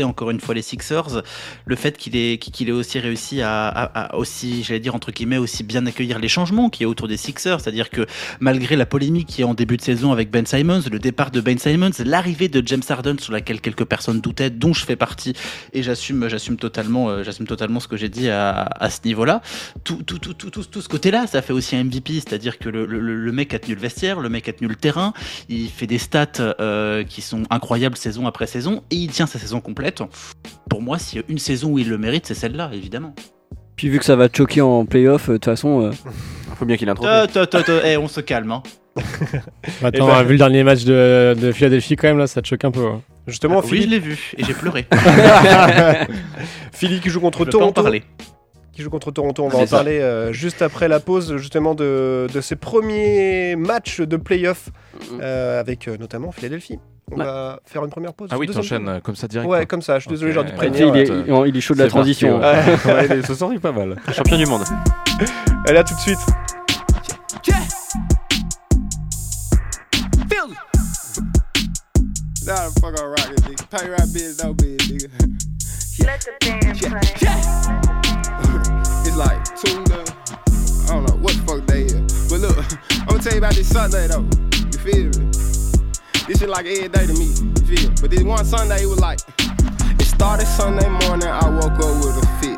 encore 0.02 0.32
une 0.32 0.40
fois 0.40 0.56
les 0.56 0.64
Sixers, 0.64 1.22
le 1.66 1.76
fait 1.76 1.98
qu'il 1.98 2.16
ait, 2.16 2.40
qu'il 2.40 2.70
ait 2.70 2.72
aussi 2.72 2.98
réussi 2.98 3.42
à, 3.44 4.12
aussi, 4.16 4.64
j'allais 4.64 4.80
dire 4.80 4.96
entre 4.96 5.12
guillemets, 5.12 5.38
aussi 5.38 5.64
bien 5.64 5.86
accueillir 5.86 6.18
les 6.18 6.28
changements 6.28 6.70
qui 6.70 6.84
est 6.84 6.86
autour 6.88 7.08
des 7.08 7.18
Sixers. 7.18 7.60
C'est-à-dire 7.60 7.90
que 7.90 8.08
malgré 8.40 8.76
la 8.76 8.86
polémique 8.86 9.28
qui 9.28 9.42
est 9.42 9.46
en 9.46 9.54
début 9.54 9.78
de 9.78 9.82
saison 9.82 10.12
avec 10.12 10.32
Ben 10.32 10.46
Simons, 10.46 10.82
le 10.92 11.00
départ 11.00 11.30
de 11.30 11.42
Ben 11.42 11.60
Simons, 11.60 11.92
l'arrivée 12.06 12.48
de 12.48 12.66
James 12.66 12.82
Harden 12.88 13.18
sur 13.20 13.34
laquelle 13.34 13.62
quelques 13.62 13.86
personnes 13.86 14.22
doutaient, 14.22 14.50
dont 14.50 14.74
je 14.74 14.86
fais 14.86 14.96
partie, 14.96 15.34
et 15.74 15.84
j'assume, 15.84 16.28
j'assume 16.30 16.58
totalement, 16.58 17.10
euh, 17.10 17.24
totalement 17.48 17.80
ce 17.80 17.88
que 17.88 17.98
j'ai 17.98 18.10
dit 18.10 18.30
à, 18.30 18.90
ce 18.90 19.00
niveau-là. 19.06 19.42
Tout, 19.84 20.02
tout, 20.04 20.20
tout, 20.20 20.34
tout, 20.34 20.50
tout, 20.50 20.82
ce 20.82 20.90
côté-là, 20.90 21.28
ça 21.28 21.42
fait 21.42 21.54
aussi 21.54 21.76
un 21.76 21.84
MVP, 21.84 22.14
c'est-à-dire 22.14 22.58
que 22.58 22.70
le 22.70 23.32
mec 23.32 23.54
a 23.54 23.60
tenu 23.60 23.76
le 23.76 23.82
vestiaire, 23.82 24.20
le 24.20 24.30
mec 24.30 24.48
a 24.48 24.54
tenu 24.54 24.68
le 24.68 24.76
terrain, 24.76 25.14
il 25.50 25.70
fait 25.70 25.88
des 25.88 25.98
stats 25.98 26.28
euh, 26.40 27.04
qui 27.04 27.22
sont 27.22 27.44
incroyables 27.50 27.98
saison 27.98 28.28
après 28.28 28.48
saison, 28.48 28.84
et 28.92 28.96
il 28.96 29.12
tient 29.12 29.26
sa 29.26 29.40
saison 29.40 29.60
complète. 29.60 29.83
Pour 30.70 30.82
moi, 30.82 30.98
s'il 31.00 31.20
y 31.20 31.22
a 31.22 31.26
une 31.30 31.38
saison 31.38 31.72
où 31.72 31.80
il 31.80 31.90
le 31.90 31.98
mérite, 31.98 32.26
c'est 32.26 32.34
celle-là, 32.34 32.70
évidemment. 32.74 33.14
Puis 33.76 33.90
vu 33.90 34.00
que 34.00 34.06
ça 34.06 34.16
va 34.16 34.28
choquer 34.32 34.62
en 34.62 34.86
playoff, 34.86 35.30
euh, 35.30 35.34
de 35.34 35.38
toute 35.38 35.46
façon. 35.46 35.82
euh, 35.82 35.92
faut 36.58 36.66
bien 36.66 36.78
qu'il 36.78 36.88
ait 36.90 36.94
ta, 36.94 37.88
eh, 37.92 37.98
on 37.98 38.08
se 38.08 38.22
calme. 38.22 38.52
Hein. 38.52 38.64
Attends, 39.84 40.08
ben- 40.08 40.24
vu 40.24 40.34
le 40.34 40.38
dernier 40.38 40.64
match 40.64 40.84
de, 40.84 41.36
de 41.40 41.52
Philadelphie, 41.52 41.96
quand 41.96 42.08
même, 42.08 42.20
là, 42.20 42.28
ça 42.28 42.42
te 42.42 42.48
choque 42.48 42.64
un 42.66 42.72
peu. 42.72 42.86
hein. 42.86 43.02
Justement, 43.26 43.60
Ah 43.60 43.62
oui, 43.64 43.70
Philly, 43.70 43.84
je 43.84 43.90
l'ai 43.90 44.00
vu, 44.00 44.32
et 44.38 44.44
j'ai 44.44 44.54
pleuré. 44.54 44.86
Philly 46.74 47.00
qui 47.00 47.10
joue 47.10 47.20
contre 47.22 47.40
Je 47.40 47.44
peux 47.46 47.58
en 47.58 47.72
Toronto. 47.72 47.82
Qui 48.74 48.82
joue 48.82 48.90
contre 48.90 49.12
Toronto. 49.12 49.44
On 49.44 49.50
va 49.50 49.60
en 49.60 49.66
ça. 49.68 49.78
parler 49.78 50.00
euh, 50.00 50.34
juste 50.34 50.62
après 50.64 50.88
la 50.88 51.00
pause, 51.00 51.38
justement, 51.38 51.76
de, 51.76 52.28
de 52.34 52.42
ses 52.42 52.56
premiers 52.56 53.56
matchs 53.56 54.02
de 54.02 54.18
playoff 54.18 54.70
euh, 55.22 55.60
avec 55.60 55.88
euh, 55.88 55.96
notamment 55.98 56.32
Philadelphie. 56.32 56.80
On 57.12 57.18
Ouais. 57.20 57.26
va 57.26 57.60
faire 57.66 57.84
une 57.84 57.92
première 57.92 58.14
pause. 58.14 58.30
Ah 58.32 58.38
oui, 58.40 58.48
t'enchaînes 58.48 58.88
euh, 58.88 59.00
comme 59.00 59.16
ça 59.16 59.28
direct. 59.28 59.48
Ouais, 59.48 59.60
quoi. 59.60 59.66
comme 59.68 59.82
ça. 59.84 60.00
Je 60.00 60.04
suis 60.04 60.10
désolé, 60.10 60.32
Ok. 60.32 60.36
j'aurais 60.38 60.50
dû 60.50 60.56
prévenir. 60.56 60.88
il, 60.88 61.02
est, 61.02 61.50
il- 61.50 61.58
est 61.58 61.62
chaud 61.62 61.74
de 61.76 61.80
la 61.80 61.86
parti, 61.86 61.96
transition. 61.98 62.40
ouais. 62.40 62.44
Ouais, 62.86 63.06
il 63.06 63.12
est- 63.12 63.28
ce 63.28 63.36
soir, 63.36 63.52
il 63.52 63.58
est 63.58 63.60
pas 63.60 63.72
mal. 63.74 63.96
champion 64.12 64.38
du 64.38 64.46
monde 64.48 64.64
Allez, 65.68 65.78
à 65.80 65.84
tout 65.84 65.94
de 65.94 66.00
suite. 66.00 66.18
Feel 70.30 70.50
it. 70.50 70.58
Nah, 72.48 72.70
the 72.70 72.80
fuck 72.80 72.98
I 72.98 73.04
rock 73.04 73.30
it, 73.32 73.42
nigga. 73.46 73.70
Pay 73.70 73.90
right 73.90 74.08
bitch, 74.14 74.44
no 74.44 74.54
bitch, 74.54 74.90
nigga. 74.90 75.10
Let 76.00 76.22
the 76.22 76.32
band 76.42 76.80
play. 76.80 78.63
It's 79.16 79.20
like 79.20 79.92
up. 79.92 80.10
I 80.90 80.94
don't 80.96 81.08
know 81.08 81.16
what 81.22 81.36
the 81.36 81.44
fuck 81.46 81.68
they 81.68 81.84
is. 81.84 82.32
But 82.32 82.40
look, 82.40 82.58
I'm 83.02 83.06
gonna 83.06 83.22
tell 83.22 83.34
you 83.34 83.38
about 83.38 83.54
this 83.54 83.70
Sunday 83.70 84.08
though. 84.08 84.26
You 84.58 84.80
feel 84.82 85.06
me? 85.22 85.30
This 86.26 86.40
shit 86.40 86.50
like 86.50 86.66
every 86.66 86.90
day 86.90 87.06
to 87.06 87.14
me. 87.14 87.30
You 87.30 87.78
feel 87.78 87.90
me? 87.92 87.96
But 88.02 88.10
this 88.10 88.24
one 88.24 88.44
Sunday, 88.44 88.82
it 88.82 88.88
was 88.88 89.00
like. 89.00 89.20
It 89.38 90.06
started 90.06 90.48
Sunday 90.48 90.90
morning, 90.90 91.28
I 91.28 91.48
woke 91.48 91.78
up 91.78 91.94
with 92.02 92.18
a 92.18 92.28
fit. 92.42 92.58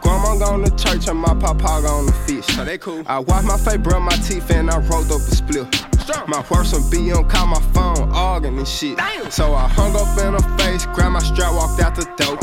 Grandma 0.00 0.38
gone 0.38 0.62
to 0.62 0.70
church 0.76 1.08
and 1.08 1.18
my 1.18 1.34
papa 1.34 1.82
gone 1.82 2.06
to 2.06 2.12
fish. 2.12 2.46
So 2.54 2.64
they 2.64 2.78
cool. 2.78 3.02
I 3.08 3.18
washed 3.18 3.44
my 3.44 3.58
face, 3.58 3.78
brush 3.78 4.00
my 4.00 4.16
teeth, 4.22 4.48
and 4.52 4.70
I 4.70 4.78
rolled 4.78 5.10
up 5.10 5.18
a 5.18 5.34
split. 5.34 5.93
My 6.26 6.44
worst 6.50 6.74
one 6.74 6.90
be 6.90 7.12
on 7.12 7.28
call 7.30 7.46
my 7.46 7.60
phone, 7.72 8.10
arguing 8.12 8.58
and 8.58 8.68
shit. 8.68 8.98
So 9.30 9.54
I 9.54 9.68
hung 9.68 9.96
up 9.96 10.18
in 10.18 10.34
her 10.34 10.58
face, 10.58 10.84
grabbed 10.86 11.12
my 11.12 11.18
strap, 11.20 11.54
walked 11.54 11.80
out 11.80 11.94
the 11.94 12.04
door. 12.16 12.36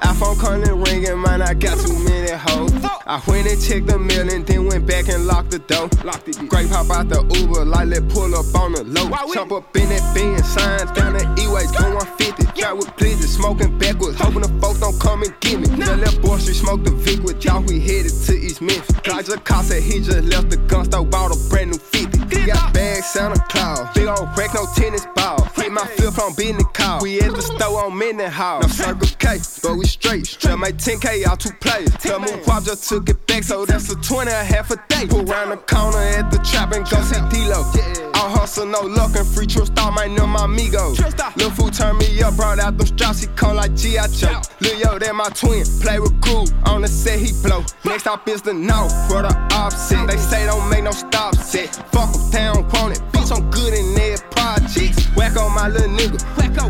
iPhone 0.00 0.38
calling 0.40 0.82
ringing, 0.82 1.20
man, 1.22 1.40
I 1.42 1.54
got 1.54 1.78
too 1.78 1.96
many 2.04 2.32
hoes. 2.32 2.72
I 3.06 3.22
went 3.28 3.46
and 3.46 3.62
checked 3.62 3.86
the 3.86 3.98
mail 3.98 4.28
and 4.28 4.44
then 4.44 4.66
went 4.66 4.86
back 4.86 5.08
and 5.08 5.26
locked 5.26 5.52
the 5.52 5.60
door. 5.60 5.88
Locked 6.04 6.28
it. 6.28 6.48
Grape 6.48 6.68
hop 6.68 6.90
out 6.90 7.08
the 7.08 7.22
Uber, 7.38 7.64
like 7.64 7.88
let 7.88 8.08
pull 8.08 8.34
up 8.34 8.52
on 8.54 8.72
the 8.72 8.82
low. 8.82 9.08
Jump 9.32 9.52
up 9.52 9.76
in 9.76 9.88
that 9.90 10.14
bin, 10.14 10.42
signs 10.42 10.90
down 10.92 11.12
the 11.12 11.22
E-ways, 11.38 11.70
go 11.70 11.94
150. 11.94 12.60
Got 12.60 12.76
with 12.76 12.96
blizzard, 12.96 13.30
smoking 13.30 13.78
backwards, 13.78 14.18
hoping 14.18 14.42
the 14.42 14.48
folks 14.60 14.80
don't 14.80 14.98
come 14.98 15.22
and 15.22 15.32
get 15.40 15.60
me. 15.60 15.66
The 15.66 15.96
left 15.96 16.20
boy 16.22 16.38
street 16.38 16.56
smoked 16.56 16.84
the 16.84 16.90
Vic 16.90 17.22
with 17.22 17.44
y'all, 17.44 17.62
we 17.62 17.78
headed 17.78 18.12
to 18.26 18.34
East 18.34 18.60
Memphis. 18.60 18.96
Just 19.04 19.68
said 19.68 19.82
he 19.82 20.00
just 20.00 20.24
left 20.24 20.50
the 20.50 20.56
gun 20.56 20.84
store, 20.86 21.04
bought 21.04 21.30
a 21.30 21.48
brand 21.48 21.70
new 21.70 21.78
50. 21.78 22.15
Got 22.46 22.72
bags, 22.72 23.06
Santa 23.06 23.40
Claus, 23.48 23.92
big 23.92 24.06
old 24.06 24.28
wreck, 24.38 24.54
no 24.54 24.66
tennis 24.76 25.04
ball. 25.16 25.42
Hit 25.56 25.72
my 25.72 25.84
fifth 25.84 26.20
on 26.20 26.32
business 26.36 26.62
call. 26.72 27.02
We 27.02 27.20
at 27.20 27.34
the 27.34 27.42
store 27.42 27.86
on 27.86 27.98
Mendenhall. 27.98 28.60
No 28.60 28.68
Circle 28.68 29.08
K, 29.18 29.38
but 29.64 29.74
we 29.74 29.84
straight. 29.84 30.36
Just 30.38 30.56
made 30.56 30.76
10K 30.76 31.26
out 31.26 31.40
two 31.40 31.50
plays. 31.60 31.90
Tell 31.98 32.20
me 32.20 32.30
Pop 32.44 32.62
just 32.62 32.88
took 32.88 33.08
it 33.08 33.26
back, 33.26 33.42
so 33.42 33.66
that's 33.66 33.90
a 33.90 33.96
20 33.96 34.30
a 34.30 34.44
half 34.44 34.70
a 34.70 34.76
day. 34.88 35.08
Pull 35.08 35.28
around 35.28 35.50
the 35.50 35.56
corner 35.56 35.98
at 35.98 36.30
the 36.30 36.38
trap 36.38 36.72
and 36.72 36.88
go 36.88 37.02
see 37.02 37.20
D-Lo. 37.30 38.15
All 38.16 38.30
hustle, 38.30 38.66
no 38.66 38.80
luck, 38.80 39.14
and 39.14 39.26
free 39.26 39.46
trip 39.46 39.66
star, 39.66 39.92
might 39.92 40.10
know 40.10 40.26
my 40.26 40.44
amigos. 40.44 40.98
Lil' 41.36 41.50
fool 41.50 41.70
turned 41.70 41.98
me 41.98 42.22
up, 42.22 42.34
brought 42.36 42.58
out 42.58 42.78
them 42.78 42.86
straps, 42.86 43.20
he 43.20 43.26
come 43.36 43.56
like 43.56 43.74
G.I. 43.74 44.06
Joe. 44.08 44.40
Lil' 44.60 44.78
yo, 44.78 44.98
that 44.98 45.14
my 45.14 45.28
twin, 45.30 45.64
play 45.80 46.00
with 46.00 46.18
Groove, 46.20 46.50
on 46.64 46.82
the 46.82 46.88
set 46.88 47.18
he 47.18 47.32
blow. 47.42 47.64
Next 47.84 48.02
stop 48.02 48.26
is 48.28 48.42
the 48.42 48.54
north, 48.54 48.92
for 49.08 49.22
the 49.22 49.36
opposite. 49.52 50.06
They 50.06 50.16
say 50.16 50.46
don't 50.46 50.68
make 50.70 50.84
no 50.84 50.92
stop 50.92 51.34
set. 51.34 51.74
Fuck 51.92 52.14
'em, 52.14 52.30
they 52.30 52.44
don't 52.52 52.72
want 52.72 52.96
it. 52.96 53.02
Bitch, 53.12 53.30
I'm 53.36 53.50
good 53.50 53.74
in 53.74 53.94
their 53.94 54.16
projects. 54.30 55.04
Whack 55.14 55.36
on 55.36 55.52
my 55.54 55.68
little 55.68 55.90
nigga, 55.90 56.18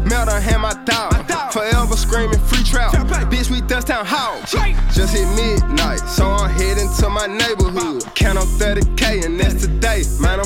melt 0.09 0.28
her 0.28 0.40
hand 0.40 0.62
my 0.62 0.74
dog. 0.84 1.14
Forever 1.53 1.97
screaming 1.97 2.40
free 2.40 2.64
trap. 2.64 2.92
Bitch, 3.30 3.51
we 3.51 3.61
dust 3.62 3.86
town 3.86 4.05
hogs. 4.05 4.53
Just 4.94 5.14
hit 5.14 5.28
midnight, 5.36 6.01
so 6.01 6.26
I'm 6.26 6.51
heading 6.51 6.90
to 6.99 7.09
my 7.09 7.26
neighborhood. 7.26 8.05
Count 8.14 8.38
on 8.38 8.47
30k, 8.59 9.24
and 9.24 9.38
that's 9.38 9.62
today. 9.62 10.03
Man, 10.20 10.40
I'm. 10.40 10.45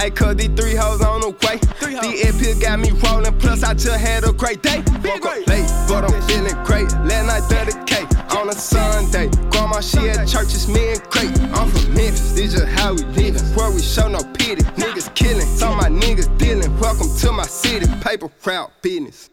Hey, 0.00 0.08
cuz 0.08 0.34
these 0.34 0.48
three 0.56 0.74
hoes 0.74 1.02
on 1.02 1.20
the 1.20 1.28
way. 1.44 1.58
The 1.78 2.24
AP 2.24 2.58
got 2.62 2.80
me 2.80 2.90
rolling, 3.04 3.38
plus 3.38 3.62
I 3.62 3.74
just 3.74 4.00
had 4.00 4.24
a 4.24 4.32
great 4.32 4.62
day. 4.62 4.78
Woke 5.04 5.26
up 5.26 5.46
late, 5.46 5.68
but 5.88 6.08
I'm 6.08 6.22
feeling 6.22 6.56
great. 6.64 6.90
Last 7.04 7.26
night 7.28 7.42
30k 7.52 8.34
on 8.34 8.48
a 8.48 8.54
Sunday. 8.54 9.28
Grandma, 9.50 9.82
she 9.82 10.08
at 10.08 10.26
church, 10.26 10.54
it's 10.56 10.68
me 10.68 10.92
and 10.92 11.02
Craig. 11.10 11.28
I'm 11.52 11.68
from 11.68 11.92
Memphis, 11.92 12.32
this 12.32 12.52
just 12.54 12.64
how 12.80 12.94
we 12.94 13.04
living. 13.12 13.44
Where 13.54 13.70
we 13.70 13.82
show 13.82 14.08
no 14.08 14.20
pity. 14.38 14.62
Niggas 14.80 15.14
killing, 15.14 15.44
some 15.44 15.76
my 15.76 15.90
niggas 15.90 16.30
dealing. 16.38 16.72
Welcome 16.80 17.14
to 17.18 17.32
my 17.32 17.44
city, 17.44 17.86
paper 18.00 18.30
route 18.46 18.72
business. 18.80 19.28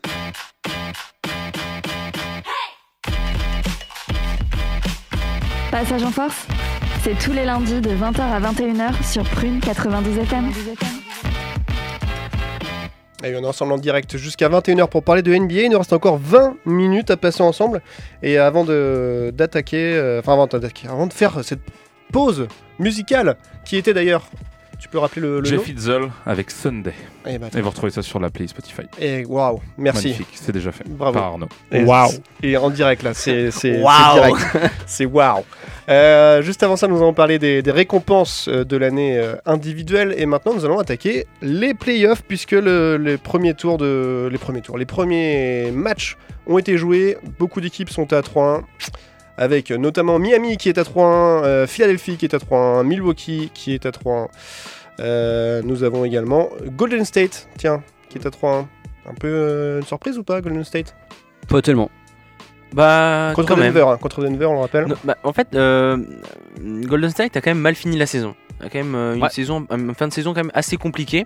Passage 5.72 6.02
en 6.04 6.12
force, 6.12 6.46
c'est 7.04 7.18
tous 7.18 7.34
les 7.34 7.46
lundis 7.46 7.82
de 7.82 7.90
20h 7.90 8.22
à 8.22 8.40
21h 8.40 9.04
sur 9.04 9.24
Prune 9.24 9.60
92 9.60 10.18
FM. 10.20 10.52
Et 13.24 13.36
on 13.36 13.44
est 13.44 13.48
ensemble 13.48 13.74
en 13.74 13.78
direct 13.78 14.18
jusqu'à 14.18 14.48
21h 14.48 14.88
pour 14.90 15.04
parler 15.04 15.22
de 15.22 15.34
NBA. 15.34 15.62
Il 15.62 15.72
nous 15.72 15.78
reste 15.78 15.94
encore 15.94 16.18
20 16.18 16.58
minutes 16.66 17.10
à 17.10 17.18
passer 17.18 17.42
ensemble. 17.42 17.82
Et 18.22 18.38
avant 18.38 18.64
d'attaquer, 18.64 19.96
euh, 19.96 20.20
enfin 20.20 20.34
avant 20.34 20.48
avant 20.48 21.08
de 21.08 21.14
faire 21.14 21.44
cette 21.44 21.62
pause 22.12 22.48
musicale, 22.80 23.38
qui 23.66 23.76
était 23.76 23.94
d'ailleurs, 23.94 24.30
tu 24.80 24.88
peux 24.90 25.00
rappeler 25.00 25.22
le, 25.22 25.40
le 25.40 25.46
Jeff 25.46 25.68
nom 25.68 26.10
avec 26.26 26.52
Sunday. 26.52 26.94
Eh 27.26 27.38
ben, 27.38 27.50
Et 27.56 27.62
vous 27.62 27.70
retrouvez 27.70 27.92
ça 27.92 28.02
sur 28.02 28.20
l'appli 28.20 28.48
Spotify. 28.48 28.84
Et 29.00 29.26
waouh, 29.26 29.60
merci. 29.78 30.08
Magnifique, 30.08 30.28
c'est 30.34 30.52
déjà 30.52 30.72
fait. 30.72 30.88
Bravo. 30.88 31.14
Par 31.18 31.24
Arnaud. 31.26 31.50
Et, 31.72 31.84
Waouh. 31.84 32.12
Et 32.44 32.58
en 32.58 32.70
direct 32.70 33.04
là, 33.04 33.14
c'est 33.14 33.52
c'est- 33.52 33.82
Waouh. 33.82 33.96
c'est 34.16 34.22
direct. 34.54 34.74
C'est 34.86 35.06
waouh. 35.06 35.44
Euh, 35.90 36.42
juste 36.42 36.64
avant 36.64 36.76
ça, 36.76 36.88
nous 36.88 36.98
allons 36.98 37.14
parler 37.14 37.40
des, 37.40 37.62
des 37.62 37.72
récompenses 37.72 38.48
euh, 38.50 38.64
de 38.64 38.78
l'année 38.78 39.18
euh, 39.18 39.36
individuelle 39.46 40.14
et 40.18 40.26
maintenant 40.26 40.54
nous 40.54 40.66
allons 40.66 40.80
attaquer 40.80 41.26
les 41.42 41.74
playoffs 41.74 42.24
puisque 42.28 42.52
le- 42.52 42.98
les 42.98 43.18
premiers 43.18 43.54
tours 43.54 43.78
de 43.78 44.30
les 44.32 44.38
premiers 44.38 44.62
tours, 44.62 44.78
les 44.78 44.86
premiers 44.86 45.72
matchs 45.72 46.18
ont 46.46 46.58
été 46.58 46.78
joués. 46.78 47.18
Beaucoup 47.40 47.62
d'équipes 47.62 47.90
sont 47.90 48.12
à 48.14 48.22
3-1 48.22 48.62
avec 49.38 49.72
notamment 49.72 50.20
Miami 50.20 50.58
qui 50.58 50.70
est 50.70 50.78
à 50.78 50.84
3-1, 50.84 51.44
euh, 51.44 51.68
Philadelphie 51.68 52.18
qui 52.18 52.26
est 52.26 52.34
à 52.34 52.40
3-1, 52.40 52.84
Milwaukee 52.84 53.52
qui 53.54 53.74
est 53.74 53.86
à 53.86 53.92
3-1. 53.92 54.28
Euh, 55.00 55.62
nous 55.64 55.84
avons 55.84 56.04
également 56.06 56.50
Golden 56.76 57.06
State, 57.06 57.48
tiens, 57.58 57.84
qui 58.10 58.18
est 58.18 58.26
à 58.26 58.30
3-1. 58.32 58.66
Un 59.10 59.14
peu 59.14 59.28
euh, 59.28 59.80
une 59.80 59.86
surprise 59.86 60.18
ou 60.18 60.24
pas, 60.24 60.42
Golden 60.42 60.64
State? 60.64 60.96
Pas 61.48 61.62
tellement. 61.62 61.90
Bah, 62.74 63.32
Contre 63.36 63.50
quand 63.50 63.58
même. 63.58 63.72
Denver, 63.74 63.86
hein, 63.90 63.98
contre 63.98 64.22
Denver, 64.24 64.46
on 64.48 64.54
le 64.56 64.60
rappelle. 64.60 64.88
Non, 64.88 64.96
bah, 65.06 65.16
en 65.24 65.32
fait, 65.32 65.48
Golden 66.60 67.10
State 67.10 67.38
a 67.38 67.42
quand 67.42 67.52
même 67.52 67.60
mal 67.60 67.76
fini 67.76 67.96
la 67.98 68.06
saison. 68.06 68.36
A 68.60 68.70
quand 68.70 68.80
même 68.84 68.96
une 68.96 69.22
Ouais. 69.24 69.30
saison, 69.30 69.66
une 69.70 69.94
fin 69.94 70.08
de 70.08 70.14
saison 70.14 70.34
quand 70.34 70.42
même 70.44 70.52
assez 70.56 70.78
compliquée. 70.78 71.26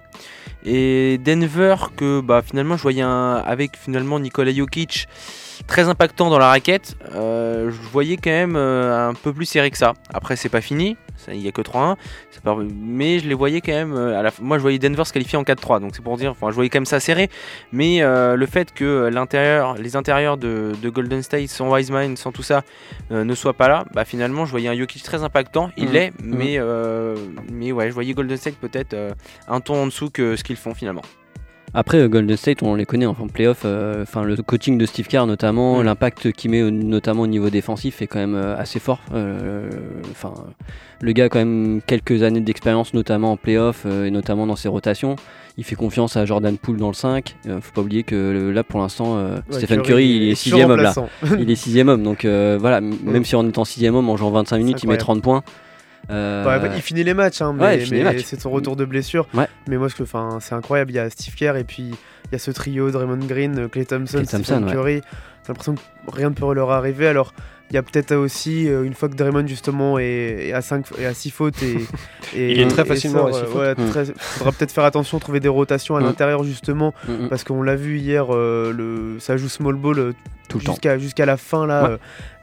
Et 0.66 1.18
Denver 1.24 1.76
que 1.96 2.20
bah 2.22 2.42
finalement 2.46 2.76
je 2.78 2.82
voyais 2.84 3.02
un, 3.02 3.36
avec 3.46 3.78
finalement 3.78 4.20
Nikola 4.20 4.54
Jokic 4.54 5.08
très 5.68 5.88
impactant 5.90 6.30
dans 6.30 6.40
la 6.40 6.48
raquette. 6.48 6.96
euh, 7.16 7.70
je 7.72 7.82
voyais 7.92 8.18
quand 8.18 8.30
même 8.32 8.56
euh, 8.56 9.10
un 9.10 9.14
peu 9.14 9.34
plus 9.34 9.46
serré 9.46 9.72
que 9.72 9.78
ça. 9.78 9.94
Après 10.14 10.36
c'est 10.36 10.50
pas 10.50 10.62
fini, 10.62 10.98
il 11.28 11.38
y 11.42 11.48
a 11.48 11.52
que 11.52 11.62
3-1. 11.62 11.96
c'est 12.32 12.42
pas- 12.44 12.56
mais 12.74 13.20
je 13.20 13.28
les 13.28 13.34
voyais 13.36 13.62
quand 13.62 13.72
même. 13.72 13.94
euh, 13.94 14.20
à 14.20 14.24
la, 14.24 14.32
fin- 14.32 14.44
moi 14.44 14.58
je 14.58 14.62
voyais 14.62 14.80
Denver 14.80 15.04
se 15.06 15.14
qualifier 15.14 15.38
en 15.38 15.44
4-3, 15.44 15.80
donc 15.80 15.92
c'est 15.96 16.02
pour 16.04 16.18
dire. 16.18 16.32
Enfin 16.32 16.50
je 16.50 16.56
voyais 16.56 16.70
quand 16.70 16.78
même 16.80 16.86
ça 16.86 17.00
serré. 17.00 17.30
Mais 17.72 18.02
euh, 18.02 18.36
le 18.36 18.46
fait 18.46 18.74
que 18.74 19.10
l'intérieur, 19.14 19.76
les 19.76 19.96
intérieurs 19.96 20.38
de, 20.38 20.72
de 20.82 20.90
Golden 20.90 21.22
State 21.24 21.48
sans 21.50 21.72
Wiseman, 21.72 22.18
sans 22.18 22.32
tout 22.32 22.44
ça, 22.44 22.64
ne 23.10 23.36
soient 23.36 23.54
pas 23.54 23.68
là, 23.68 23.86
bah 23.94 24.06
finalement 24.06 24.46
je 24.46 24.52
voyais 24.52 24.68
un 24.70 24.76
Jokic 24.76 25.04
très 25.04 25.24
impactant. 25.24 25.70
Il 25.78 25.86
Mhm. 25.88 25.92
l'est, 25.94 26.12
Mhm. 26.22 26.36
mais 26.38 26.60
mais 27.52 27.72
ouais, 27.72 27.88
je 27.90 27.94
voyais 27.94 28.14
Golden 28.14 28.38
State 28.38 28.56
peut-être 28.56 28.96
un 29.48 29.60
ton 29.62 29.76
en 29.84 29.86
dessous 29.86 30.10
que 30.10 30.36
ce 30.36 30.44
qu'ils 30.44 30.56
font 30.58 30.74
finalement. 30.74 31.02
Après, 31.74 32.00
euh, 32.00 32.10
Golden 32.10 32.36
State, 32.36 32.64
on 32.64 32.76
les 32.76 32.86
connaît 32.86 33.06
en 33.06 33.14
playoff. 33.14 33.62
euh, 33.66 34.04
Enfin, 34.04 34.24
le 34.24 34.36
coaching 34.38 34.78
de 34.78 34.86
Steve 34.86 35.08
Kerr, 35.08 35.26
notamment, 35.26 35.80
Mm. 35.80 35.84
l'impact 35.84 36.32
qu'il 36.34 36.52
met 36.52 36.70
notamment 36.70 37.24
au 37.24 37.28
niveau 37.28 37.50
défensif 37.50 38.02
est 38.02 38.08
quand 38.08 38.20
même 38.20 38.36
euh, 38.36 38.58
assez 38.58 38.80
fort. 38.80 39.00
Enfin, 40.12 40.34
le 41.02 41.12
gars 41.14 41.26
a 41.26 41.30
quand 41.30 41.40
même 41.40 41.82
quelques 41.86 42.24
années 42.24 42.42
d'expérience, 42.42 42.94
notamment 42.94 43.32
en 43.32 43.38
playoff 43.38 43.86
et 43.86 44.12
notamment 44.12 44.46
dans 44.48 44.56
ses 44.58 44.68
rotations. 44.70 45.16
Il 45.58 45.64
fait 45.64 45.76
confiance 45.76 46.16
à 46.18 46.26
Jordan 46.26 46.58
Poole 46.58 46.78
dans 46.78 46.88
le 46.88 46.94
5. 46.94 47.36
Euh, 47.48 47.60
faut 47.62 47.74
pas 47.74 47.82
oublier 47.82 48.04
que 48.04 48.52
là, 48.54 48.64
pour 48.64 48.80
l'instant, 48.80 49.16
Ouais, 49.16 49.42
Stephen 49.52 49.82
Curry, 49.82 50.08
il 50.10 50.24
est 50.32 50.36
sixième 50.36 50.72
homme 50.72 50.82
là. 50.82 50.94
Il 51.40 51.50
est 51.50 51.56
sixième 51.56 51.90
homme, 51.90 52.04
donc 52.04 52.26
voilà. 52.26 52.78
m- 52.80 52.94
Même 53.04 53.24
si 53.26 53.36
en 53.36 53.48
étant 53.48 53.64
sixième 53.66 53.96
homme, 53.96 54.10
en 54.10 54.18
jouant 54.18 54.32
25 54.32 54.58
minutes, 54.58 54.84
il 54.84 54.88
met 54.88 54.96
incroyable. 54.96 55.22
30 55.22 55.22
points. 55.22 55.44
Euh, 56.10 56.44
Bah, 56.44 56.60
il 56.76 56.82
finit 56.82 57.04
les 57.04 57.14
matchs, 57.14 57.42
hein, 57.42 57.54
mais, 57.58 57.86
ouais, 57.90 58.20
c'est 58.26 58.40
son 58.40 58.50
retour 58.50 58.76
de 58.76 58.86
blessure. 58.86 59.28
Ouais. 59.34 59.48
Mais 59.68 59.78
moi, 59.78 59.88
je- 59.88 60.04
c'est 60.40 60.56
incroyable. 60.56 60.92
Il 60.92 60.96
y 60.96 61.00
a 61.00 61.10
Steve 61.10 61.36
Kerr 61.36 61.56
et 61.58 61.64
puis 61.64 61.84
il 61.92 62.32
y 62.32 62.36
a 62.36 62.40
ce 62.40 62.52
trio 62.52 62.92
Draymond 62.92 63.26
Green, 63.26 63.70
Clay 63.70 63.86
Thompson, 63.86 64.24
Stephen 64.26 64.42
Thompson, 64.44 64.64
ouais. 64.64 64.72
Curry. 64.74 65.02
J'ai 65.44 65.48
l'impression 65.50 65.76
que 65.76 65.82
rien 66.12 66.30
ne 66.30 66.36
peut 66.36 66.54
leur 66.54 66.72
arriver. 66.72 67.08
Alors, 67.08 67.34
il 67.72 67.76
y 67.76 67.78
a 67.78 67.84
peut-être 67.84 68.14
aussi, 68.16 68.68
euh, 68.68 68.84
une 68.84 68.94
fois 68.94 69.08
que 69.10 69.16
Draymond 69.16 69.48
justement 69.48 69.98
est, 69.98 70.48
est 70.50 70.54
à 70.54 70.62
5 70.62 70.86
et 71.00 71.06
à 71.06 71.14
6 71.14 71.32
fautes 71.32 71.64
et, 71.64 71.78
et- 72.36 72.52
Il 72.52 72.60
est 72.60 72.68
très 72.68 72.84
facilement 72.86 73.28
euh, 73.28 73.48
ouais, 73.56 73.72
Mm. 73.82 73.90
très- 73.90 74.06
faudra 74.18 74.52
peut-être 74.52 74.72
faire 74.72 74.84
attention, 74.84 75.18
trouver 75.20 75.40
des 75.40 75.48
rotations 75.48 75.96
à 75.96 76.02
Mm. 76.02 76.04
l'intérieur 76.04 76.44
justement, 76.44 76.94
mm, 77.08 77.12
mm, 77.26 77.30
parce 77.30 77.44
qu'on 77.46 77.64
l'a 77.64 77.76
vu 77.78 77.98
hier, 77.98 78.26
euh, 78.30 78.74
le, 78.74 79.20
ça 79.20 79.38
joue 79.38 79.48
small 79.50 79.76
ball 79.76 80.00
euh, 80.00 80.12
tout 80.50 80.58
le 80.60 80.66
temps. 80.66 80.74
jusqu'à 80.74 80.98
jusqu'à 81.00 81.26
la 81.26 81.38
fin 81.38 81.66
là 81.66 81.84
Ouais. 81.84 81.90
euh, 81.92 81.98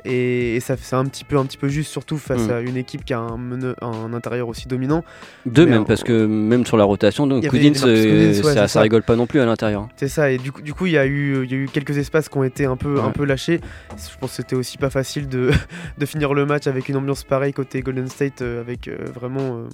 et, 0.05 0.57
et 0.57 0.61
ça 0.61 0.77
c'est 0.81 0.97
un 0.97 1.05
petit 1.05 1.25
peu 1.25 1.37
un 1.39 1.45
petit 1.47 1.57
peu 1.57 1.69
juste 1.69 1.91
surtout 1.91 2.17
face 2.19 2.47
Mm. 2.47 2.51
à 2.51 2.61
une 2.61 2.77
équipe 2.77 3.05
qui 3.05 3.13
a 3.15 3.19
un, 3.21 3.39
un 3.83 4.13
intérieur 4.15 4.49
aussi 4.49 4.69
dominant 4.69 5.05
Deux 5.47 5.65
Mais 5.65 5.73
même, 5.73 5.83
en- 5.83 5.85
parce 5.85 6.03
que 6.05 6.27
même 6.27 6.65
sur 6.67 6.77
la 6.77 6.85
rotation, 6.85 7.27
donc 7.27 7.45
euh, 7.45 7.49
ouais, 7.51 8.33
ça, 8.55 8.69
ça 8.69 8.81
rigole 8.81 9.03
pas 9.03 9.17
non 9.17 9.27
plus 9.27 9.41
à 9.41 9.47
l'intérieur. 9.47 9.89
c'est 9.97 10.09
ça 10.09 10.31
et 10.31 10.39
du 10.39 10.53
coup 10.53 10.63
du 10.63 10.75
coup 10.75 10.87
il 10.87 10.93
y 10.93 10.99
a 10.99 11.07
eu 11.07 11.45
il 11.45 11.51
y 11.51 11.55
a 11.55 11.59
eu 11.59 11.69
quelques 11.73 11.97
espaces 11.99 12.29
qui 12.29 12.37
ont 12.39 12.45
été 12.45 12.65
un 12.65 12.77
peu 12.77 13.01
un 13.01 13.11
peu 13.11 13.25
lâchés 13.25 13.61
je 13.91 14.19
pense 14.21 14.31
que 14.31 14.37
c'était 14.37 14.57
aussi 14.57 14.79
pas 14.79 14.91
facile 14.91 15.29
de, 15.29 15.51
de 15.99 16.07
finir 16.07 16.35
le 16.35 16.47
match 16.47 16.67
avec 16.67 16.89
une 16.89 16.97
ambiance 16.97 17.25
pareille 17.25 17.53
côté 17.53 17.81
Golden 17.81 18.09
State 18.09 18.43
euh, 18.43 18.61
avec 18.61 18.89
euh, 18.89 18.97
vraiment 19.15 19.65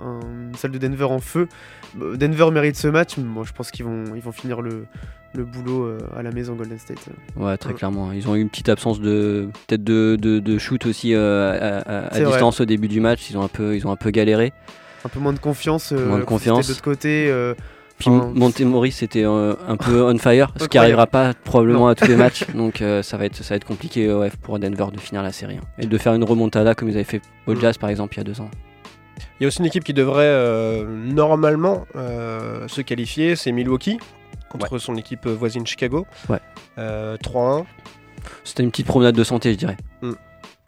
une 0.00 0.54
salle 0.56 0.70
de 0.72 0.78
Denver 0.78 1.04
en 1.04 1.20
feu 1.20 1.48
Euh, 2.00 2.16
Denver 2.16 2.50
mérite 2.50 2.76
ce 2.76 2.88
match 2.88 3.16
mais 3.16 3.24
moi 3.24 3.44
je 3.46 3.52
pense 3.52 3.70
qu'ils 3.70 3.84
vont 3.84 4.04
ils 4.16 4.20
vont 4.22 4.32
finir 4.32 4.60
le 4.62 4.86
le 5.34 5.44
boulot 5.44 5.84
euh, 5.84 5.98
à 6.16 6.22
la 6.22 6.30
maison 6.30 6.54
Golden 6.54 6.78
State 6.78 6.98
Ouais, 7.36 7.56
très 7.56 7.70
Ouais. 7.70 7.74
clairement. 7.76 8.12
Ils 8.12 8.28
ont 8.28 8.36
eu 8.36 8.40
une 8.40 8.48
petite 8.48 8.68
absence 8.68 9.00
de 9.00 9.48
peut-être 9.66 9.82
de, 9.82 10.16
de, 10.20 10.38
de 10.38 10.58
shoot 10.58 10.86
aussi 10.86 11.12
euh, 11.12 11.52
à, 11.52 11.78
à- 11.78 12.06
à 12.06 12.14
C'est 12.14 12.22
vrai. 12.22 12.32
distance 12.32 12.60
au 12.60 12.64
début 12.64 12.86
du 12.86 13.00
match. 13.00 13.28
Ils 13.30 13.36
ont 13.36 13.42
un 13.42 13.48
peu, 13.48 13.74
ils 13.74 13.84
ont 13.84 13.90
un 13.90 13.96
peu 13.96 14.10
galéré. 14.10 14.52
un 15.04 15.08
peu 15.08 15.18
moins 15.18 15.32
de 15.32 15.40
confiance 15.40 15.90
Moins 15.90 16.20
de 16.20 16.24
confiance. 16.24 16.68
de 16.68 16.72
l'autre 16.72 16.82
côté 16.84 17.26
euh, 17.32 17.52
Puis 17.98 18.10
enfin, 18.10 18.30
Montemori 18.32 18.92
c'était 18.92 19.24
euh, 19.24 19.54
un 19.66 19.76
peu 19.76 20.02
on 20.04 20.16
fire, 20.18 20.52
ce 20.56 20.58
qui 20.68 20.78
Incroyable. 20.78 20.78
arrivera 21.00 21.06
pas 21.08 21.34
probablement 21.42 21.80
Non. 21.80 21.86
à 21.88 21.94
tous 21.96 22.06
les 22.06 22.14
matchs. 22.16 22.44
Donc 22.54 22.80
euh, 22.80 23.02
ça 23.02 23.16
va 23.16 23.24
être, 23.26 23.34
ça 23.42 23.54
va 23.54 23.56
être 23.56 23.66
compliqué 23.66 24.12
ouais, 24.14 24.30
pour 24.42 24.60
Denver 24.60 24.86
de 24.94 25.00
finir 25.00 25.24
la 25.24 25.32
série 25.32 25.56
hein. 25.56 25.66
et 25.80 25.86
de 25.86 25.98
faire 25.98 26.14
une 26.14 26.22
remontada 26.24 26.76
comme 26.76 26.88
ils 26.88 26.94
avaient 26.94 27.02
fait 27.02 27.22
au. 27.48 27.56
Jazz 27.56 27.76
par 27.76 27.90
exemple 27.90 28.14
il 28.14 28.18
y 28.18 28.20
a 28.20 28.24
deux 28.24 28.40
ans. 28.40 28.50
Il 29.38 29.42
y 29.42 29.44
a 29.44 29.48
aussi 29.48 29.60
une 29.60 29.66
équipe 29.66 29.84
qui 29.84 29.94
devrait 29.94 30.24
euh, 30.24 30.84
normalement 30.86 31.86
euh, 31.96 32.68
se 32.68 32.80
qualifier, 32.80 33.36
c'est 33.36 33.52
Milwaukee 33.52 33.98
contre 34.48 34.78
son 34.78 34.96
équipe 34.96 35.26
voisine 35.26 35.66
Chicago. 35.66 36.06
Ouais. 36.28 36.38
Euh, 36.78 37.16
3-1. 37.18 37.64
C'était 38.44 38.62
une 38.62 38.70
petite 38.70 38.86
promenade 38.86 39.14
de 39.14 39.24
santé, 39.24 39.52
je 39.52 39.58
dirais. 39.58 39.76
Mm. 40.02 40.12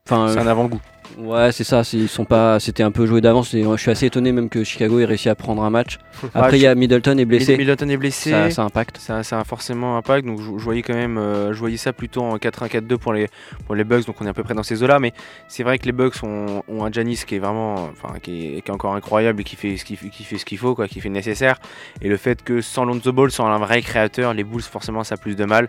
Enfin, 0.06 0.28
C'est 0.28 0.38
euh, 0.38 0.42
un 0.42 0.46
avant-goût. 0.46 0.80
Ouais, 1.18 1.52
c'est 1.52 1.64
ça. 1.64 1.82
Ils 1.92 2.08
sont 2.08 2.24
pas. 2.24 2.60
C'était 2.60 2.82
un 2.82 2.90
peu 2.90 3.06
joué 3.06 3.20
d'avance. 3.20 3.50
Je 3.52 3.76
suis 3.76 3.90
assez 3.90 4.06
étonné 4.06 4.32
même 4.32 4.48
que 4.48 4.64
Chicago 4.64 4.98
ait 5.00 5.04
réussi 5.04 5.28
à 5.28 5.34
prendre 5.34 5.62
un 5.62 5.70
match. 5.70 5.98
Après, 6.34 6.58
il 6.58 6.62
y 6.62 6.66
a 6.66 6.74
Middleton 6.74 7.16
est 7.18 7.24
blessé. 7.24 7.56
Middleton 7.56 7.88
est 7.88 7.96
blessé. 7.96 8.30
Ça, 8.30 8.50
ça 8.50 8.62
impacte. 8.62 8.98
Ça, 8.98 9.22
ça 9.22 9.40
a 9.40 9.44
forcément 9.44 9.94
un 9.94 9.98
impact, 9.98 10.26
donc 10.26 10.40
je, 10.40 10.44
je 10.44 10.64
voyais 10.64 10.82
quand 10.82 10.94
même, 10.94 11.18
euh, 11.18 11.52
je 11.52 11.58
voyais 11.58 11.76
ça 11.76 11.92
plutôt 11.92 12.22
en 12.22 12.36
4-1-4-2 12.36 12.96
pour 12.96 13.12
les, 13.12 13.28
pour 13.66 13.74
les 13.74 13.84
Bucks, 13.84 14.06
donc 14.06 14.16
on 14.20 14.26
est 14.26 14.28
à 14.28 14.34
peu 14.34 14.42
près 14.42 14.54
dans 14.54 14.62
ces 14.62 14.82
eaux-là, 14.82 14.98
mais 14.98 15.12
c'est 15.48 15.62
vrai 15.62 15.78
que 15.78 15.86
les 15.86 15.92
Bucks 15.92 16.22
ont, 16.22 16.62
ont 16.68 16.84
un 16.84 16.92
Janis 16.92 17.20
qui 17.26 17.36
est 17.36 17.38
vraiment, 17.38 17.74
enfin, 17.92 18.18
qui 18.22 18.56
est, 18.56 18.62
qui 18.62 18.70
est 18.70 18.74
encore 18.74 18.94
incroyable 18.94 19.40
et 19.40 19.44
qui 19.44 19.56
fait 19.56 19.76
ce 19.76 19.84
qui 19.84 19.96
fait 19.96 20.38
ce 20.38 20.44
qu'il 20.44 20.58
faut, 20.58 20.74
quoi, 20.74 20.88
qui 20.88 21.00
fait 21.00 21.08
le 21.08 21.14
nécessaire, 21.14 21.58
et 22.02 22.08
le 22.08 22.16
fait 22.16 22.42
que 22.42 22.60
sans 22.60 22.84
Lonzo 22.84 23.12
Ball, 23.12 23.30
sans 23.30 23.46
un 23.46 23.58
vrai 23.58 23.82
créateur, 23.82 24.34
les 24.34 24.44
Bulls 24.44 24.62
forcément 24.62 25.04
ça 25.04 25.14
a 25.14 25.18
plus 25.18 25.36
de 25.36 25.44
mal. 25.44 25.68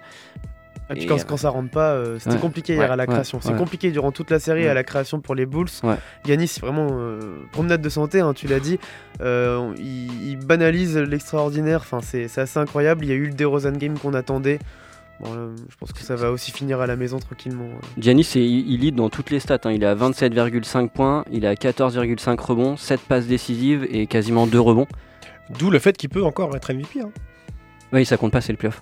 Et 0.90 0.94
puis 0.94 1.06
quand, 1.06 1.16
euh, 1.20 1.24
quand 1.28 1.38
ça 1.38 1.50
rentre 1.50 1.70
pas, 1.70 1.92
euh, 1.92 2.18
c'était 2.20 2.36
Ouais. 2.36 2.42
compliqué 2.42 2.74
hier 2.74 2.84
Ouais, 2.86 2.90
à 2.90 2.96
la 2.96 3.04
ouais, 3.04 3.08
création. 3.14 3.40
C'est 3.42 3.52
ouais. 3.52 3.58
compliqué 3.58 3.92
durant 3.92 4.12
toute 4.12 4.32
la 4.32 4.40
série 4.40 4.64
Ouais. 4.64 4.70
à 4.70 4.74
la 4.74 4.84
création 4.84 5.20
pour 5.20 5.36
les 5.36 5.46
Bulls. 5.46 5.68
Ouais. 5.84 5.96
Yanis, 6.26 6.48
c'est 6.48 6.62
vraiment 6.62 6.88
euh, 6.92 7.20
promenade 7.52 7.82
de 7.82 7.90
santé, 7.90 8.22
hein, 8.22 8.34
tu 8.34 8.48
l'as 8.48 8.60
dit. 8.62 8.80
Euh, 9.22 9.74
il, 9.78 10.30
il 10.32 10.38
banalise 10.38 10.98
l'extraordinaire. 10.98 11.80
Enfin, 11.82 12.00
c'est 12.02 12.26
assez 12.38 12.60
incroyable. 12.60 13.04
Il 13.04 13.10
y 13.10 13.12
a 13.12 13.16
eu 13.16 13.26
le 13.28 13.34
DeRozan 13.34 13.74
game 13.74 13.98
qu'on 14.00 14.14
attendait. 14.14 14.60
Bon, 15.20 15.34
là, 15.34 15.48
je 15.70 15.76
pense 15.78 15.92
que 15.94 16.02
ça 16.04 16.16
va 16.16 16.32
aussi 16.32 16.52
finir 16.52 16.80
à 16.80 16.86
la 16.88 16.96
maison 16.96 17.18
tranquillement. 17.18 17.68
Giannis, 17.98 18.30
il, 18.36 18.70
il 18.72 18.80
lead 18.82 18.96
dans 18.96 19.10
toutes 19.10 19.32
les 19.32 19.40
stats. 19.40 19.58
hein. 19.66 19.72
Il 19.72 19.84
est 19.84 19.88
à 19.88 19.96
27,5 19.96 20.90
points, 20.90 21.26
il 21.32 21.44
est 21.44 21.48
à 21.48 21.56
14,5 21.56 22.40
rebonds, 22.40 22.78
7 22.78 23.02
passes 23.02 23.26
décisives 23.26 23.86
et 23.90 24.06
quasiment 24.06 24.46
2 24.46 24.60
rebonds. 24.60 24.88
D'où 25.58 25.72
le 25.72 25.80
fait 25.80 25.98
qu'il 25.98 26.10
peut 26.10 26.24
encore 26.24 26.56
être 26.56 26.72
MVP. 26.72 27.02
hein. 27.02 27.10
Oui, 27.94 28.06
ça 28.06 28.18
compte 28.18 28.32
pas, 28.34 28.42
c'est 28.42 28.52
le 28.54 28.58
playoff. 28.58 28.82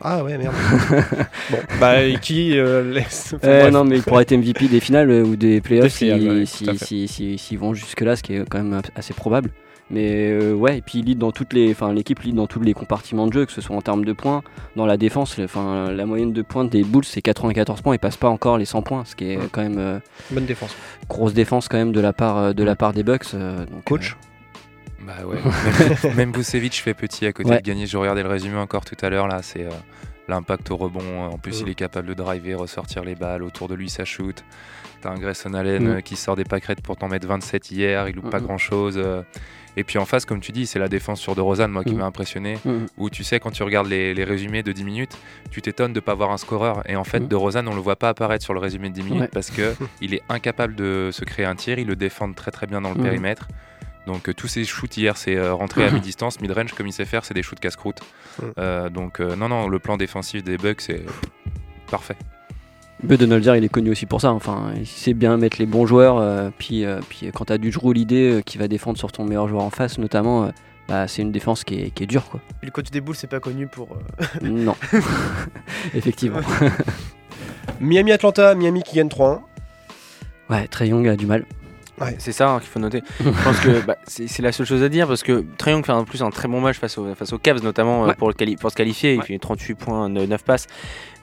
Ah 0.00 0.24
ouais, 0.24 0.38
merde. 0.38 0.54
bon, 1.50 1.58
bah, 1.80 2.10
qui 2.22 2.58
euh, 2.58 2.92
laisse. 2.92 3.34
enfin, 3.36 3.48
Euh, 3.48 3.70
non, 3.70 3.84
mais 3.84 4.00
pour 4.00 4.20
être 4.20 4.32
MVP 4.32 4.68
des 4.68 4.80
finales 4.80 5.10
euh, 5.10 5.22
ou 5.24 5.36
des 5.36 5.60
playoffs, 5.60 5.92
si- 5.92 6.46
si- 6.46 6.78
si- 6.78 7.08
si- 7.08 7.38
s'ils 7.38 7.58
vont 7.58 7.74
jusque-là, 7.74 8.16
ce 8.16 8.22
qui 8.22 8.34
est 8.34 8.48
quand 8.48 8.62
même 8.62 8.80
assez 8.96 9.12
probable. 9.14 9.50
Mais 9.88 10.30
euh, 10.32 10.52
ouais, 10.52 10.78
et 10.78 10.80
puis 10.82 10.98
il 10.98 11.04
lead 11.04 11.18
dans 11.18 11.30
toutes 11.30 11.52
les, 11.52 11.70
enfin 11.70 11.92
l'équipe 11.92 12.18
lead 12.20 12.34
dans 12.34 12.48
tous 12.48 12.60
les 12.60 12.72
compartiments 12.74 13.28
de 13.28 13.32
jeu, 13.32 13.46
que 13.46 13.52
ce 13.52 13.60
soit 13.60 13.76
en 13.76 13.82
termes 13.82 14.04
de 14.04 14.12
points, 14.12 14.42
dans 14.74 14.84
la 14.86 14.96
défense. 14.96 15.36
Enfin, 15.38 15.92
la 15.92 16.06
moyenne 16.06 16.32
de 16.32 16.42
points 16.42 16.64
des 16.64 16.82
Bulls 16.82 17.04
c'est 17.04 17.22
94 17.22 17.82
points, 17.82 17.94
ils 17.94 17.98
passent 18.00 18.16
pas 18.16 18.28
encore 18.28 18.58
les 18.58 18.64
100 18.64 18.82
points, 18.82 19.04
ce 19.04 19.14
qui 19.14 19.30
est 19.30 19.38
quand 19.52 19.62
même 19.62 20.00
Bonne 20.32 20.44
défense. 20.46 20.74
grosse 21.08 21.34
défense 21.34 21.68
quand 21.68 21.76
même 21.76 21.92
de 21.92 22.00
la 22.00 22.12
part 22.12 22.52
de 22.52 22.64
la 22.64 22.74
part 22.74 22.94
des 22.94 23.04
Bucks. 23.04 23.32
donc, 23.36 23.84
Coach 23.84 24.16
Bah 25.06 25.24
ouais. 25.26 26.14
Même, 26.14 26.32
Vucevic 26.32 26.74
fait 26.74 26.94
petit 26.94 27.26
à 27.26 27.32
côté 27.32 27.50
Ouais. 27.50 27.58
de 27.60 27.62
gagner. 27.62 27.86
Je 27.86 27.96
regardais 27.96 28.22
le 28.22 28.28
résumé 28.28 28.56
encore 28.56 28.84
tout 28.84 28.96
à 29.02 29.08
l'heure 29.08 29.28
là. 29.28 29.40
C'est 29.42 29.64
euh, 29.64 29.70
l'impact 30.28 30.70
au 30.72 30.76
rebond. 30.76 31.26
En 31.26 31.38
plus, 31.38 31.60
Mm. 31.62 31.66
il 31.66 31.70
est 31.70 31.74
capable 31.74 32.08
de 32.08 32.14
driver, 32.14 32.56
ressortir 32.58 33.04
les 33.04 33.14
balles. 33.14 33.42
Autour 33.44 33.68
de 33.68 33.74
lui, 33.74 33.88
ça 33.88 34.04
shoot. 34.04 34.44
T'as 35.02 35.10
un 35.10 35.18
Grayson 35.18 35.54
Allen 35.54 35.84
Mm. 35.84 35.88
euh, 35.96 36.00
qui 36.00 36.16
sort 36.16 36.34
des 36.36 36.44
pâquerettes 36.44 36.80
pour 36.80 36.96
t'en 36.96 37.08
mettre 37.08 37.26
27 37.28 37.70
hier. 37.70 38.08
Il 38.08 38.16
loupe 38.16 38.30
pas 38.30 38.40
grand 38.40 38.58
chose. 38.58 39.00
Et 39.78 39.84
puis 39.84 39.98
en 39.98 40.06
face, 40.06 40.24
comme 40.24 40.40
tu 40.40 40.52
dis, 40.52 40.64
c'est 40.66 40.78
la 40.78 40.88
défense 40.88 41.20
sur 41.20 41.34
DeRozan, 41.34 41.68
moi, 41.68 41.84
qui 41.84 41.94
Mm. 41.94 41.98
m'a 41.98 42.06
impressionné. 42.06 42.58
Où 42.96 43.08
tu 43.10 43.22
sais, 43.22 43.38
quand 43.38 43.50
tu 43.52 43.62
regardes 43.62 43.86
les, 43.88 44.12
les 44.14 44.24
résumés 44.24 44.62
de 44.64 44.72
10 44.72 44.84
minutes, 44.84 45.16
tu 45.50 45.62
t'étonnes 45.62 45.92
de 45.92 46.00
pas 46.00 46.14
voir 46.14 46.30
un 46.32 46.38
scoreur. 46.38 46.82
Et 46.90 46.96
en 46.96 47.04
fait, 47.04 47.20
Mm. 47.20 47.28
DeRozan, 47.28 47.66
on 47.68 47.74
le 47.74 47.80
voit 47.80 47.96
pas 47.96 48.08
apparaître 48.08 48.42
sur 48.42 48.54
le 48.54 48.58
résumé 48.60 48.88
de 48.88 48.94
10 48.94 49.02
minutes 49.04 49.20
Ouais. 49.20 49.28
parce 49.32 49.50
que 49.50 49.74
il 50.00 50.14
est 50.14 50.22
incapable 50.30 50.74
de 50.74 51.10
se 51.12 51.24
créer 51.24 51.44
un 51.46 51.54
tir. 51.54 51.78
Il 51.78 51.86
le 51.86 51.94
défend 51.94 52.32
très 52.32 52.50
très 52.50 52.66
bien 52.66 52.80
dans 52.80 52.92
le 52.92 53.00
périmètre. 53.00 53.46
Donc 54.06 54.28
euh, 54.28 54.34
tous 54.34 54.46
ses 54.48 54.64
shoots 54.64 54.96
hier, 54.96 55.16
c'est 55.16 55.36
euh, 55.36 55.52
rentrer 55.54 55.84
à 55.84 55.90
mi-distance, 55.92 56.40
mid-range 56.40 56.72
comme 56.74 56.86
il 56.86 56.92
sait 56.92 57.04
faire, 57.04 57.24
c'est 57.24 57.34
des 57.34 57.42
shoots 57.42 57.60
casse-croûte. 57.60 58.00
Euh, 58.58 58.88
donc 58.88 59.20
euh, 59.20 59.34
non, 59.36 59.48
non, 59.48 59.68
le 59.68 59.78
plan 59.78 59.96
défensif 59.96 60.42
des 60.44 60.56
Bucks, 60.58 60.80
c'est 60.82 61.04
parfait. 61.90 62.16
Budenholzer, 63.02 63.56
il 63.56 63.64
est 63.64 63.68
connu 63.68 63.90
aussi 63.90 64.06
pour 64.06 64.20
ça. 64.22 64.32
Enfin, 64.32 64.72
il 64.76 64.86
sait 64.86 65.12
bien 65.12 65.36
mettre 65.36 65.58
les 65.58 65.66
bons 65.66 65.84
joueurs. 65.86 66.16
euh, 66.18 66.48
puis, 66.56 66.84
euh, 66.84 67.00
puis 67.08 67.30
quand 67.34 67.44
t'as 67.46 67.58
du 67.58 67.70
Drew 67.70 67.92
l'idée 67.92 68.42
qui 68.46 68.56
va 68.56 68.68
défendre 68.68 68.96
sur 68.96 69.12
ton 69.12 69.24
meilleur 69.24 69.48
joueur 69.48 69.62
en 69.64 69.70
face, 69.70 69.98
notamment, 69.98 70.44
euh, 70.44 70.50
bah, 70.88 71.06
c'est 71.06 71.20
une 71.20 71.30
défense 71.32 71.62
qui 71.62 71.74
est, 71.82 71.90
qui 71.90 72.04
est 72.04 72.06
dure, 72.06 72.24
quoi. 72.24 72.40
Puis 72.60 72.66
le 72.66 72.70
coach 72.70 72.90
des 72.90 73.02
Bulls, 73.02 73.14
c'est 73.16 73.26
pas 73.26 73.40
connu 73.40 73.66
pour. 73.66 73.88
euh, 73.92 74.24
non, 74.48 74.76
effectivement. 75.94 76.40
Miami-Atlanta, 77.80 78.54
Miami 78.54 78.82
qui 78.82 78.96
gagne 78.96 79.08
3-1. 79.08 79.40
Ouais, 80.48 80.66
Trey 80.68 80.88
Young 80.88 81.06
a 81.08 81.16
du 81.16 81.26
mal. 81.26 81.44
C'est 82.18 82.32
ça 82.32 82.50
hein, 82.50 82.58
qu'il 82.60 82.68
faut 82.68 82.78
noter. 82.80 83.02
Je 83.20 83.30
pense 83.44 83.60
que 83.60 83.84
bah, 83.86 83.96
c'est 84.06 84.26
c'est 84.28 84.42
la 84.42 84.52
seule 84.52 84.66
chose 84.66 84.82
à 84.82 84.88
dire 84.88 85.06
parce 85.08 85.22
que 85.22 85.44
Trae 85.56 85.70
Young 85.70 85.84
fait 85.84 85.92
en 85.92 86.04
plus 86.04 86.22
un 86.22 86.30
très 86.30 86.46
bon 86.48 86.60
match 86.60 86.76
face, 86.78 86.98
au, 86.98 87.14
face 87.14 87.32
aux 87.32 87.38
Cavs, 87.38 87.62
notamment 87.62 88.04
euh, 88.04 88.08
Ouais. 88.08 88.14
pour, 88.14 88.28
le 88.28 88.34
quali- 88.34 88.56
pour 88.56 88.70
se 88.70 88.76
qualifier. 88.76 89.14
Il 89.14 89.22
fait 89.22 89.38
38 89.38 89.74
points, 89.74 90.08
9 90.08 90.44
passes. 90.44 90.66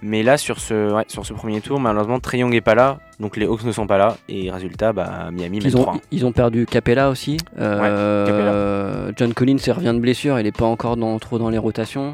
Mais 0.02 0.22
là, 0.24 0.38
sur 0.38 0.60
ce, 0.60 0.92
ouais, 0.94 1.06
sur 1.08 1.26
ce 1.26 1.34
premier 1.34 1.62
tour, 1.62 1.80
malheureusement, 1.80 2.20
Trae 2.20 2.38
Young 2.40 2.54
est 2.56 2.62
pas 2.62 2.76
là. 2.76 3.00
Donc 3.20 3.38
les 3.38 3.46
Hawks 3.46 3.64
ne 3.64 3.72
sont 3.72 3.88
pas 3.88 3.98
là. 3.98 4.18
Et 4.28 4.50
résultat, 4.52 4.92
bah, 4.94 5.30
Miami 5.32 5.60
Ils 5.64 5.78
ont, 5.78 5.82
3. 5.84 5.98
ils 6.12 6.26
ont 6.26 6.32
perdu 6.32 6.66
Capella 6.66 7.10
aussi. 7.10 7.38
Euh, 7.60 9.12
John 9.16 9.34
Collins 9.34 9.58
revient 9.70 9.94
de 9.94 10.00
blessure, 10.00 10.40
il 10.40 10.48
est 10.48 10.56
pas 10.56 10.66
encore 10.66 10.98
dans, 10.98 11.18
trop 11.20 11.38
dans 11.40 11.50
les 11.50 11.58
rotations. 11.58 12.14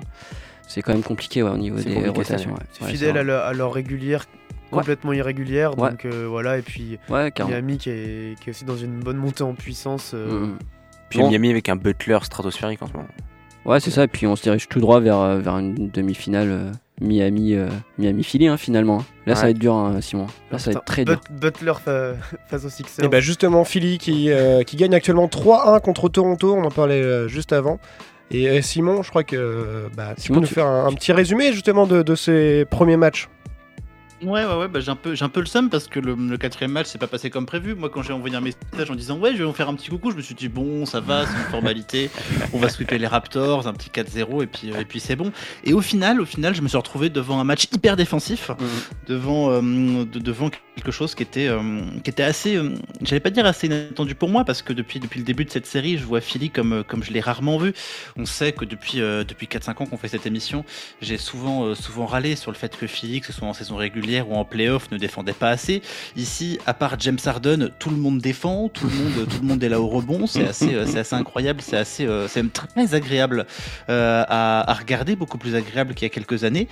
C'est 0.67 0.81
quand 0.83 0.91
même 0.93 1.01
compliqué 1.03 1.41
ouais, 1.41 1.49
au 1.49 1.57
niveau 1.57 1.77
C'est 1.79 1.89
des 1.89 2.09
rotations. 2.09 2.53
C'est 2.73 2.83
Ouais, 2.85 2.91
fidèle 2.91 3.13
c'est 3.13 3.19
à 3.19 3.23
leur, 3.23 3.45
à 3.45 3.53
leur 3.53 3.73
régulière, 3.73 4.25
complètement 4.77 5.13
irrégulière. 5.13 5.77
Ouais. 5.77 5.89
Donc 5.91 6.05
euh, 6.05 6.25
voilà, 6.29 6.57
et 6.57 6.61
puis. 6.61 6.97
Ouais. 7.09 7.31
Miami 7.47 7.77
qui 7.77 7.89
est, 7.89 8.39
qui 8.39 8.49
est 8.49 8.51
aussi 8.51 8.65
dans 8.65 8.77
une 8.77 8.99
bonne 8.99 9.17
montée 9.17 9.43
en 9.43 9.53
puissance. 9.53 10.11
euh, 10.13 10.47
Mm. 10.47 10.57
Puis 11.09 11.19
Bon. 11.19 11.29
Miami 11.29 11.49
avec 11.49 11.69
un 11.69 11.75
Butler 11.75 12.19
stratosphérique 12.21 12.81
en 12.83 12.87
ce 12.87 12.93
moment. 12.93 13.07
Ouais, 13.65 13.79
c'est 13.79 13.89
ça. 13.91 14.03
Et 14.03 14.07
puis 14.07 14.27
on 14.27 14.35
se 14.35 14.43
dirige 14.43 14.67
tout 14.69 14.79
droit 14.79 14.99
vers, 14.99 15.17
euh, 15.19 15.39
vers 15.39 15.57
une 15.57 15.89
demi-finale 15.89 16.47
euh, 16.49 16.71
Miami, 17.01 17.55
euh, 17.55 17.67
Miami 17.97 18.23
Philly 18.23 18.47
hein, 18.47 18.57
finalement. 18.57 19.03
Là, 19.25 19.33
ça 19.35 19.43
va 19.43 19.49
être 19.49 19.57
dur, 19.57 19.73
hein, 19.73 19.99
Simon. 20.01 20.27
Là, 20.51 20.59
ça 20.59 20.71
va 20.71 20.77
être 20.77 20.85
très 20.85 21.05
dur. 21.05 21.19
But- 21.31 21.39
Butler 21.39 21.73
fa- 21.83 22.13
face 22.47 22.65
aux 22.65 22.69
Sixers. 22.69 23.03
Et 23.05 23.07
bah 23.07 23.19
justement, 23.21 23.63
Philly 23.63 23.97
qui, 23.97 24.29
euh, 24.31 24.61
qui 24.63 24.75
gagne 24.77 24.93
actuellement 24.93 25.27
3-1 25.27 25.79
contre 25.81 26.09
Toronto, 26.09 26.53
on 26.55 26.63
en 26.63 26.71
parlait 26.71 27.01
euh, 27.01 27.27
juste 27.27 27.53
avant. 27.53 27.79
Et 28.31 28.47
euh, 28.47 28.61
Simon, 28.61 29.01
je 29.01 29.09
crois 29.09 29.23
que 29.23 29.87
bah, 29.97 30.13
tu 30.15 30.23
Simon, 30.23 30.35
peux 30.35 30.41
nous 30.41 30.47
tu- 30.47 30.53
faire 30.53 30.67
un, 30.67 30.85
un 30.87 30.93
petit 30.93 31.11
résumé 31.11 31.51
justement 31.53 31.87
de, 31.87 32.03
de 32.03 32.15
ces 32.15 32.65
premiers 32.69 32.97
matchs? 32.97 33.27
Ouais, 34.21 34.43
ouais, 34.43 34.53
ouais, 34.55 34.67
bah, 34.67 34.81
j'ai 34.81 34.89
un 34.91 34.97
peu, 34.97 35.15
j'ai 35.15 35.23
un 35.23 35.29
peu 35.29 35.39
le 35.39 35.45
seum 35.45 35.69
parce 35.69 35.87
que 35.87 35.97
le, 35.97 36.13
le 36.13 36.37
quatrième 36.37 36.71
match 36.73 36.87
s'est 36.87 36.97
pas 36.97 37.07
passé 37.07 37.29
comme 37.29 37.45
prévu. 37.45 37.73
Moi, 37.73 37.89
quand 37.89 38.01
j'ai 38.01 38.11
envoyé 38.11 38.35
un 38.35 38.41
message 38.41 38.91
en 38.91 38.95
disant 38.95 39.17
ouais, 39.17 39.31
je 39.31 39.37
vais 39.37 39.45
vous 39.45 39.53
faire 39.53 39.69
un 39.69 39.75
petit 39.75 39.89
coucou, 39.89 40.11
je 40.11 40.17
me 40.17 40.21
suis 40.21 40.35
dit 40.35 40.49
bon, 40.49 40.85
ça 40.85 40.99
va, 40.99 41.25
c'est 41.25 41.31
une 41.37 41.49
formalité. 41.49 42.09
On 42.51 42.57
va 42.59 42.67
sweeper 42.67 42.99
les 42.99 43.07
Raptors, 43.07 43.65
un 43.65 43.71
petit 43.73 43.89
4-0 43.89 44.43
et 44.43 44.47
puis, 44.47 44.71
euh, 44.73 44.79
et 44.81 44.83
puis 44.83 44.99
c'est 44.99 45.15
bon. 45.15 45.31
Et 45.63 45.71
au 45.71 45.79
final, 45.79 46.19
au 46.19 46.25
final, 46.25 46.53
je 46.53 46.61
me 46.61 46.67
suis 46.67 46.75
retrouvé 46.75 47.09
devant 47.09 47.39
un 47.39 47.45
match 47.45 47.67
hyper 47.73 47.95
défensif, 47.95 48.51
devant, 49.07 49.51
euh, 49.51 49.61
de- 50.03 50.19
devant 50.19 50.49
quelque 50.49 50.91
chose 50.91 51.15
qui 51.15 51.23
était, 51.23 51.47
euh, 51.47 51.81
qui 52.03 52.09
était 52.09 52.23
assez, 52.23 52.57
euh, 52.57 52.73
j'allais 53.01 53.19
pas 53.21 53.29
dire 53.29 53.45
assez 53.45 53.67
inattendu 53.67 54.15
pour 54.15 54.27
moi 54.27 54.43
parce 54.43 54.61
que 54.61 54.73
depuis, 54.73 54.99
depuis 54.99 55.19
le 55.19 55.25
début 55.25 55.45
de 55.45 55.49
cette 55.51 55.65
série, 55.65 55.97
je 55.97 56.03
vois 56.03 56.19
Philly 56.19 56.49
comme, 56.49 56.83
comme 56.85 57.05
je 57.05 57.11
l'ai 57.13 57.21
rarement 57.21 57.57
vu. 57.57 57.71
On 58.17 58.25
sait 58.25 58.51
que 58.51 58.65
depuis, 58.65 58.97
depuis 58.97 59.47
4-5 59.47 59.81
ans 59.81 59.85
qu'on 59.85 59.97
fait 59.97 60.09
cette 60.09 60.25
émission, 60.25 60.65
j'ai 61.01 61.17
souvent, 61.17 61.73
souvent 61.73 62.05
râlé 62.05 62.35
sur 62.35 62.51
le 62.51 62.57
fait 62.57 62.75
que 62.75 62.85
Philly, 62.85 63.21
que 63.21 63.27
ce 63.27 63.31
soit 63.31 63.47
en 63.47 63.53
saison 63.53 63.77
régulière 63.77 64.08
ou 64.17 64.33
en 64.33 64.45
playoff, 64.45 64.91
ne 64.91 64.97
défendait 64.97 65.33
pas 65.33 65.49
assez. 65.49 65.81
Ici, 66.15 66.59
à 66.65 66.73
part 66.73 66.99
James 66.99 67.19
Harden, 67.23 67.69
tout 67.79 67.89
le 67.89 67.95
monde 67.95 68.19
défend, 68.19 68.69
tout 68.69 68.87
le 68.87 68.95
monde, 68.95 69.27
tout 69.29 69.41
le 69.41 69.47
monde 69.47 69.63
est 69.63 69.69
là 69.69 69.79
au 69.79 69.87
rebond. 69.87 70.27
C'est 70.27 70.47
assez, 70.47 70.73
euh, 70.73 70.85
c'est 70.85 70.99
assez 70.99 71.15
incroyable, 71.15 71.61
c'est 71.61 71.77
assez, 71.77 72.05
euh, 72.05 72.27
c'est 72.27 72.41
même 72.41 72.51
très 72.51 72.95
agréable 72.95 73.45
euh, 73.89 74.23
à, 74.27 74.73
regarder, 74.73 75.15
beaucoup 75.15 75.37
plus 75.37 75.55
agréable 75.55 75.93
qu'il 75.93 76.05
y 76.05 76.11
a 76.11 76.13
quelques 76.13 76.43
années. 76.43 76.67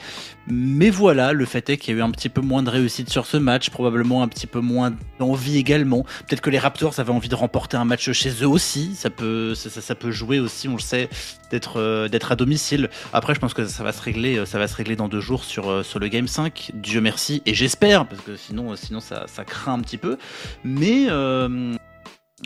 Mais 0.47 0.89
voilà, 0.89 1.33
le 1.33 1.45
fait 1.45 1.69
est 1.69 1.77
qu'il 1.77 1.93
y 1.93 1.97
a 1.97 1.99
eu 1.99 2.03
un 2.03 2.11
petit 2.11 2.29
peu 2.29 2.41
moins 2.41 2.63
de 2.63 2.69
réussite 2.69 3.09
sur 3.09 3.25
ce 3.25 3.37
match, 3.37 3.69
probablement 3.69 4.23
un 4.23 4.27
petit 4.27 4.47
peu 4.47 4.59
moins 4.59 4.93
d'envie 5.19 5.57
également. 5.57 6.03
Peut-être 6.27 6.41
que 6.41 6.49
les 6.49 6.59
Raptors 6.59 6.99
avaient 6.99 7.11
envie 7.11 7.29
de 7.29 7.35
remporter 7.35 7.77
un 7.77 7.85
match 7.85 8.11
chez 8.11 8.29
eux 8.41 8.47
aussi. 8.47 8.95
Ça 8.95 9.09
peut, 9.09 9.53
ça 9.55 9.95
peut 9.95 10.11
jouer 10.11 10.39
aussi, 10.39 10.67
on 10.67 10.73
le 10.73 10.79
sait, 10.79 11.09
d'être 11.49 11.79
euh, 11.79 12.07
d'être 12.07 12.31
à 12.31 12.35
domicile. 12.35 12.89
Après, 13.13 13.33
je 13.33 13.39
pense 13.39 13.53
que 13.53 13.65
ça 13.65 13.83
va 13.83 13.91
se 13.91 14.01
régler, 14.01 14.37
euh, 14.37 14.45
ça 14.45 14.59
va 14.59 14.67
se 14.67 14.75
régler 14.75 14.95
dans 14.95 15.07
deux 15.07 15.19
jours 15.19 15.43
sur, 15.43 15.69
euh, 15.69 15.83
sur 15.83 15.99
le 15.99 16.07
Game 16.07 16.27
5. 16.27 16.71
Dieu 16.73 17.01
merci, 17.01 17.41
et 17.45 17.53
j'espère, 17.53 18.07
parce 18.07 18.21
que 18.21 18.35
sinon, 18.35 18.75
sinon 18.75 18.99
ça, 18.99 19.25
ça 19.27 19.43
craint 19.43 19.73
un 19.73 19.81
petit 19.81 19.97
peu. 19.97 20.17
Mais 20.63 21.07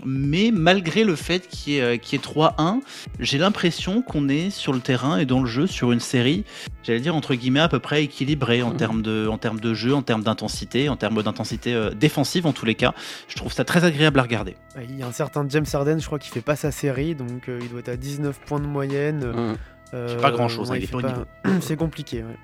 mais 0.05 0.51
malgré 0.53 1.03
le 1.03 1.15
fait 1.15 1.47
qu'il 1.47 1.73
y 1.73 1.77
ait, 1.77 1.81
euh, 1.81 1.97
qu'il 1.97 2.17
y 2.17 2.21
ait 2.21 2.23
3-1, 2.23 2.79
j'ai 3.19 3.37
l'impression 3.37 4.01
qu'on 4.01 4.29
est 4.29 4.49
sur 4.49 4.71
le 4.73 4.79
terrain 4.79 5.17
et 5.17 5.25
dans 5.25 5.41
le 5.41 5.47
jeu 5.47 5.67
sur 5.67 5.91
une 5.91 5.99
série, 5.99 6.45
j'allais 6.83 7.01
dire 7.01 7.15
entre 7.15 7.35
guillemets 7.35 7.59
à 7.59 7.67
peu 7.67 7.79
près 7.79 8.03
équilibrée 8.03 8.63
en 8.63 8.71
termes 8.71 9.01
de, 9.01 9.27
en 9.27 9.37
termes 9.37 9.59
de 9.59 9.73
jeu, 9.73 9.93
en 9.93 10.01
termes 10.01 10.23
d'intensité, 10.23 10.87
en 10.89 10.95
termes 10.95 11.21
d'intensité 11.21 11.73
euh, 11.73 11.91
défensive 11.91 12.45
en 12.45 12.53
tous 12.53 12.65
les 12.65 12.75
cas. 12.75 12.93
Je 13.27 13.35
trouve 13.35 13.51
ça 13.51 13.65
très 13.65 13.83
agréable 13.83 14.19
à 14.19 14.23
regarder. 14.23 14.55
Il 14.81 14.97
y 14.97 15.03
a 15.03 15.07
un 15.07 15.11
certain 15.11 15.45
James 15.49 15.65
Harden, 15.71 15.99
je 15.99 16.05
crois 16.05 16.19
qu'il 16.19 16.31
fait 16.31 16.41
pas 16.41 16.55
sa 16.55 16.71
série, 16.71 17.13
donc 17.15 17.49
euh, 17.49 17.59
il 17.61 17.69
doit 17.69 17.81
être 17.81 17.89
à 17.89 17.97
19 17.97 18.39
points 18.45 18.59
de 18.59 18.67
moyenne. 18.67 19.25
Mm. 19.25 19.55
Euh, 19.93 20.07
C'est 20.07 20.21
pas 20.21 20.31
grand-chose, 20.31 20.71
hein, 20.71 20.77
il 20.77 20.85
est 20.85 20.91
pas. 20.91 21.25
C'est 21.61 21.75
compliqué, 21.75 22.19
ouais. 22.19 22.37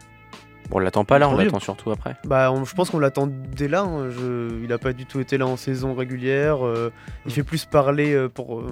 Bon, 0.69 0.77
on 0.77 0.79
l'attend 0.79 1.05
pas 1.05 1.17
là, 1.19 1.29
on 1.29 1.35
l'attend 1.37 1.59
surtout 1.59 1.91
après. 1.91 2.15
Bah, 2.25 2.51
on- 2.51 2.65
je 2.65 2.73
pense 2.75 2.89
qu'on 2.89 2.99
l'attend 2.99 3.27
dès 3.27 3.67
là. 3.67 3.81
hein. 3.81 4.09
Je- 4.09 4.63
il 4.63 4.71
a 4.73 4.77
pas 4.77 4.93
du 4.93 5.05
tout 5.05 5.19
été 5.19 5.37
là 5.37 5.47
en 5.47 5.55
saison 5.57 5.93
régulière. 5.93 6.65
euh, 6.65 6.91
il 7.25 7.31
fait 7.31 7.43
plus 7.43 7.65
parler 7.65 8.13
euh, 8.13 8.27
pour, 8.29 8.59
euh, 8.59 8.67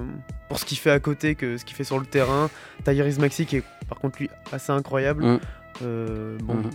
pour 0.49 0.59
ce 0.59 0.65
qu'il 0.65 0.77
fait 0.77 0.91
à 0.91 0.99
côté 0.99 1.35
que 1.35 1.57
ce 1.57 1.63
qu'il 1.65 1.75
fait 1.75 1.83
sur 1.85 1.97
le 1.99 2.05
terrain. 2.05 2.49
Tyrese 2.83 3.19
Maxi 3.19 3.45
qui 3.45 3.57
est 3.57 3.63
par 3.87 3.99
contre 3.99 4.19
lui 4.19 4.29
assez 4.51 4.71
incroyable. 4.71 5.23
Mm. 5.23 5.39
Euh, 5.83 6.37
bon. 6.43 6.53
Mhm. 6.55 6.69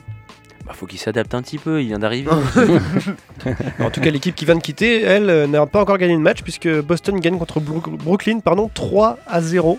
Bah, 0.67 0.73
faut 0.75 0.87
qu'il 0.87 0.99
s'adapte 0.99 1.35
un 1.35 1.41
petit 1.43 1.57
peu, 1.59 1.81
il 1.83 1.87
vient 1.87 1.99
d'arriver. 1.99 2.31
En 3.81 3.91
tout 3.91 4.01
cas, 4.01 4.11
l'équipe 4.11 4.35
qui 4.35 4.45
vient 4.45 4.57
de 4.57 4.61
quitter, 4.63 5.03
elle, 5.03 5.51
n'a 5.51 5.67
pas 5.67 5.81
encore 5.81 5.99
gagné 5.99 6.15
de 6.15 6.21
match 6.21 6.43
puisque 6.43 6.69
Boston 6.83 7.19
gagne 7.19 7.39
contre 7.39 7.61
Brook- 7.61 7.97
Brooklyn 7.97 8.41
pardon, 8.41 8.71
3 8.73 9.19
à 9.27 9.41
0. 9.41 9.79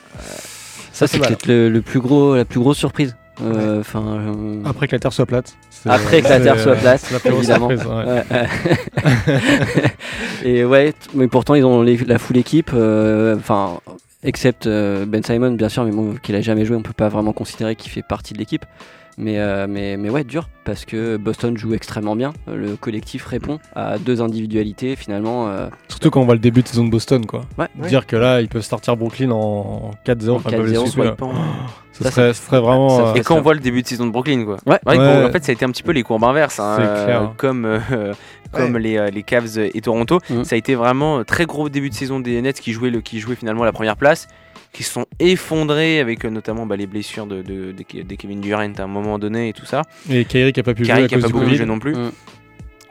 Ça, 0.92 1.08
c'est 1.08 1.20
peut-être 1.20 1.46
le, 1.48 1.70
le 1.70 1.82
plus 1.82 2.00
gros, 2.00 2.36
la 2.36 2.46
plus 2.46 2.60
grosse 2.60 2.78
surprise. 2.78 3.16
Euh, 3.42 3.82
euh, 3.96 4.62
Après 4.66 4.88
que 4.88 4.96
la 4.96 5.00
Terre 5.00 5.14
soit 5.14 5.26
plate. 5.26 5.56
Après 5.86 6.22
que 6.22 6.28
la 6.28 6.40
Terre 6.40 6.60
soit 6.60 6.76
plate, 6.76 7.12
évidemment. 7.26 7.70
surprise, 7.70 7.88
ouais. 7.88 8.24
Et 10.44 10.66
ouais, 10.66 10.94
mais 11.14 11.28
pourtant 11.28 11.56
ils 11.56 11.66
ont 11.66 11.82
les- 11.82 11.98
la 11.98 12.18
full 12.20 12.38
équipe. 12.38 12.72
euh, 12.74 13.36
Enfin, 13.38 13.80
except 14.24 14.68
euh, 14.68 15.06
Ben 15.06 15.24
Simon, 15.24 15.52
bien 15.52 15.70
sûr, 15.70 15.84
mais 15.86 15.92
bon, 15.92 16.16
qu'il 16.22 16.36
a 16.36 16.42
jamais 16.42 16.66
joué, 16.66 16.76
on 16.76 16.82
peut 16.82 16.94
pas 16.94 17.10
vraiment 17.10 17.34
considérer 17.34 17.76
qu'il 17.76 17.92
fait 17.92 18.04
partie 18.04 18.34
de 18.34 18.40
l'équipe. 18.40 18.66
Mais, 19.18 19.40
euh, 19.40 19.68
mais, 19.70 19.98
mais 19.98 20.10
ouais, 20.10 20.24
dur, 20.24 20.48
parce 20.64 20.86
que 20.86 21.18
Boston 21.18 21.56
joue 21.58 21.74
extrêmement 21.74 22.16
bien. 22.16 22.32
Le 22.48 22.76
collectif 22.78 23.26
répond 23.26 23.60
à 23.76 23.98
deux 24.00 24.22
individualités, 24.22 24.96
finalement. 24.96 25.50
euh, 25.50 25.68
Surtout 25.90 26.10
quand 26.10 26.22
on 26.22 26.26
voit 26.26 26.34
le 26.34 26.40
début 26.40 26.64
de 26.64 26.68
saison 26.68 26.86
de 26.86 26.90
Boston, 26.90 27.26
quoi. 27.26 27.42
Ouais. 27.58 27.68
Dire 27.90 28.08
que 28.08 28.16
là, 28.16 28.40
ils 28.42 28.48
peuvent 28.48 28.62
sortir 28.64 28.96
Brooklyn 28.96 29.32
en 29.32 29.92
4-0, 30.06 30.30
En 30.32 30.36
enfin, 30.38 30.50
ils 30.52 30.56
peuvent 30.58 30.66
les 30.72 30.78
4-0, 30.78 30.88
sweeper. 30.88 31.08
swipant. 31.10 31.34
Ce 32.02 32.10
Ça, 32.10 32.12
serait, 32.12 32.34
ce 32.34 32.44
serait 32.46 32.60
vraiment. 32.60 32.90
ça 32.90 33.04
euh, 33.10 33.14
Et 33.16 33.22
quand 33.22 33.36
on 33.38 33.42
voit 33.42 33.54
le 33.54 33.60
début 33.60 33.82
de 33.82 33.88
saison 33.88 34.06
de 34.06 34.12
Brooklyn, 34.12 34.44
quoi. 34.46 34.58
Ouais. 34.66 34.80
Ouais, 34.86 34.98
Ouais. 34.98 35.26
En 35.26 35.32
fait, 35.32 35.44
ça 35.44 35.52
a 35.52 35.54
été 35.54 35.66
un 35.66 35.70
petit 35.72 35.84
peu 35.84 35.92
les 35.92 36.04
courbes 36.04 36.24
inverses, 36.24 36.60
hein, 36.60 36.76
C'est 36.78 36.86
euh, 36.86 37.06
clair. 37.06 37.34
comme, 37.38 37.66
euh, 37.66 38.14
comme 38.52 38.78
les, 38.78 38.98
euh, 38.98 39.10
les 39.10 39.24
Cavs 39.24 39.58
et 39.58 39.82
Toronto. 39.82 40.20
Mhm. 40.30 40.44
Ça 40.44 40.56
a 40.56 40.58
été 40.58 40.76
vraiment 40.76 41.20
un 41.20 41.24
très 41.24 41.46
gros 41.46 41.70
début 41.70 41.90
de 41.90 41.96
saison 41.96 42.20
des 42.20 42.42
Nets 42.42 42.60
qui 42.60 42.72
jouaient, 42.74 42.90
le, 42.90 43.02
qui 43.02 43.20
jouaient 43.20 43.36
finalement 43.36 43.64
la 43.64 43.72
première 43.72 43.96
place, 43.98 44.28
qui 44.74 44.84
se 44.84 44.92
sont 44.94 45.06
effondrés 45.20 46.00
avec 46.00 46.24
euh, 46.26 46.30
notamment 46.30 46.66
bah, 46.66 46.76
les 46.78 46.88
blessures 46.88 47.26
de, 47.26 47.42
de, 47.42 47.74
de- 47.74 48.02
de 48.04 48.16
Kevin 48.16 48.40
Durant 48.42 48.72
à 48.78 48.82
un 48.84 48.88
moment 48.88 49.20
donné 49.20 49.50
et 49.50 49.54
tout 49.54 49.66
ça. 49.66 49.82
Et 50.10 50.26
Kyrie 50.26 50.54
qui 50.54 50.60
a 50.60 50.64
pas 50.64 50.74
pu 50.74 50.84
Kyrie 50.84 51.00
jouer 51.00 51.06
à 51.06 51.08
qui 51.10 51.16
a 51.16 51.20
cause 51.22 51.32
pas 51.32 51.40
Covid. 51.40 51.56
joué 51.58 51.66
non 51.66 51.80
plus. 51.80 51.94
Mm. 51.96 52.12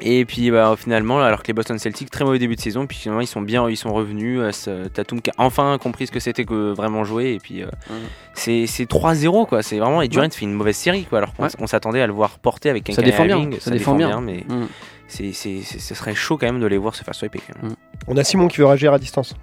Et 0.03 0.25
puis 0.25 0.51
bah, 0.51 0.75
finalement, 0.79 1.21
alors 1.21 1.43
que 1.43 1.49
les 1.49 1.53
Boston 1.53 1.79
Celtics, 1.79 2.11
très 2.11 2.25
mauvais 2.25 2.39
début 2.39 2.57
de 2.57 2.61
saison, 2.61 2.87
puis 2.87 2.97
finalement 2.97 3.21
ils 3.21 3.27
sont 3.27 3.43
bien, 3.43 3.69
ils 3.69 3.77
sont 3.77 3.93
revenus. 3.93 4.41
euh, 4.69 4.89
Tatum 4.89 5.21
qui 5.21 5.31
a 5.31 5.35
enfin 5.39 5.77
compris 5.81 6.07
ce 6.07 6.13
que 6.13 6.21
c'était 6.21 6.45
que 6.45 6.73
vraiment 6.73 7.05
jouer. 7.05 7.33
Et 7.35 7.39
puis 7.39 7.63
euh, 7.63 7.67
Mm. 7.91 7.95
c'est 8.35 8.67
c'est 8.67 8.87
3-0 8.89 9.47
quoi. 9.47 9.63
C'est 9.63 9.79
vraiment 9.79 10.01
et 10.03 10.09
Durant 10.09 10.29
fait 10.31 10.45
une 10.47 10.55
mauvaise 10.55 10.77
série 10.77 11.05
quoi. 11.05 11.19
Alors 11.19 11.35
qu'on 11.35 11.45
Ouais. 11.45 11.67
s'attendait 11.67 12.01
à 12.01 12.07
le 12.07 12.13
voir 12.13 12.39
porter 12.39 12.71
avec 12.71 12.89
un 12.89 12.93
Ça 12.95 13.03
défend 13.03 13.25
bien, 13.25 13.49
ça 13.61 13.71
défend 13.71 13.95
bien. 13.95 14.21
mais 14.21 14.45
Mm. 14.49 14.67
c'est 15.09 15.33
ce 15.33 15.95
serait 15.95 16.15
chaud 16.15 16.39
quand 16.39 16.47
même 16.47 16.61
de 16.61 16.67
les 16.67 16.79
voir 16.79 16.95
se 16.95 17.05
faire 17.05 17.15
swiper. 17.15 17.41
Quand 17.47 17.63
même. 17.63 17.75
On 18.07 18.17
a 18.17 18.25
Simon 18.25 18.49
qui 18.49 18.59
veut 18.59 18.67
réagir 18.67 18.93
à 18.95 18.99
distance. 18.99 19.35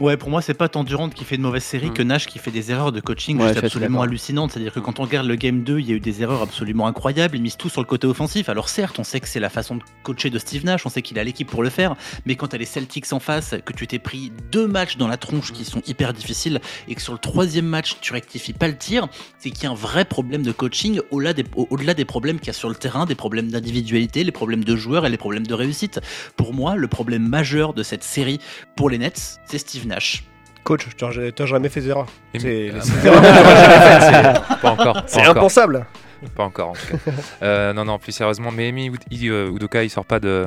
Ouais, 0.00 0.16
pour 0.16 0.28
moi, 0.30 0.42
c'est 0.42 0.54
pas 0.54 0.68
tant 0.68 0.82
Durant 0.84 1.08
qui 1.08 1.24
fait 1.24 1.36
de 1.36 1.42
mauvaises 1.42 1.62
séries 1.64 1.90
Mm. 1.90 1.94
que 1.94 2.02
Nash 2.02 2.26
qui 2.26 2.38
fait 2.38 2.50
des 2.50 2.70
erreurs 2.72 2.90
de 2.92 3.00
coaching 3.00 3.38
Ouais, 3.38 3.48
juste 3.52 3.64
absolument 3.64 4.02
hallucinantes. 4.02 4.50
C'est-à-dire 4.52 4.72
que 4.72 4.80
quand 4.80 4.98
on 4.98 5.04
regarde 5.04 5.26
le 5.26 5.36
game 5.36 5.62
2, 5.62 5.78
il 5.78 5.88
y 5.88 5.92
a 5.92 5.94
eu 5.94 6.00
des 6.00 6.20
erreurs 6.22 6.42
absolument 6.42 6.86
incroyables. 6.86 7.36
Ils 7.36 7.42
misent 7.42 7.56
tout 7.56 7.68
sur 7.68 7.80
le 7.80 7.86
côté 7.86 8.06
offensif. 8.06 8.48
Alors 8.48 8.68
certes, 8.68 8.98
on 8.98 9.04
sait 9.04 9.20
que 9.20 9.28
c'est 9.28 9.40
la 9.40 9.50
façon 9.50 9.76
de 9.76 9.82
coacher 10.02 10.30
de 10.30 10.38
Steve 10.38 10.64
Nash, 10.64 10.84
on 10.84 10.88
sait 10.88 11.02
qu'il 11.02 11.18
a 11.18 11.24
l'équipe 11.24 11.48
pour 11.48 11.62
le 11.62 11.70
faire, 11.70 11.94
mais 12.26 12.34
quand 12.36 12.48
t'as 12.48 12.58
les 12.58 12.64
Celtics 12.64 13.12
en 13.12 13.20
face, 13.20 13.54
que 13.64 13.72
tu 13.72 13.86
t'es 13.86 13.98
pris 13.98 14.32
deux 14.50 14.66
matchs 14.66 14.96
dans 14.96 15.06
la 15.08 15.16
tronche 15.16 15.52
qui 15.52 15.64
sont 15.64 15.80
hyper 15.86 16.12
difficiles 16.12 16.60
et 16.88 16.94
que 16.94 17.00
sur 17.02 17.12
le 17.12 17.18
troisième 17.18 17.66
match, 17.66 17.96
tu 18.00 18.12
rectifies 18.12 18.52
pas 18.52 18.66
le 18.68 18.76
tir, 18.76 19.08
c'est 19.38 19.50
qu'il 19.50 19.64
y 19.64 19.66
a 19.66 19.70
un 19.70 19.74
vrai 19.74 20.04
problème 20.04 20.42
de 20.42 20.52
coaching 20.52 21.00
au-delà 21.10 21.32
des, 21.34 21.44
au- 21.56 21.68
des 21.76 22.04
problèmes 22.04 22.38
qu'il 22.38 22.48
y 22.48 22.50
a 22.50 22.54
sur 22.54 22.68
le 22.68 22.74
terrain, 22.74 23.06
des 23.06 23.14
problèmes 23.14 23.50
d'individualité, 23.50 24.24
les 24.24 24.32
problèmes 24.32 24.64
de 24.64 24.74
joueurs 24.76 25.06
et 25.06 25.10
les 25.10 25.16
problèmes 25.18 25.46
de 25.46 25.54
réussite. 25.54 26.00
Pour 26.36 26.52
moi, 26.54 26.74
le 26.76 26.88
problème 26.88 27.28
majeur 27.28 27.74
de 27.74 27.82
cette 27.82 28.02
série 28.02 28.40
pour 28.76 28.90
les 28.90 28.98
Nets, 28.98 29.38
c'est 29.46 29.58
Steve 29.58 29.83
Nash. 29.86 30.24
Coach, 30.64 30.86
tu 30.96 31.04
n'as 31.04 31.12
tu 31.12 31.42
n'as 31.42 31.46
jamais 31.46 31.68
fait 31.68 31.80
C'est 31.82 31.90
Ah, 31.92 32.80
c'est 32.80 34.60
Pas 34.62 34.70
encore. 34.70 35.02
C'est 35.06 35.22
impensable. 35.22 35.86
Pas 36.34 36.44
encore 36.44 36.70
en 36.70 36.72
tout 36.72 36.86
cas. 36.86 37.12
Euh, 37.42 37.72
non, 37.74 37.84
non, 37.84 37.98
plus 37.98 38.12
sérieusement, 38.12 38.50
mais 38.50 38.68
Emi 38.70 38.88
Ud- 38.88 39.02
I- 39.10 39.28
euh, 39.28 39.50
Udoka, 39.54 39.82
il 39.84 39.90
sort 39.90 40.06
pas 40.06 40.20
de, 40.20 40.46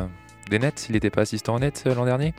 des 0.49 0.57
nets? 0.57 0.87
Il 0.89 0.93
n'était 0.93 1.11
pas 1.11 1.21
assistant 1.21 1.55
en 1.55 1.59
net 1.59 1.83
euh, 1.85 1.93
l'an 1.93 2.05
dernier? 2.05 2.33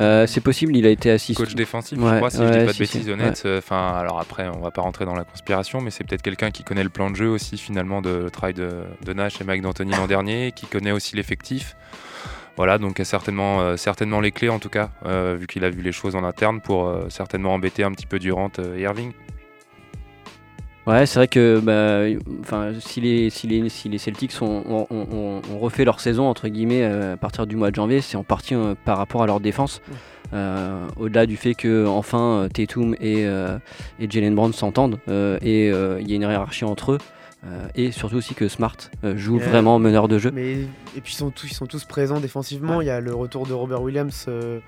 Euh, 0.00 0.26
c'est 0.26 0.40
possible, 0.42 0.76
il 0.76 0.86
a 0.86 0.90
été 0.90 1.10
assistant. 1.10 1.44
Coach 1.44 1.54
défensif, 1.54 1.98
je 1.98 2.04
Ouais, 2.04 2.16
crois, 2.16 2.28
si 2.30 2.36
je 2.38 2.42
ouais, 2.44 2.50
dis 2.50 2.58
pas 2.58 2.64
de 2.66 2.72
si, 2.72 2.78
bêtises 2.80 3.08
honnêtes. 3.08 3.42
euh, 3.46 3.58
Enfin, 3.58 3.94
alors 3.96 4.20
après, 4.20 4.48
on 4.48 4.60
va 4.60 4.70
pas 4.70 4.82
rentrer 4.82 5.04
dans 5.06 5.14
la 5.14 5.24
conspiration, 5.24 5.80
mais 5.80 5.90
c'est 5.90 6.04
peut-être 6.04 6.22
quelqu'un 6.22 6.50
qui 6.50 6.64
connaît 6.64 6.82
le 6.82 6.88
plan 6.90 7.10
de 7.10 7.16
jeu 7.16 7.28
aussi, 7.28 7.56
finalement, 7.56 8.02
de 8.02 8.10
le 8.10 8.30
travail 8.30 8.54
de, 8.54 8.84
de 9.04 9.12
Nash 9.14 9.40
et 9.40 9.44
Mike 9.44 9.62
D'Antoni 9.62 9.92
l'an 9.92 10.06
dernier, 10.06 10.52
qui 10.52 10.66
connaît 10.66 10.92
aussi 10.92 11.14
l'effectif. 11.16 11.76
Voilà, 12.56 12.78
donc 12.78 13.00
a 13.00 13.04
certainement, 13.04 13.60
euh, 13.60 13.76
certainement 13.76 14.20
les 14.20 14.30
clés 14.30 14.50
en 14.50 14.58
tout 14.58 14.68
cas, 14.68 14.90
euh, 15.06 15.36
vu 15.38 15.46
qu'il 15.46 15.64
a 15.64 15.70
vu 15.70 15.80
les 15.82 15.92
choses 15.92 16.14
en 16.16 16.22
interne 16.24 16.60
pour 16.60 16.86
euh, 16.86 17.06
certainement 17.08 17.54
embêter 17.54 17.82
un 17.82 17.92
petit 17.92 18.06
peu 18.06 18.18
Durant 18.18 18.50
euh, 18.58 18.76
et 18.76 18.82
Irving. 18.82 19.12
Ouais, 20.86 21.06
c'est 21.06 21.20
vrai 21.20 21.28
que 21.28 21.60
bah, 21.60 22.20
enfin, 22.40 22.72
si, 22.80 23.00
les, 23.00 23.30
si, 23.30 23.46
les, 23.46 23.68
si 23.68 23.88
les 23.88 23.98
Celtics 23.98 24.32
ont, 24.42 24.64
ont- 24.68 24.86
ont- 24.90 25.40
ont 25.50 25.58
refait 25.60 25.84
leur 25.84 26.00
saison 26.00 26.24
entre 26.28 26.48
guillemets 26.48 26.82
euh, 26.82 27.14
à 27.14 27.16
partir 27.16 27.46
du 27.46 27.54
mois 27.54 27.70
de 27.70 27.76
janvier, 27.76 28.00
c'est 28.00 28.16
en 28.16 28.24
partie 28.24 28.54
euh, 28.56 28.74
par 28.84 28.98
rapport 28.98 29.22
à 29.22 29.26
leur 29.26 29.38
défense. 29.38 29.80
Euh, 30.34 30.86
Au-delà 30.96 31.26
du 31.26 31.36
fait 31.36 31.54
que 31.54 31.86
enfin 31.86 32.48
Tatum 32.52 32.94
et, 33.00 33.24
euh, 33.26 33.58
et 34.00 34.10
Jalen 34.10 34.34
Brown 34.34 34.52
s'entendent 34.52 34.98
euh, 35.08 35.38
et 35.40 35.70
euh, 35.70 36.00
il 36.00 36.10
y 36.10 36.14
a 36.14 36.16
une 36.16 36.22
hiérarchie 36.22 36.64
entre 36.64 36.92
eux. 36.92 36.98
Euh, 37.44 37.66
et 37.74 37.90
surtout 37.90 38.16
aussi 38.16 38.34
que 38.34 38.46
Smart 38.48 38.76
euh, 39.02 39.16
joue 39.16 39.38
vraiment 39.38 39.78
meneur 39.78 40.06
de 40.06 40.18
jeu. 40.18 40.30
Mais, 40.32 40.52
et 40.52 41.00
puis 41.02 41.12
ils 41.12 41.16
sont, 41.16 41.30
tous, 41.30 41.50
ils 41.50 41.54
sont 41.54 41.66
tous 41.66 41.84
présents 41.84 42.20
défensivement. 42.20 42.80
Il 42.80 42.86
y 42.86 42.90
a 42.90 43.00
le 43.00 43.14
retour 43.14 43.46
de 43.46 43.52
Robert 43.52 43.82
Williams 43.82 44.26
euh, 44.28 44.60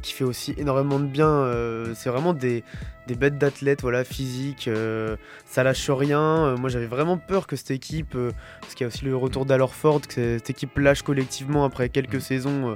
qui 0.00 0.12
fait 0.12 0.24
aussi 0.24 0.54
énormément 0.56 1.00
de 1.00 1.06
bien. 1.06 1.44
c'est 1.94 2.08
vraiment 2.08 2.32
des, 2.32 2.62
des 3.10 3.16
bêtes 3.16 3.38
d'athlètes 3.38 3.82
voilà, 3.82 4.04
physiques. 4.04 4.68
euh, 4.68 5.16
ça 5.44 5.64
lâche 5.64 5.90
rien. 5.90 6.20
Euh, 6.20 6.56
moi 6.56 6.68
j'avais 6.70 6.86
vraiment 6.86 7.18
peur 7.18 7.48
que 7.48 7.56
cette 7.56 7.72
équipe, 7.72 8.14
euh, 8.14 8.30
parce 8.60 8.74
qu'il 8.74 8.84
y 8.84 8.86
a 8.86 8.88
aussi 8.88 9.04
le 9.04 9.16
retour 9.16 9.46
d'Alorford, 9.46 10.02
que 10.02 10.14
cette 10.38 10.50
équipe 10.50 10.78
lâche 10.78 11.02
collectivement 11.02 11.64
après 11.64 11.88
quelques 11.88 12.20
saisons 12.20 12.70
euh, 12.70 12.74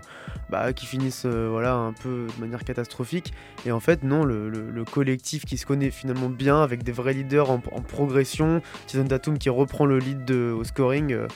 bah, 0.51 0.73
qui 0.73 0.87
finissent 0.87 1.25
voilà, 1.27 1.75
un 1.75 1.93
peu 1.93 2.27
de 2.37 2.41
manière 2.41 2.65
catastrophique. 2.65 3.33
Et 3.65 3.71
en 3.71 3.79
fait, 3.81 4.03
non, 4.03 4.25
le, 4.25 4.49
le- 4.51 4.71
le 4.71 4.85
collectif 4.85 5.45
qui 5.45 5.57
se 5.57 5.67
connaît 5.67 5.91
finalement 5.93 6.29
bien 6.29 6.61
avec 6.63 6.83
des 6.83 6.93
vrais 6.93 7.13
leaders 7.13 7.51
en, 7.51 7.63
en 7.71 7.81
progression. 7.81 8.61
Jason 8.89 9.07
Tatum 9.07 9.39
qui 9.39 9.51
reprend 9.51 9.87
le 9.87 9.99
lead 9.99 10.25
de, 10.25 10.51
au 10.51 10.65
scoring. 10.65 11.13
euh, 11.13 11.29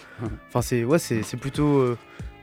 Enfin, 0.49 0.61
c'est 0.62 0.82
ouais, 0.84 0.99
c'est 0.99 1.36
plutôt, 1.36 1.96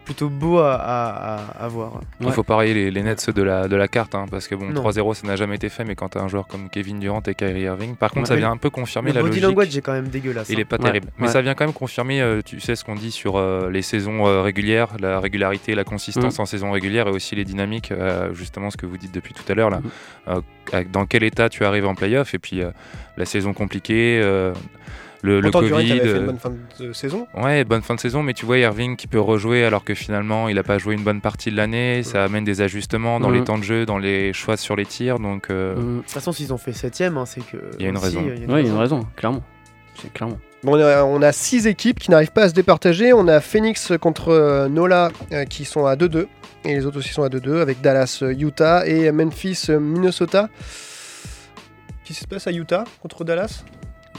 plutôt 0.06 0.30
beau 0.30 0.60
à, 0.60 0.76
à, 0.76 1.36
à- 1.36 1.66
à 1.66 1.68
voir. 1.68 2.00
Il 2.22 2.32
faut 2.32 2.44
parier 2.44 2.74
les, 2.74 2.92
les 2.92 3.04
Nets 3.04 3.30
de 3.30 3.42
la, 3.44 3.68
de 3.68 3.76
la 3.76 3.88
carte, 3.88 4.16
hein, 4.16 4.26
parce 4.32 4.48
que 4.48 4.56
bon, 4.56 4.70
Non. 4.70 4.82
3-0 4.90 5.14
ça 5.16 5.28
n'a 5.28 5.36
jamais 5.36 5.56
été 5.56 5.68
fait, 5.70 5.84
mais 5.84 5.96
quand 5.96 6.10
tu 6.10 6.18
as 6.18 6.22
un 6.22 6.28
joueur 6.28 6.48
comme 6.48 6.70
Kevin 6.70 7.00
Durant 7.00 7.22
et 7.28 7.36
Kyrie 7.36 7.62
Irving, 7.64 7.96
par 7.96 8.12
contre 8.12 8.22
Ouais. 8.22 8.28
ça 8.28 8.36
vient 8.36 8.52
un 8.52 8.58
peu 8.58 8.70
confirmer 8.70 9.10
le 9.10 9.16
la 9.16 9.22
body 9.22 9.42
logique. 9.42 9.44
language 9.44 9.78
est 9.78 9.82
quand 9.82 9.94
même 9.94 10.08
dégueulasse, 10.08 10.48
Il 10.50 10.56
hein. 10.58 10.60
est 10.62 10.66
pas 10.66 10.78
Ouais. 10.78 10.84
terrible. 10.84 11.08
Mais 11.18 11.26
Ouais. 11.28 11.34
ça 11.34 11.42
vient 11.42 11.54
quand 11.56 11.66
même 11.66 11.74
confirmer, 11.74 12.22
euh, 12.22 12.42
tu 12.46 12.60
sais, 12.60 12.76
ce 12.76 12.84
qu'on 12.86 12.96
dit 12.96 13.12
sur 13.12 13.36
euh, 13.38 13.70
les 13.70 13.82
saisons 13.82 14.28
euh, 14.28 14.42
régulières, 14.42 14.90
la 15.00 15.20
régularité, 15.20 15.76
la 15.76 15.84
consistance 15.84 16.38
Mm. 16.38 16.42
en 16.42 16.46
saison 16.46 16.72
régulière 16.72 17.08
et 17.08 17.12
aussi 17.12 17.36
les 17.36 17.44
dynamiques, 17.46 17.92
euh, 17.92 18.34
justement 18.34 18.70
ce 18.70 18.78
que 18.78 18.86
vous 18.86 18.98
dites 18.98 19.14
depuis 19.14 19.34
tout 19.34 19.44
à 19.52 19.56
l'heure 19.56 19.70
là. 19.72 19.80
Mm. 19.80 19.90
Euh, 20.30 20.84
dans 20.92 21.06
quel 21.06 21.24
état 21.24 21.50
tu 21.50 21.64
arrives 21.66 21.86
en 21.88 21.96
playoff 21.96 22.34
et 22.34 22.40
puis 22.40 22.62
euh, 22.62 22.72
la 23.18 23.26
saison 23.26 23.54
compliquée, 23.54 24.20
euh, 24.24 24.54
le, 25.26 25.42
le 25.42 25.52
Covid. 25.52 25.74
avait 25.74 26.00
fait 26.00 26.12
une 26.12 26.24
euh, 26.24 26.26
bonne 26.26 26.38
fin 26.40 26.52
de 26.80 26.94
saison. 26.94 27.28
Ouais, 27.36 27.64
bonne 27.64 27.82
fin 27.82 27.96
de 27.96 28.00
saison, 28.00 28.24
mais 28.24 28.34
tu 28.34 28.46
vois 28.46 28.58
Irving 28.60 28.96
qui 28.96 29.08
peut 29.08 29.20
rejouer 29.20 29.66
alors 29.66 29.84
que 29.84 29.94
finalement 29.94 30.48
il 30.48 30.56
n'a 30.56 30.64
pas 30.64 30.78
joué 30.78 30.96
une 30.96 31.04
bonne 31.04 31.22
partie 31.22 31.52
de 31.52 31.58
l'année. 31.58 32.04
Ça 32.04 32.24
amène 32.24 32.44
des 32.46 32.62
ajustements 32.62 33.20
dans 33.20 33.30
les 33.30 33.44
temps 33.44 33.58
de 33.58 33.64
jeu, 33.64 33.86
dans 33.86 33.98
les 33.98 34.32
choix 34.34 34.58
sur 34.58 34.76
les 34.76 34.86
tirs. 34.86 35.20
Donc, 35.20 35.50
euh, 35.50 35.76
De 35.76 36.02
toute 36.02 36.12
façon, 36.12 36.32
s'ils 36.32 36.54
ont 36.54 36.58
fait 36.58 36.72
7ème, 36.72 37.26
c'est 37.26 37.46
que. 37.46 37.58
Il 37.80 37.84
y 37.84 37.88
a 37.88 37.90
une 37.90 37.98
aussi, 37.98 38.06
raison. 38.06 38.22
Ouais, 38.22 38.62
il 38.62 38.68
y 38.68 38.70
a 38.70 38.74
une 38.74 38.78
raison, 38.78 39.06
clairement. 39.16 39.44
C'est 40.02 40.12
clairement. 40.14 40.38
Bon, 40.64 40.74
on, 40.78 40.80
a, 40.82 41.04
on 41.04 41.22
a 41.22 41.32
six 41.32 41.68
équipes 41.68 42.00
qui 42.00 42.12
n'arrivent 42.12 42.32
pas 42.32 42.44
à 42.44 42.50
se 42.50 42.54
départager. 42.54 43.14
On 43.14 43.28
a 43.28 43.40
Phoenix 43.40 43.94
contre 44.02 44.30
euh, 44.30 44.68
Nola 44.68 45.12
euh, 45.32 45.46
qui 45.46 45.66
sont 45.66 45.86
à 45.86 45.96
2-2. 45.96 46.26
Et 46.66 46.74
les 46.74 46.86
autres 46.86 46.98
aussi 46.98 47.10
sont 47.10 47.24
à 47.24 47.30
2-2 47.30 47.62
avec 47.62 47.82
Dallas, 47.82 48.24
Utah 48.38 48.88
et 48.88 49.12
Memphis, 49.12 49.68
Minnesota. 49.70 50.50
Qu'est-ce 52.04 52.20
qui 52.20 52.24
se 52.24 52.28
passe 52.28 52.48
à 52.48 52.52
Utah 52.52 52.84
contre 53.02 53.24
Dallas? 53.24 53.64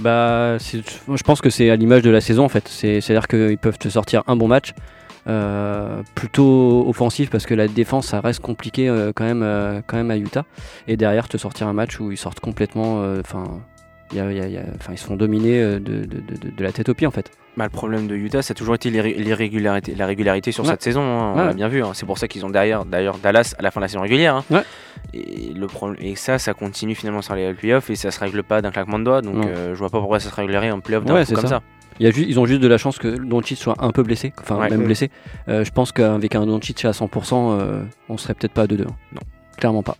Bah, 0.01 0.59
je 0.59 1.23
pense 1.25 1.41
que 1.41 1.49
c'est 1.51 1.71
à 1.71 1.77
l'image 1.77 2.03
de 2.03 2.11
la 2.11 2.21
saison 2.21 2.45
en 2.45 2.49
fait. 2.49 2.69
C'est- 2.69 3.01
C'est-à-dire 3.01 3.29
qu'ils 3.29 3.59
peuvent 3.59 3.79
te 3.79 3.89
sortir 3.89 4.23
un 4.27 4.37
bon 4.37 4.47
match, 4.49 4.73
euh, 5.27 6.03
plutôt 6.15 6.85
offensif 6.87 7.31
parce 7.31 7.47
que 7.47 7.55
la 7.55 7.67
défense 7.67 8.09
ça 8.09 8.21
reste 8.21 8.41
compliqué 8.41 8.89
euh, 8.89 9.13
quand, 9.15 9.25
même, 9.25 9.43
euh, 9.43 9.81
quand 9.87 9.97
même 9.97 10.11
à 10.11 10.17
Utah. 10.17 10.45
Et 10.87 10.97
derrière 10.97 11.29
te 11.29 11.37
sortir 11.39 11.67
un 11.67 11.73
match 11.73 11.99
où 11.99 12.13
ils 12.13 12.17
sortent 12.19 12.41
complètement. 12.41 13.03
euh, 13.03 13.21
Enfin, 13.21 13.45
y 14.13 14.21
a- 14.21 14.31
il 14.31 14.37
y 14.37 14.41
a- 14.41 14.47
il 14.47 14.53
y 14.53 14.57
a- 14.59 14.65
enfin, 14.79 14.93
ils 14.93 14.99
se 14.99 15.05
font 15.05 15.17
dominer 15.17 15.61
euh, 15.61 15.75
de, 15.81 16.05
de- 16.05 16.21
de- 16.21 16.51
de 16.57 16.63
la 16.63 16.71
tête 16.73 16.89
aux 16.89 16.95
pieds 16.95 17.07
en 17.07 17.11
fait. 17.11 17.31
Bah, 17.57 17.65
le 17.65 17.71
problème 17.71 18.07
de 18.07 18.15
Utah, 18.15 18.43
ça 18.43 18.53
a 18.53 18.55
toujours 18.55 18.75
été 18.75 18.91
l'irré- 18.91 19.15
l'irrégularité, 19.15 19.95
la 19.95 20.07
régularité 20.07 20.53
sur 20.53 20.65
Ouais. 20.65 20.71
cette 20.71 20.83
saison. 20.83 21.01
hein, 21.03 21.33
on 21.35 21.37
l'a 21.37 21.55
bien 21.55 21.69
vu. 21.69 21.83
hein. 21.83 21.93
C'est 21.95 22.05
pour 22.07 22.19
ça 22.19 22.29
qu'ils 22.29 22.45
ont 22.45 22.51
derrière, 22.51 22.85
d'ailleurs, 22.85 23.17
Dallas 23.19 23.55
à 23.59 23.63
la 23.63 23.71
fin 23.71 23.81
de 23.81 23.85
la 23.85 23.89
saison 23.89 24.03
régulière. 24.03 24.37
hein. 24.37 24.45
Ouais. 24.51 24.63
Et, 25.15 25.53
le 25.55 25.67
problème, 25.67 25.97
et 26.05 26.15
ça, 26.17 26.39
ça 26.39 26.53
continue 26.55 26.95
finalement 26.95 27.23
sur 27.23 27.35
les 27.35 27.55
playoffs 27.55 27.89
et 27.91 27.97
ça 27.97 28.11
se 28.11 28.21
règle 28.21 28.43
pas 28.43 28.61
d'un 28.61 28.71
claquement 28.71 28.99
de 28.99 29.05
doigts. 29.05 29.23
Donc, 29.23 29.45
euh, 29.47 29.75
je 29.75 29.79
vois 29.79 29.89
pas 29.91 29.99
pourquoi 30.01 30.21
ça 30.21 30.29
se 30.31 30.35
réglerait 30.35 30.71
en 30.71 30.81
playoff 30.81 31.05
d'un 31.05 31.15
Ouais, 31.15 31.25
coup 31.25 31.33
comme 31.33 31.43
ça. 31.43 31.49
ça. 31.49 31.63
Il 31.99 32.05
y 32.05 32.09
a 32.09 32.13
ju- 32.13 32.27
ils 32.29 32.39
ont 32.39 32.45
juste 32.45 32.61
de 32.61 32.69
la 32.69 32.77
chance 32.77 32.99
que 32.99 33.09
Doncic 33.09 33.57
soit 33.57 33.77
un 33.79 33.91
peu 33.91 34.03
blessé, 34.03 34.35
enfin 34.39 34.57
Ouais. 34.59 34.69
même 34.69 34.81
Ouais. 34.81 34.85
blessé. 34.87 35.11
Euh, 35.49 35.65
je 35.65 35.71
pense 35.71 35.93
qu'avec 35.93 36.35
un 36.35 36.45
Doncic 36.45 36.85
à 36.85 36.93
100%, 36.93 37.53
euh, 37.59 37.83
on 38.11 38.19
serait 38.19 38.35
peut-être 38.35 38.53
pas 38.53 38.63
à 38.63 38.67
2-2. 38.67 38.85
Non. 38.85 39.21
Clairement 39.57 39.83
pas. 39.83 39.97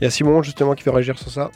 Il 0.00 0.04
y 0.04 0.06
a 0.08 0.10
Simon 0.10 0.42
justement 0.42 0.74
qui 0.74 0.82
veut 0.82 0.90
réagir 0.90 1.16
sur 1.16 1.30
ça. 1.30 1.52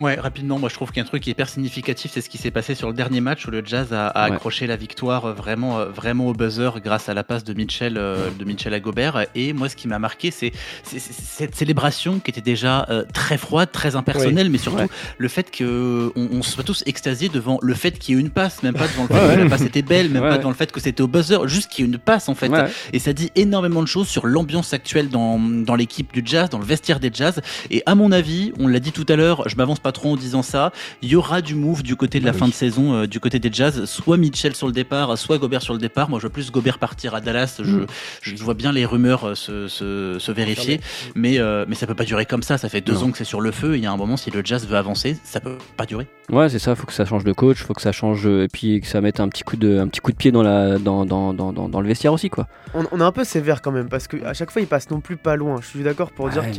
Ouais, 0.00 0.14
rapidement, 0.14 0.58
moi 0.58 0.70
je 0.70 0.74
trouve 0.74 0.88
qu'il 0.88 0.96
y 0.96 1.00
a 1.00 1.04
un 1.04 1.06
truc 1.06 1.22
qui 1.22 1.28
est 1.28 1.32
hyper 1.32 1.48
significatif, 1.48 2.10
c'est 2.14 2.22
ce 2.22 2.30
qui 2.30 2.38
s'est 2.38 2.50
passé 2.50 2.74
sur 2.74 2.88
le 2.88 2.94
dernier 2.94 3.20
match 3.20 3.46
où 3.46 3.50
le 3.50 3.62
Jazz 3.64 3.92
a, 3.92 4.06
a 4.08 4.30
Ouais. 4.30 4.34
accroché 4.36 4.66
la 4.66 4.76
victoire 4.76 5.26
euh, 5.26 5.32
vraiment, 5.34 5.78
euh, 5.78 5.86
vraiment 5.90 6.26
au 6.28 6.32
buzzer 6.32 6.70
grâce 6.82 7.10
à 7.10 7.14
la 7.14 7.22
passe 7.22 7.44
de 7.44 7.52
Mitchell, 7.52 7.98
euh, 7.98 8.30
de 8.30 8.44
Mitchell 8.46 8.72
à 8.72 8.80
Gobert. 8.80 9.26
Et 9.34 9.52
moi, 9.52 9.68
ce 9.68 9.76
qui 9.76 9.88
m'a 9.88 9.98
marqué, 9.98 10.30
c'est 10.30 10.52
cette 10.84 11.54
célébration 11.54 12.18
qui 12.18 12.30
était 12.30 12.40
déjà 12.40 12.86
euh, 12.88 13.04
très 13.12 13.36
froide, 13.36 13.70
très 13.72 13.94
impersonnelle, 13.94 14.46
Oui. 14.46 14.52
mais 14.52 14.58
surtout 14.58 14.78
Ouais. 14.78 14.88
le 15.18 15.28
fait 15.28 15.54
qu'on 15.54 16.12
on 16.16 16.42
soit 16.42 16.64
tous 16.64 16.82
extasiés 16.86 17.28
devant 17.28 17.58
le 17.60 17.74
fait 17.74 17.98
qu'il 17.98 18.14
y 18.14 18.18
ait 18.18 18.20
une 18.22 18.30
passe, 18.30 18.62
même 18.62 18.72
pas 18.74 18.86
devant 18.88 19.02
le 19.02 19.08
fait 19.08 19.14
Ouais, 19.28 19.36
que 19.36 19.40
la 19.42 19.50
passe 19.50 19.62
était 19.62 19.82
belle, 19.82 20.08
même 20.08 20.22
pas 20.22 20.38
devant 20.38 20.48
le 20.48 20.54
fait 20.56 20.72
que 20.72 20.80
c'était 20.80 21.02
au 21.02 21.08
buzzer, 21.08 21.46
juste 21.46 21.70
qu'il 21.70 21.84
y 21.84 21.88
ait 21.88 21.92
une 21.92 21.98
passe 21.98 22.30
en 22.30 22.34
fait. 22.34 22.50
Et 22.94 22.98
ça 22.98 23.12
dit 23.12 23.30
énormément 23.36 23.82
de 23.82 23.88
choses 23.88 24.08
sur 24.08 24.26
l'ambiance 24.26 24.72
actuelle 24.72 25.10
dans, 25.10 25.38
dans 25.38 25.74
l'équipe 25.74 26.10
du 26.12 26.22
Jazz, 26.24 26.48
dans 26.48 26.58
le 26.58 26.64
vestiaire 26.64 27.00
des 27.00 27.10
Jazz. 27.12 27.40
Et 27.70 27.82
à 27.84 27.94
mon 27.94 28.12
avis, 28.12 28.52
on 28.58 28.66
l'a 28.66 28.80
dit 28.80 28.92
tout 28.92 29.04
à 29.10 29.16
l'heure, 29.16 29.46
je 29.46 29.56
m'avance 29.56 29.78
pas 29.78 29.89
trop 29.92 30.12
en 30.12 30.16
disant 30.16 30.42
ça, 30.42 30.72
il 31.02 31.08
y 31.10 31.16
aura 31.16 31.40
du 31.42 31.54
move 31.54 31.82
du 31.82 31.96
côté 31.96 32.20
de 32.20 32.24
la 32.24 32.30
Ah 32.30 32.34
oui. 32.34 32.38
fin 32.40 32.48
de 32.48 32.52
saison, 32.52 32.94
euh, 32.94 33.06
du 33.06 33.20
côté 33.20 33.38
des 33.38 33.50
Jazz, 33.52 33.84
soit 33.84 34.16
Mitchell 34.16 34.54
sur 34.54 34.66
le 34.66 34.72
départ, 34.72 35.16
soit 35.18 35.38
Gobert 35.38 35.62
sur 35.62 35.72
le 35.74 35.78
départ. 35.80 36.08
Moi, 36.08 36.18
je 36.18 36.26
vois 36.26 36.32
plus 36.32 36.50
Gobert 36.50 36.78
partir 36.78 37.14
à 37.14 37.20
Dallas. 37.20 37.56
Je, 37.62 37.76
Mm. 37.76 37.86
je 38.22 38.42
vois 38.44 38.54
bien 38.54 38.72
les 38.72 38.84
rumeurs 38.86 39.28
euh, 39.28 39.34
se, 39.34 39.68
se, 39.68 40.16
se 40.18 40.32
vérifier, 40.32 40.80
mais, 41.14 41.38
euh, 41.38 41.64
mais 41.68 41.74
ça 41.74 41.86
peut 41.86 41.94
pas 41.94 42.04
durer 42.04 42.26
comme 42.26 42.42
ça. 42.42 42.58
Ça 42.58 42.68
fait 42.68 42.80
deux 42.80 42.94
Non. 42.94 43.04
ans 43.04 43.10
que 43.10 43.18
c'est 43.18 43.24
sur 43.24 43.40
le 43.40 43.50
feu. 43.50 43.74
et 43.74 43.78
Il 43.78 43.82
y 43.84 43.86
a 43.86 43.92
un 43.92 43.96
moment, 43.96 44.16
si 44.16 44.30
le 44.30 44.42
Jazz 44.44 44.66
veut 44.66 44.76
avancer, 44.76 45.16
ça 45.24 45.40
peut 45.40 45.56
pas 45.76 45.86
durer. 45.86 46.06
Ouais, 46.30 46.48
c'est 46.48 46.58
ça, 46.60 46.76
faut 46.76 46.86
que 46.86 46.92
ça 46.92 47.04
change 47.04 47.24
de 47.24 47.32
coach, 47.32 47.58
faut 47.62 47.74
que 47.74 47.82
ça 47.82 47.90
change 47.90 48.26
euh, 48.26 48.44
et 48.44 48.48
puis 48.48 48.80
que 48.80 48.86
ça 48.86 49.00
mette 49.00 49.18
un 49.18 49.28
petit 49.28 49.42
coup 49.42 49.56
de, 49.56 49.78
un 49.78 49.88
petit 49.88 50.00
coup 50.00 50.12
de 50.12 50.16
pied 50.16 50.30
dans, 50.30 50.42
la, 50.44 50.78
dans, 50.78 51.04
dans, 51.04 51.34
dans, 51.34 51.52
dans, 51.52 51.68
dans 51.68 51.80
le 51.80 51.88
vestiaire 51.88 52.12
aussi 52.12 52.30
quoi. 52.30 52.46
On, 52.72 52.84
on 52.92 53.00
est 53.00 53.04
un 53.04 53.10
peu 53.10 53.24
sévère 53.24 53.60
quand 53.62 53.72
même 53.72 53.88
parce 53.88 54.06
que 54.06 54.22
à 54.24 54.32
chaque 54.32 54.52
fois 54.52 54.62
il 54.62 54.68
passe 54.68 54.88
non 54.90 55.00
plus 55.00 55.16
pas 55.16 55.34
loin. 55.34 55.56
Je 55.60 55.66
suis 55.66 55.82
d'accord 55.82 56.12
pour 56.12 56.28
dire 56.28 56.42
Ouais, 56.44 56.52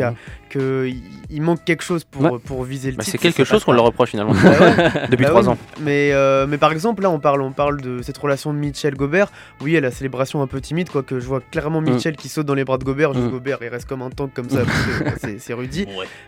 qu'il 0.49 0.95
il 1.29 1.41
manque 1.41 1.63
quelque 1.63 1.83
chose 1.83 2.03
pour, 2.03 2.21
Ouais. 2.23 2.39
pour 2.43 2.63
viser 2.63 2.91
le 2.91 2.97
Bah, 2.97 3.03
titre. 3.03 3.17
Quelque 3.21 3.43
chose 3.43 3.63
qu'on 3.63 3.71
pas. 3.71 3.75
leur 3.77 3.85
reproche 3.85 4.09
finalement. 4.11 4.33
Bah 4.43 4.49
ouais. 4.59 5.07
Depuis 5.09 5.23
Bah 5.23 5.29
trois 5.29 5.41
oui. 5.43 5.47
ans. 5.49 5.57
Mais, 5.81 6.11
euh, 6.13 6.45
mais 6.47 6.57
par 6.57 6.71
exemple, 6.71 7.01
là, 7.03 7.09
on 7.09 7.19
parle, 7.19 7.41
on 7.41 7.51
parle 7.51 7.81
de 7.81 8.01
cette 8.01 8.17
relation 8.17 8.53
de 8.53 8.57
Mitchell 8.59 8.95
Gobert. 8.95 9.31
Oui, 9.61 9.75
elle 9.75 9.85
a 9.85 9.89
la 9.89 9.93
célébration 9.93 10.41
un 10.41 10.47
peu 10.47 10.59
timide, 10.61 10.89
quoique 10.89 11.19
je 11.19 11.25
vois 11.25 11.41
clairement 11.51 11.81
Mm. 11.81 11.89
Mitchell 11.91 12.15
qui 12.15 12.29
saute 12.29 12.45
dans 12.45 12.53
les 12.55 12.63
bras 12.65 12.77
de 12.77 12.83
Gobert. 12.83 13.13
Juste 13.13 13.27
Mm. 13.27 13.31
Gobert, 13.31 13.57
il 13.61 13.67
reste 13.67 13.87
comme 13.87 14.01
un 14.01 14.09
tank 14.09 14.33
comme 14.33 14.49
ça, 14.49 14.59
parce 14.65 14.81
que, 14.99 15.03
bah, 15.03 15.11
c'est- 15.37 15.53
Rudy. 15.53 15.85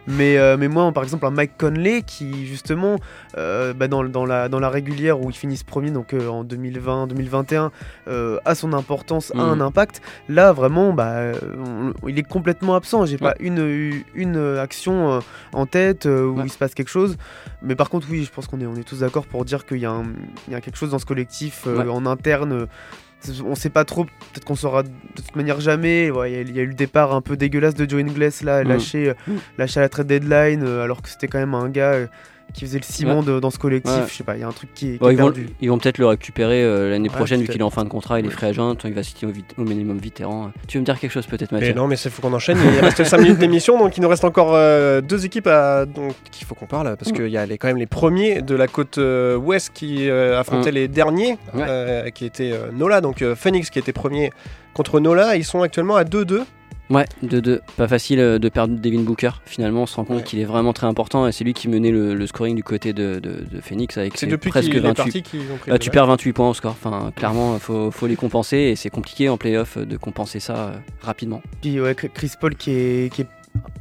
Mais, 0.08 0.38
euh, 0.38 0.58
mais 0.58 0.68
moi, 0.68 0.92
par 0.92 1.04
exemple, 1.04 1.26
un 1.26 1.32
Mike 1.32 1.58
Conley 1.58 2.02
qui, 2.06 2.46
justement, 2.46 2.98
euh, 3.38 3.74
bah, 3.74 3.88
dans, 3.88 4.04
dans, 4.04 4.26
la, 4.26 4.50
dans 4.50 4.60
la 4.60 4.70
régulière 4.70 5.20
où 5.22 5.30
ils 5.30 5.36
finissent 5.36 5.64
premier, 5.64 5.92
donc 5.92 6.14
euh, 6.14 6.28
en 6.28 6.44
2020-2021, 6.44 7.72
euh, 8.08 8.38
a 8.46 8.56
son 8.56 8.74
importance, 8.74 9.32
a 9.36 9.40
un 9.42 9.56
Mhm. 9.56 9.62
impact. 9.62 10.02
Là, 10.30 10.52
vraiment, 10.52 10.94
bah, 10.94 11.32
on- 11.58 11.94
il 12.08 12.20
est 12.20 12.28
complètement 12.28 12.76
absent. 12.76 13.06
J'ai 13.06 13.18
pas 13.18 13.30
Ouais. 13.30 13.36
une, 13.40 14.04
une 14.16 14.58
action 14.60 15.14
euh, 15.14 15.20
en 15.54 15.66
tête 15.66 16.06
euh, 16.06 16.26
où 16.26 16.38
Ouais. 16.38 16.44
il 16.46 16.52
se 16.52 16.58
passe 16.58 16.74
quelque 16.74 16.83
chose. 16.90 17.18
Mais 17.62 17.76
par 17.76 17.90
contre, 17.90 18.08
oui, 18.10 18.24
je 18.24 18.32
pense 18.32 18.48
qu'on 18.48 18.60
est, 18.62 18.66
on 18.66 18.76
est 18.76 18.84
tous 18.84 19.00
d'accord 19.00 19.26
pour 19.26 19.46
dire 19.46 19.66
qu'il 19.66 19.78
y, 19.78 19.82
y 19.82 19.86
a 20.56 20.62
quelque 20.62 20.78
chose 20.78 20.90
dans 20.92 21.00
ce 21.00 21.06
collectif 21.06 21.64
euh, 21.68 21.84
Ouais. 21.84 21.90
en 21.90 22.06
interne. 22.06 22.52
euh, 22.54 22.66
on 23.46 23.56
sait 23.56 23.70
pas 23.70 23.86
trop, 23.86 24.04
peut-être 24.04 24.44
qu'on 24.44 24.56
saura 24.56 24.84
de 24.84 24.90
toute 25.16 25.36
manière 25.38 25.62
jamais. 25.62 26.12
Ouais, 26.12 26.32
Il 26.32 26.36
y, 26.36 26.38
a- 26.40 26.42
il 26.42 26.56
y 26.56 26.60
a 26.60 26.64
eu 26.64 26.68
le 26.68 26.74
départ 26.74 27.14
un 27.16 27.22
peu 27.22 27.38
dégueulasse 27.38 27.74
de 27.74 27.90
Joe 27.90 28.02
Ingles 28.02 28.30
là, 28.44 28.64
Mm. 28.64 28.68
lâché, 28.68 29.10
euh, 29.10 29.14
Mm. 29.28 29.32
lâché 29.60 29.80
à 29.80 29.84
la 29.84 29.88
trade 29.90 30.08
deadline, 30.08 30.64
euh, 30.64 30.84
alors 30.84 31.02
que 31.02 31.08
c'était 31.08 31.28
quand 31.30 31.40
même 31.40 31.54
un 31.54 31.70
gars 31.70 31.94
euh, 31.94 32.08
qui 32.54 32.66
faisait 32.66 32.78
le 32.80 32.84
ciment 32.84 33.20
Ouais. 33.20 33.26
de- 33.26 33.40
dans 33.40 33.50
ce 33.50 33.58
collectif. 33.58 33.92
Ouais. 33.94 34.04
Je 34.08 34.14
sais 34.14 34.24
pas, 34.24 34.36
il 34.36 34.42
y 34.42 34.44
a 34.44 34.48
un 34.48 34.52
truc 34.52 34.70
qui 34.74 34.90
est, 34.90 34.92
qui 34.94 34.98
Bon, 35.00 35.10
est 35.10 35.14
ils, 35.14 35.18
vont, 35.18 35.24
perdu. 35.26 35.50
ils 35.62 35.70
vont 35.70 35.78
peut-être 35.80 35.98
le 35.98 36.06
récupérer 36.06 36.64
euh, 36.64 36.90
l'année 36.92 37.10
Ouais, 37.10 37.16
prochaine 37.16 37.42
vu 37.42 37.48
qu'il 37.48 37.60
est 37.60 37.64
en 37.64 37.70
fin 37.70 37.84
de 37.84 37.90
contrat, 37.90 38.20
il 38.20 38.26
est 38.26 38.30
free 38.30 38.46
agent, 38.48 38.76
il 38.86 38.94
va 38.94 39.02
citer 39.04 39.26
au, 39.58 39.64
minimum 39.64 39.98
vétéran. 39.98 40.52
Tu 40.68 40.78
veux 40.78 40.82
me 40.82 40.86
dire 40.86 41.00
quelque 41.00 41.12
chose 41.12 41.26
peut-être 41.26 41.52
Et 41.54 41.56
Mathieu 41.56 41.74
non, 41.74 41.88
mais 41.88 41.96
il 41.96 42.10
faut 42.12 42.22
qu'on 42.22 42.34
enchaîne. 42.34 42.58
Il 42.76 42.80
reste 42.80 43.04
5 43.04 43.18
minutes 43.20 43.40
d'émission, 43.40 43.78
donc 43.80 43.98
il 43.98 44.02
nous 44.02 44.10
reste 44.10 44.24
encore 44.24 44.52
euh, 44.54 45.02
deux 45.02 45.26
équipes 45.26 45.48
à, 45.48 45.86
donc, 45.86 46.14
qu'il 46.32 46.46
faut 46.48 46.56
qu'on 46.56 46.66
parle, 46.68 46.96
parce 46.98 47.12
Mm. 47.12 47.16
qu'il 47.16 47.28
y 47.30 47.38
a 47.38 47.46
les, 47.46 47.58
quand 47.58 47.68
même 47.68 47.78
les 47.78 47.86
premiers 47.88 48.42
de 48.42 48.56
la 48.56 48.68
côte 48.68 48.98
euh, 49.00 49.36
ouest 49.36 49.72
qui 49.74 50.10
euh, 50.10 50.40
affrontaient 50.40 50.72
Mm. 50.72 50.76
les 50.76 50.88
derniers, 50.88 51.32
Ouais. 51.54 51.66
euh, 51.68 52.10
qui 52.12 52.26
étaient 52.26 52.52
euh, 52.54 52.72
Nola, 52.72 53.02
donc 53.02 53.22
euh, 53.22 53.36
Phoenix 53.36 53.70
qui 53.70 53.80
était 53.80 53.94
premier 53.94 54.32
contre 54.74 55.00
Nola. 55.00 55.36
Ils 55.36 55.44
sont 55.46 55.62
actuellement 55.62 55.96
à 55.96 56.04
2-2. 56.04 56.44
Ouais, 56.94 57.06
2-2. 57.26 57.60
Pas 57.78 57.88
facile 57.88 58.20
euh, 58.20 58.40
de 58.40 58.50
perdre 58.50 58.76
Devin 58.80 59.02
Booker. 59.02 59.32
Finalement, 59.46 59.84
on 59.84 59.86
se 59.86 59.96
rend 59.96 60.04
compte 60.06 60.18
Ouais. 60.18 60.24
qu'il 60.24 60.40
est 60.40 60.46
vraiment 60.46 60.74
très 60.74 60.86
important 60.88 61.28
et 61.28 61.32
c'est 61.32 61.44
lui 61.44 61.54
qui 61.54 61.68
menait 61.68 61.92
le, 61.92 62.14
le 62.14 62.28
scoring 62.28 62.56
du 62.56 62.64
côté 62.64 62.94
de, 62.94 63.20
de- 63.20 63.46
de 63.50 63.62
Phoenix 63.62 63.98
avec 63.98 64.18
ses 64.18 64.28
depuis 64.28 64.50
presque 64.50 64.70
qu'il 64.70 64.78
est 64.78 64.82
28. 64.82 64.96
parti 64.96 65.22
qu'ils 65.24 65.52
ont 65.52 65.58
pris 65.58 65.72
le 65.72 65.80
tu 65.80 65.90
perds 65.90 66.08
28 66.08 66.34
points 66.34 66.50
au 66.50 66.54
score. 66.54 66.72
Enfin, 66.72 67.12
clairement, 67.16 67.56
il 67.56 67.60
faut, 67.60 67.90
faut 67.92 68.08
les 68.08 68.16
compenser 68.16 68.58
et 68.58 68.76
c'est 68.76 68.90
compliqué 68.90 69.30
en 69.30 69.38
playoff 69.38 69.78
de 69.78 69.98
compenser 69.98 70.40
ça 70.40 70.56
euh, 70.56 70.72
rapidement. 71.02 71.42
Puis 71.62 71.80
ouais, 71.82 71.96
Chris- 71.96 72.32
Paul 72.40 72.56
qui 72.56 72.72
est, 72.72 73.14
qui 73.14 73.22
est 73.24 73.28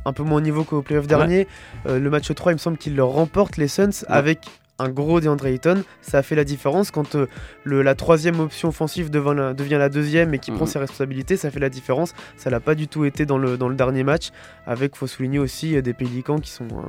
un 0.05 0.13
peu 0.13 0.23
moins 0.23 0.39
au 0.39 0.43
niveau 0.43 0.65
qu'au 0.65 0.83
playoff 0.83 1.07
dernier. 1.07 1.47
Euh, 1.87 1.99
le 1.99 2.11
match 2.11 2.33
3, 2.33 2.53
il 2.53 2.55
me 2.57 2.59
semble 2.59 2.77
qu'il 2.77 2.95
le 2.95 3.05
remporte 3.05 3.57
les 3.57 3.69
Suns 3.69 4.05
avec 4.09 4.41
un 4.83 4.89
gros 4.91 5.21
DeAndre 5.21 5.47
Ayton. 5.47 5.83
Ça 6.01 6.19
a 6.19 6.23
fait 6.23 6.35
la 6.35 6.45
différence 6.45 6.91
quand 6.91 7.15
euh, 7.15 7.27
le- 7.65 7.83
la 7.83 7.95
troisième 7.95 8.41
option 8.41 8.69
offensive 8.69 9.11
devant 9.11 9.33
la- 9.33 9.55
devient 9.55 9.77
la 9.79 9.89
deuxième 9.89 10.35
et 10.35 10.39
qui 10.39 10.51
prend 10.51 10.65
Mhm. 10.65 10.71
ses 10.71 10.79
responsabilités. 10.79 11.37
Ça 11.37 11.51
fait 11.51 11.61
la 11.61 11.69
différence. 11.71 12.15
Ça 12.37 12.51
l'a 12.51 12.61
pas 12.61 12.75
du 12.75 12.89
tout 12.89 13.05
été 13.05 13.27
dans 13.27 13.39
le, 13.39 13.57
dans 13.57 13.69
le 13.69 13.75
dernier 13.75 14.05
match. 14.05 14.31
Avec, 14.67 14.97
faut 14.97 15.07
souligner 15.07 15.39
aussi, 15.39 15.77
euh, 15.77 15.83
des 15.83 15.93
Pélicans 15.95 16.39
qui 16.39 16.51
sont. 16.51 16.65
euh, 16.65 16.83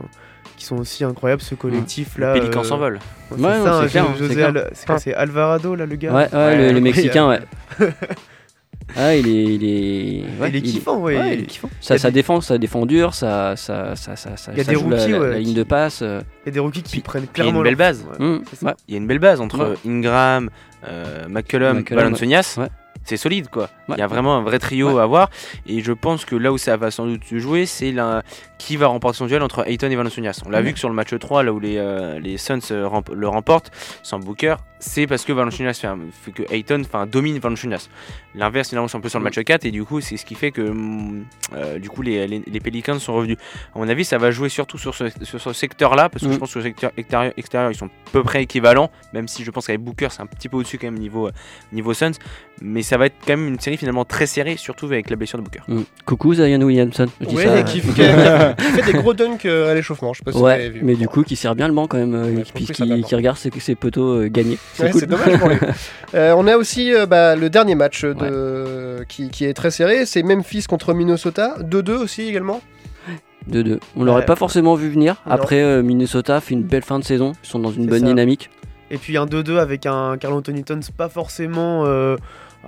qui 0.58 0.66
sont 0.66 0.78
aussi 0.78 1.04
incroyables, 1.04 1.42
ce 1.42 1.56
collectif 1.56 2.18
là. 2.20 2.34
Pélican 2.34 2.60
euh, 2.60 2.64
s'envole. 2.64 3.00
ouais, 3.32 3.38
Ouais, 3.40 4.98
c'est 5.00 5.14
Alvarado 5.16 5.74
là 5.74 5.86
le 5.88 5.96
gars? 5.96 6.14
Ouais, 6.14 6.28
ouais, 6.32 6.72
le. 6.74 6.80
Mexicain, 6.82 7.28
ouais. 7.28 7.40
ah, 8.96 9.16
il 9.16 9.28
est. 9.28 9.44
Il 9.44 9.64
est, 9.64 10.24
ouais, 10.42 10.50
il 10.50 10.56
est 10.58 10.62
kiffant, 10.62 10.98
ouais. 11.00 11.18
ouais, 11.18 11.34
il 11.36 11.40
est 11.42 11.46
kiffant. 11.46 11.70
Ça, 11.82 11.94
Il 11.94 11.98
y 11.98 12.00
a 12.00 12.02
ça 12.02 12.10
des- 12.10 12.14
défend, 12.16 12.42
ça 12.42 12.58
défend 12.58 12.86
dur, 12.86 13.14
ça, 13.14 13.56
ça, 13.56 13.96
ça, 13.96 14.16
ça, 14.16 14.36
ça, 14.38 14.52
Il 14.54 14.58
y 14.58 14.62
a 14.62 14.64
ça 14.64 14.72
des 14.74 14.80
joue 14.80 14.90
la- 14.90 14.98
rookies, 14.98 15.12
la, 15.12 15.20
ouais, 15.20 15.30
la 15.32 15.40
ligne 15.40 15.48
qui- 15.50 15.54
de 15.56 15.64
passe. 15.64 16.02
euh. 16.02 16.22
Il 16.46 16.48
y 16.48 16.50
a 16.50 16.54
des 16.54 16.60
rookies 16.60 16.84
qui 16.84 17.00
prennent 17.02 17.24
il 17.24 17.26
y 17.26 17.30
a 17.30 17.34
clairement 17.34 17.60
une 17.60 17.64
belle 17.64 17.76
base. 17.76 18.06
Ouais, 18.20 18.26
Mmh, 18.26 18.42
ouais. 18.64 18.74
Il 18.88 18.94
y 18.94 18.96
a 18.96 18.98
une 19.00 19.08
belle 19.08 19.20
base 19.20 19.42
entre 19.42 19.60
Ouais. 19.72 19.90
Ingram, 19.92 20.50
euh, 20.88 21.26
Valanciunas. 21.92 22.56
ouais. 22.58 22.68
C'est 23.06 23.18
solide 23.18 23.50
quoi. 23.50 23.64
Ouais. 23.90 23.96
Il 23.98 24.00
y 24.00 24.02
a 24.02 24.08
vraiment 24.08 24.38
un 24.38 24.44
vrai 24.44 24.60
trio 24.60 24.94
Ouais. 24.94 25.02
à 25.02 25.06
voir 25.06 25.30
et 25.68 25.82
je 25.82 25.92
pense 25.92 26.24
que 26.24 26.38
là 26.38 26.54
où 26.54 26.58
ça 26.58 26.78
va 26.78 26.90
sans 26.90 27.06
doute 27.06 27.26
se 27.26 27.38
jouer, 27.38 27.66
c'est 27.66 27.92
la- 27.92 28.24
qui 28.58 28.78
va 28.78 28.88
remporter 28.88 29.18
son 29.18 29.26
duel 29.26 29.42
entre 29.44 29.68
Ayton 29.68 29.90
et 29.92 29.96
Valanciunas. 29.98 30.40
On 30.46 30.50
l'a 30.50 30.60
Ouais. 30.60 30.64
vu 30.64 30.72
que 30.74 30.80
sur 30.80 30.88
le 30.88 30.96
match 30.96 31.14
3 31.20 31.44
là 31.44 31.52
où 31.52 31.60
les, 31.60 31.76
euh, 31.78 32.18
les 32.20 32.38
Suns 32.38 32.60
euh, 32.72 32.88
le 33.14 33.28
remportent 33.28 33.72
sans 34.04 34.20
Booker, 34.20 34.56
c'est 34.86 35.08
parce 35.08 35.24
que 35.24 35.32
Valanciunas 35.32 35.74
fait, 35.74 35.88
un- 35.88 35.98
fait 36.12 36.32
que 36.32 36.44
Ayton 36.54 36.82
enfin 36.82 37.06
domine 37.06 37.40
Valanciunas. 37.40 37.88
L'inverse 38.36 38.70
finalement 38.70 38.88
c'est 38.88 38.98
un 38.98 39.02
peu 39.02 39.10
sur 39.10 39.20
le 39.20 39.24
Mm. 39.24 39.26
match 39.26 39.40
4 39.44 39.66
et 39.66 39.72
du 39.72 39.84
coup 39.86 40.02
c'est 40.02 40.18
ce 40.18 40.26
qui 40.26 40.36
fait 40.36 40.52
que 40.52 40.62
hum, 40.62 41.24
euh, 41.56 41.80
du 41.80 41.90
coup 41.90 42.02
les, 42.02 42.28
les, 42.28 42.42
les 42.46 42.60
Pelicans 42.60 43.00
sont 43.00 43.14
revenus. 43.14 43.38
À 43.76 43.80
mon 43.80 43.88
avis 43.88 44.04
ça 44.06 44.18
va 44.18 44.32
jouer 44.32 44.50
surtout 44.50 44.78
sur 44.78 44.94
ce, 44.94 45.06
sur 45.24 45.40
ce 45.40 45.54
secteur 45.54 45.96
là 45.96 46.10
parce 46.10 46.24
que 46.24 46.30
Mm. 46.30 46.34
je 46.34 46.38
pense 46.38 46.54
que 46.54 46.60
le 46.60 46.66
secteur 46.66 46.92
extérieur, 46.98 47.34
extérieur, 47.38 47.72
ils 47.72 47.76
sont 47.78 47.86
à 47.88 47.90
peu 48.12 48.24
près 48.24 48.44
équivalents 48.44 48.92
même 49.14 49.28
si 49.28 49.44
je 49.44 49.52
pense 49.52 49.68
qu'avec 49.68 49.82
Booker 49.82 50.08
c'est 50.12 50.22
un 50.22 50.26
petit 50.26 50.50
peu 50.50 50.58
au-dessus 50.58 50.78
quand 50.78 50.88
même 50.88 51.00
niveau, 51.00 51.28
euh, 51.28 51.32
niveau 51.72 51.94
Suns 51.94 52.12
mais 52.62 52.82
ça 52.82 52.98
va 52.98 53.06
être 53.08 53.16
quand 53.26 53.38
même 53.38 53.48
une 53.48 53.60
série 53.60 53.78
finalement 53.78 54.06
très 54.06 54.26
serrée 54.26 54.58
surtout 54.58 54.86
avec 54.88 55.10
la 55.10 55.16
blessure 55.16 55.38
de 55.40 55.44
Booker. 55.44 55.62
Mm. 55.68 55.82
Coucou 56.06 56.34
Zion 56.34 56.62
Williamson. 56.62 57.08
Je 57.22 57.26
dis 57.28 57.36
Ouais, 57.36 57.46
ça, 57.46 57.60
et 57.60 57.64
qui, 57.64 57.80
fait 57.82 57.94
des 58.86 58.94
gros 58.94 59.14
dunks 59.14 59.46
euh, 59.46 59.72
à 59.72 59.76
l'échauffement, 59.76 60.14
je 60.14 60.20
sais 60.20 60.24
pas 60.24 60.32
si 60.32 60.38
vous 60.38 60.46
avez 60.46 60.64
Ouais, 60.66 60.70
vu. 60.70 60.80
mais 60.84 60.96
du 60.96 61.08
coup, 61.08 61.24
qui 61.24 61.36
sert 61.36 61.56
bien 61.56 61.68
le 61.68 61.74
banc 61.74 61.88
quand 61.88 61.98
même, 61.98 62.14
euh, 62.16 62.26
Ouais, 62.36 62.44
va 62.44 62.44
qui, 62.44 62.66
qui 63.04 63.16
regarde 63.16 63.38
ses, 63.38 63.50
ses 63.60 63.76
poteaux 63.76 64.22
euh, 64.24 64.28
gagner. 64.30 64.58
C'est 64.74 64.84
Ouais, 64.84 64.92
cool. 64.92 65.06
dommage 65.08 65.38
pour 65.40 65.50
lui. 65.50 65.58
Euh, 66.16 66.36
on 66.38 66.46
a 66.46 66.58
aussi 66.58 66.94
euh, 66.94 67.08
bah, 67.08 67.36
le 67.36 67.50
dernier 67.50 67.74
match 67.74 68.06
de... 68.06 69.04
qui, 69.10 69.30
qui 69.30 69.46
est 69.46 69.54
très 69.56 69.72
serré, 69.72 70.06
c'est 70.06 70.22
Memphis 70.22 70.66
contre 70.70 70.94
Minnesota, 70.94 71.56
2-2 71.62 71.92
aussi 71.94 72.22
également. 72.30 72.62
2-2. 73.50 73.80
On 73.96 74.04
l'aurait 74.04 74.20
Ouais. 74.20 74.26
pas 74.26 74.36
forcément 74.36 74.76
vu 74.76 74.90
venir. 74.90 75.16
Non. 75.26 75.32
Après, 75.34 75.62
euh, 75.64 75.82
Minnesota 75.82 76.40
fait 76.40 76.54
une 76.54 76.62
belle 76.64 76.84
fin 76.84 77.00
de 77.00 77.04
saison. 77.04 77.34
Ils 77.44 77.48
sont 77.50 77.58
dans 77.60 77.72
une 77.72 77.88
bonne 77.88 78.02
ça. 78.02 78.06
dynamique. 78.06 78.50
Et 78.92 78.98
puis 78.98 79.18
un 79.18 79.26
2-2 79.26 79.58
avec 79.58 79.86
un 79.88 80.18
Carl 80.20 80.34
Anthony 80.36 80.64
Towns 80.64 80.84
pas 80.96 81.10
forcément 81.10 81.84
euh, 81.88 82.16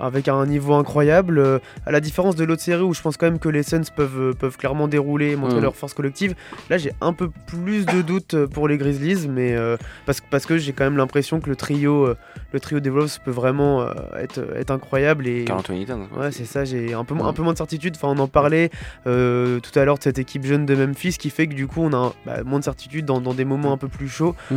avec 0.00 0.28
un 0.28 0.44
niveau 0.46 0.74
incroyable. 0.74 1.38
euh, 1.38 1.58
à 1.84 1.92
la 1.92 2.00
différence 2.00 2.36
de 2.36 2.44
l'autre 2.44 2.62
série 2.62 2.82
où 2.82 2.94
je 2.94 3.00
pense 3.02 3.16
quand 3.16 3.26
même 3.26 3.38
que 3.38 3.48
les 3.48 3.62
Suns 3.62 3.82
peuvent, 3.94 4.18
euh, 4.20 4.32
peuvent 4.32 4.56
clairement 4.56 4.88
dérouler 4.88 5.32
et 5.32 5.36
montrer 5.36 5.58
Mm. 5.58 5.62
leur 5.62 5.76
force 5.76 5.94
collective. 5.94 6.34
Là 6.70 6.78
j'ai 6.78 6.92
un 7.00 7.12
peu 7.12 7.30
plus 7.46 7.86
de 7.86 8.02
doutes 8.02 8.34
euh, 8.34 8.46
pour 8.46 8.68
les 8.68 8.76
Grizzlies, 8.78 9.28
mais 9.28 9.54
euh, 9.54 9.76
parce, 10.06 10.20
parce 10.20 10.46
que 10.46 10.58
j'ai 10.58 10.72
quand 10.72 10.84
même 10.84 10.96
l'impression 10.96 11.40
que 11.40 11.48
le 11.48 11.56
trio, 11.56 12.14
le 12.52 12.60
trio 12.60 12.80
des 12.80 12.90
Wolves 12.90 13.18
peut 13.24 13.30
vraiment 13.30 13.86
être, 14.18 14.40
être 14.56 14.70
incroyable. 14.70 15.26
Et, 15.26 15.44
Carl 15.44 15.60
Anthony 15.60 15.86
Towns. 15.86 16.06
Ouais, 16.16 16.30
c'est 16.32 16.44
ça, 16.44 16.64
j'ai 16.64 16.94
un 16.94 17.04
peu, 17.04 17.14
un 17.22 17.32
peu 17.32 17.42
moins 17.42 17.52
de 17.52 17.58
certitude. 17.58 17.94
Enfin, 17.96 18.08
on 18.08 18.18
en 18.22 18.28
parlait 18.28 18.70
tout 19.04 19.78
à 19.78 19.84
l'heure 19.84 19.98
de 19.98 20.02
cette 20.02 20.18
équipe 20.18 20.44
jeune 20.44 20.66
de 20.66 20.74
Memphis 20.74 21.16
qui 21.18 21.30
fait 21.30 21.46
que 21.46 21.54
du 21.54 21.66
coup, 21.66 21.80
on 21.82 21.92
a 21.92 22.12
bah, 22.24 22.42
moins 22.44 22.58
de 22.58 22.64
certitude 22.64 23.04
dans, 23.04 23.20
dans 23.20 23.34
des 23.34 23.44
moments 23.44 23.72
un 23.72 23.76
peu 23.78 23.88
plus 23.88 24.08
chauds. 24.08 24.34
Mm. 24.50 24.56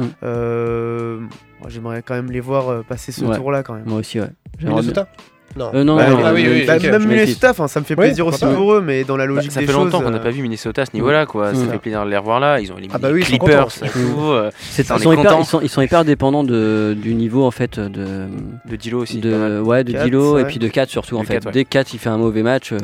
J'aimerais 1.67 2.01
quand 2.01 2.13
même 2.15 2.31
les 2.31 2.39
voir 2.39 2.69
euh, 2.69 2.83
passer 2.83 3.11
ce 3.11 3.25
Ouais. 3.25 3.35
tour-là 3.35 3.63
quand 3.63 3.73
même. 3.73 3.85
Moi 3.85 3.99
aussi, 3.99 4.19
ouais. 4.19 4.29
J'aimerais 4.57 4.81
Minnesota 4.81 5.07
Non. 5.55 5.71
Euh, 5.73 5.83
non, 5.83 5.95
Bah, 5.97 6.09
non, 6.09 6.19
ah 6.23 6.27
euh, 6.29 6.33
oui, 6.35 6.47
oui, 6.49 6.65
Bah, 6.65 6.77
même. 6.79 7.07
Minnesota, 7.07 7.51
enfin, 7.51 7.67
ça 7.67 7.79
me 7.79 7.85
fait 7.85 7.95
plaisir 7.95 8.23
pourquoi 8.25 8.47
aussi 8.47 8.53
pas, 8.53 8.59
pour 8.59 8.73
eux, 8.73 8.81
mais 8.81 9.03
dans 9.03 9.17
la 9.17 9.25
Bah, 9.27 9.33
logique 9.33 9.51
ça 9.51 9.59
des 9.61 9.65
fait 9.65 9.71
choses. 9.73 9.85
longtemps 9.85 10.01
qu'on 10.01 10.11
n'a 10.11 10.17
euh, 10.17 10.21
pas 10.23 10.29
vu 10.29 10.41
Minnesota 10.41 10.83
à 10.83 10.85
ce 10.85 10.91
niveau-là, 10.93 11.25
quoi. 11.25 11.53
Ça 11.53 11.65
fait 11.65 11.77
plaisir 11.79 12.05
de 12.05 12.09
les 12.09 12.17
revoir 12.17 12.39
là. 12.39 12.59
Ils 12.59 12.71
ont 12.71 12.75
éliminé 12.77 12.93
Ah 12.95 12.99
bah 12.99 13.09
oui, 13.11 13.21
les 13.21 13.27
ils 13.27 13.31
sont 13.31 13.37
Clippers, 13.45 13.65
contents. 13.65 13.85
et 13.85 13.89
tout. 13.89 14.21
euh, 14.31 14.51
ils, 14.77 14.85
sont 14.85 15.11
hyper, 15.13 15.37
ils, 15.39 15.45
sont, 15.45 15.61
ils 15.61 15.69
sont 15.69 15.81
hyper 15.81 16.05
dépendants 16.05 16.43
de, 16.43 16.95
du 17.01 17.15
niveau 17.15 17.45
en 17.45 17.51
fait 17.51 17.79
de, 17.79 18.27
de 18.65 18.75
Dilo 18.75 19.01
aussi. 19.01 19.19
de, 19.19 19.59
ouais, 19.61 19.83
de 19.83 19.93
Dilo 20.03 20.37
et 20.37 20.43
ouais. 20.43 20.47
puis 20.47 20.59
de 20.59 20.67
4 20.67 20.89
surtout 20.89 21.17
en 21.17 21.23
fait. 21.23 21.43
Ouais. 21.45 21.51
Dès 21.51 21.63
que 21.65 21.69
4 21.69 21.93
il 21.93 21.99
fait 21.99 22.09
un 22.09 22.17
mauvais 22.17 22.43
match, 22.43 22.71
euh, 22.71 22.77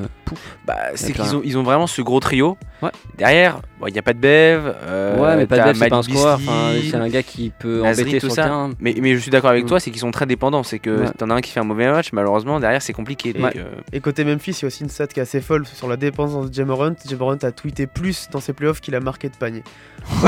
Bah, 0.65 0.75
c'est 0.95 1.13
qu'ils 1.13 1.35
ont, 1.35 1.41
ils 1.43 1.57
ont 1.57 1.63
vraiment 1.63 1.87
ce 1.87 2.01
gros 2.01 2.19
trio. 2.19 2.57
Ouais. 2.81 2.89
Derrière, 3.17 3.59
il 3.87 3.93
n'y 3.93 3.99
a 3.99 4.01
pas 4.01 4.13
de 4.13 4.19
Bev. 4.19 4.73
euh, 4.85 5.17
ouais, 5.17 5.37
mais 5.37 5.45
pas 5.45 5.57
de 5.59 5.63
Bev, 5.63 5.77
c'est 5.81 5.89
pas 5.89 5.95
un 5.95 6.33
Enfin, 6.33 6.71
c'est 6.89 6.95
un 6.97 7.07
gars 7.07 7.23
qui 7.23 7.51
peut 7.57 7.81
embêter 7.83 8.19
tout 8.19 8.29
ça. 8.29 8.67
Mais, 8.79 8.95
mais 9.01 9.15
je 9.15 9.19
suis 9.19 9.31
d'accord 9.31 9.49
avec 9.51 9.63
Mm. 9.63 9.67
toi, 9.67 9.79
c'est 9.79 9.91
qu'ils 9.91 10.01
sont 10.01 10.11
très 10.11 10.25
dépendants. 10.25 10.63
C'est 10.63 10.79
que 10.79 10.89
Ouais. 10.89 11.05
t'en 11.17 11.29
as 11.29 11.35
un 11.35 11.41
qui 11.41 11.51
fait 11.51 11.59
un 11.61 11.63
mauvais 11.65 11.89
match, 11.89 12.09
malheureusement, 12.11 12.59
derrière 12.65 12.81
c'est 12.81 12.93
compliqué. 12.93 13.31
Donc, 13.31 13.55
euh, 13.55 13.63
Et 13.93 13.99
côté 13.99 14.23
Memphis, 14.23 14.51
il 14.51 14.61
y 14.63 14.65
a 14.65 14.67
aussi 14.67 14.81
une 14.83 14.89
stat 14.89 15.05
qui 15.05 15.19
est 15.19 15.23
assez 15.23 15.39
folle 15.39 15.67
sur 15.67 15.87
la 15.87 15.97
dépendance 15.97 16.49
de 16.49 16.53
Jamorant. 16.55 16.95
Jamorant 17.07 17.37
a 17.43 17.51
tweeté 17.51 17.85
plus 17.85 18.27
dans 18.31 18.39
ses 18.39 18.53
playoffs 18.53 18.81
qu'il 18.81 18.95
a 18.95 18.99
marqué 18.99 19.29
de 19.29 19.35
panier. 19.35 19.63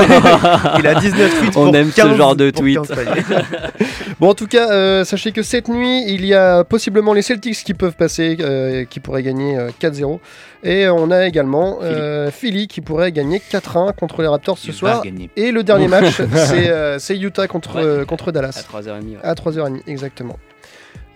il 0.78 0.86
a 0.86 0.94
19 1.00 1.38
tweets 1.40 1.56
On 1.56 1.66
pour 1.66 1.76
aime 1.76 1.90
ce 1.90 1.96
15 1.96 2.16
genre 2.16 2.36
de 2.36 2.50
tweet. 2.50 2.78
15 2.78 2.88
paniers. 2.88 3.22
Bon, 4.20 4.30
en 4.30 4.34
tout 4.34 4.48
cas, 4.48 4.72
euh, 4.72 5.04
sachez 5.04 5.30
que 5.30 5.42
cette 5.44 5.68
nuit, 5.68 6.02
il 6.08 6.24
y 6.26 6.34
a 6.34 6.64
possiblement 6.64 7.12
les 7.12 7.22
Celtics 7.22 7.62
qui 7.62 7.72
peuvent 7.72 7.94
passer, 7.94 8.36
euh, 8.40 8.84
qui 8.84 8.98
pourraient 8.98 9.22
gagner 9.22 9.56
euh, 9.56 9.70
4-0. 9.80 10.18
Et 10.64 10.88
on 10.88 11.12
a 11.12 11.24
également 11.26 11.78
euh, 11.82 12.32
Philly 12.32 12.66
qui 12.66 12.80
pourrait 12.80 13.12
gagner 13.12 13.38
4-1 13.38 13.94
contre 13.94 14.22
les 14.22 14.26
Raptors 14.28 14.58
ce 14.58 14.68
Il 14.68 14.74
soir. 14.74 15.04
Et 15.36 15.52
le 15.52 15.62
dernier 15.62 15.86
match, 15.86 16.20
c'est 16.34 16.68
euh, 16.68 16.98
Utah 17.10 17.46
contre, 17.46 17.76
Ouais. 17.76 17.82
euh, 17.84 18.04
contre 18.04 18.30
À 18.30 18.32
Dallas. 18.32 18.64
3h30. 18.72 18.90
ouais. 19.10 19.16
À 19.22 19.34
3h30, 19.34 19.82
exactement. 19.86 20.36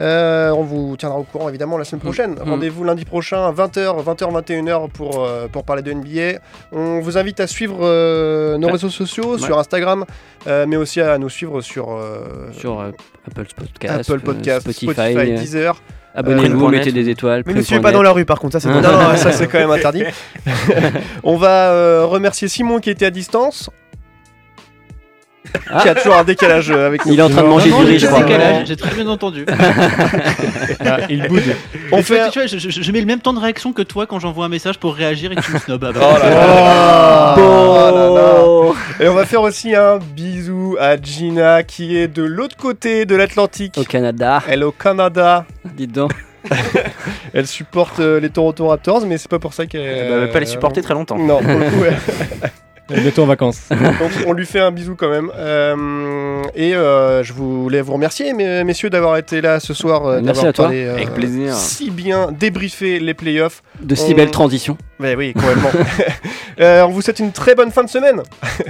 Euh, 0.01 0.51
on 0.51 0.63
vous 0.63 0.97
tiendra 0.97 1.19
au 1.19 1.23
courant 1.23 1.49
évidemment 1.49 1.79
la 1.79 1.85
semaine 1.85 2.01
prochaine. 2.01 2.33
Mm. 2.33 2.49
Rendez-vous 2.51 2.83
lundi 2.85 3.05
prochain 3.05 3.47
à 3.47 3.53
20h, 3.53 4.03
20h, 4.03 4.33
21h 4.33 4.89
pour, 4.91 5.23
euh, 5.25 5.47
pour 5.49 5.65
parler 5.65 5.83
de 5.83 5.93
NBA. 5.93 6.41
On 6.73 7.01
vous 7.01 7.19
invite 7.19 7.39
à 7.41 7.47
suivre 7.47 7.79
euh, 7.83 8.57
nos 8.59 8.67
Ouais. 8.67 8.73
réseaux 8.73 8.89
sociaux 8.89 9.35
Ouais. 9.35 9.39
sur 9.39 9.59
Instagram, 9.59 10.05
mais 10.47 10.77
aussi 10.77 11.01
à 11.01 11.19
nous 11.19 11.29
suivre 11.29 11.61
sur 11.61 11.99
Sur 12.53 12.81
Apple 12.81 13.47
Podcast, 13.55 14.11
Apple 14.11 14.21
Podcast, 14.21 14.61
Spotify. 14.71 15.13
Spotify, 15.13 15.33
Deezer. 15.35 15.81
Abonnez-vous, 16.15 16.69
mettez 16.69 16.93
des 16.93 17.09
étoiles. 17.09 17.43
Mais 17.47 17.55
ne 17.55 17.63
suivez 17.63 17.81
pas 17.81 17.93
dans 17.93 18.03
la 18.03 18.13
rue 18.13 18.25
par 18.25 18.39
contre, 18.41 18.55
ça 18.55 18.61
c'est 18.61 18.69
Non, 18.69 18.81
non, 18.83 19.17
ça 19.17 19.31
c'est 19.33 19.47
quand 19.47 19.59
même 19.59 19.71
interdit. 19.79 20.05
On 21.23 21.37
va 21.37 22.05
remercier 22.07 22.49
Simon 22.49 22.81
qui 22.81 22.91
était 22.91 23.07
à 23.07 23.11
distance. 23.11 23.71
Ah. 25.69 25.83
Qui 25.83 25.89
a 25.89 25.95
toujours 25.95 26.15
un 26.17 26.25
décalage 26.25 26.71
euh, 26.71 26.87
avec 26.87 27.05
nous. 27.05 27.13
Il 27.13 27.19
est 27.19 27.23
en 27.23 27.29
train 27.29 27.43
de 27.43 27.49
manger 27.49 27.69
du 27.71 27.75
riz, 27.75 27.87
j'ai 27.93 27.99
je 27.99 28.07
crois. 28.07 28.25
J'ai 28.65 28.77
très 28.77 28.95
bien 28.95 29.07
entendu. 29.09 29.45
Ah, 30.85 30.99
il 31.09 31.27
boude. 31.29 31.43
On 31.93 32.03
fait. 32.03 32.29
tu 32.31 32.39
vois, 32.41 32.47
je, 32.47 32.59
je- 32.59 32.71
je 32.83 32.93
mets 32.93 33.01
le 33.01 33.07
même 33.07 33.21
temps 33.21 33.33
de 33.33 33.39
réaction 33.39 33.73
que 33.73 33.83
toi 33.83 34.07
quand 34.07 34.19
j'envoie 34.19 34.45
un 34.47 34.49
message 34.49 34.79
pour 34.79 34.95
réagir 34.95 35.31
et 35.33 35.37
que 35.37 35.41
tu 35.43 35.53
me 35.53 35.59
snobs. 35.59 35.83
Là 35.83 35.91
là. 35.93 37.35
Bon. 37.37 37.75
Là 37.75 37.91
là. 38.11 39.05
Et 39.05 39.09
on 39.09 39.15
va 39.15 39.25
faire 39.27 39.43
aussi 39.43 39.75
un 39.75 39.99
bisou 39.99 40.77
à 40.81 40.97
Gina 41.01 41.63
qui 41.63 41.97
est 41.97 42.09
de 42.09 42.23
l'autre 42.23 42.57
côté 42.57 43.05
de 43.05 43.15
l'Atlantique. 43.15 43.75
Au 43.79 43.85
Canada, 43.85 44.43
Elle 44.49 44.61
est 44.63 44.65
au 44.65 44.73
Canada. 44.73 45.45
dites 45.77 45.93
donc. 45.93 46.13
Elle 47.35 47.47
supporte 47.47 48.01
euh, 48.01 48.19
les 48.19 48.31
Toronto 48.31 48.67
Raptors, 48.67 49.07
mais 49.07 49.17
c'est 49.19 49.31
pas 49.31 49.39
pour 49.39 49.55
ça 49.55 49.67
qu'elle. 49.67 49.81
elle 49.83 50.21
va 50.21 50.27
pas 50.29 50.41
les 50.41 50.47
supporter 50.47 50.83
très 50.83 50.95
longtemps. 50.95 51.17
Non, 51.19 51.39
pour 51.41 51.59
le 51.59 51.71
coup. 51.71 51.85
Bientôt 53.01 53.23
en 53.23 53.27
vacances. 53.27 53.61
Donc 53.71 54.11
on 54.27 54.33
lui 54.33 54.47
fait 54.47 54.61
un 54.61 54.71
bisou 54.71 54.95
quand 54.97 55.09
même. 55.11 55.31
Euh, 55.37 56.43
et 56.55 56.75
euh, 56.75 57.23
je 57.23 57.33
voulais 57.33 57.81
vous 57.81 57.93
remercier, 57.95 58.33
mes- 58.33 58.65
messieurs, 58.65 58.91
d'avoir 58.91 59.17
été 59.17 59.41
là 59.41 59.61
ce 59.61 59.75
soir. 59.75 60.07
euh, 60.07 60.21
Merci 60.23 60.27
d'avoir 60.43 60.47
à 60.47 60.53
toi. 60.53 60.65
parlé, 60.67 60.85
euh, 60.85 60.95
Avec 60.95 61.11
plaisir. 61.15 61.55
Si 61.55 61.91
bien 61.91 62.31
débriefé 62.33 62.99
les 63.01 63.15
playoffs. 63.15 63.63
De 63.81 63.95
si 63.95 64.13
On- 64.13 64.17
belles 64.17 64.31
transitions. 64.31 64.77
Mais 64.99 65.15
oui, 65.17 65.33
complètement. 65.33 65.71
Euh, 66.61 66.83
on 66.83 66.89
vous 66.91 67.01
souhaite 67.01 67.19
une 67.19 67.33
très 67.33 67.55
bonne 67.55 67.71
fin 67.71 67.83
de 67.83 67.89
semaine, 67.89 68.21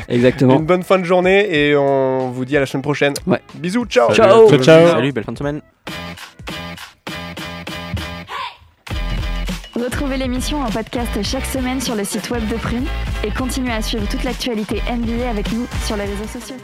Exactement. 0.09 0.55
une 0.57 0.65
bonne 0.65 0.85
fin 0.85 1.01
de 1.01 1.05
journée, 1.05 1.49
et 1.53 1.77
on 1.77 2.31
vous 2.31 2.45
dit 2.45 2.57
à 2.57 2.61
la 2.61 2.67
semaine 2.67 2.83
prochaine. 2.83 3.13
Ouais. 3.27 3.41
Bisous, 3.55 3.87
ciao. 3.87 4.15
Ciao. 4.15 4.49
Ciao, 4.49 4.59
ciao. 4.63 4.87
Salut, 4.89 5.11
belle 5.13 5.25
fin 5.25 5.33
de 5.33 5.39
semaine. 5.39 5.61
Retrouvez 9.83 10.17
l'émission 10.17 10.61
en 10.61 10.71
podcast 10.71 11.21
chaque 11.25 11.45
semaine 11.45 11.81
sur 11.81 11.97
le 11.97 12.05
site 12.05 12.31
web 12.31 12.47
de 12.47 12.55
Prune 12.55 12.87
et 13.25 13.33
continuez 13.33 13.73
à 13.73 13.83
suivre 13.83 14.09
toute 14.09 14.23
l'actualité 14.23 14.81
NBA 14.89 15.29
avec 15.29 15.51
nous 15.51 15.67
sur 15.85 15.97
les 15.97 16.05
réseaux 16.05 16.39
sociaux. 16.39 16.55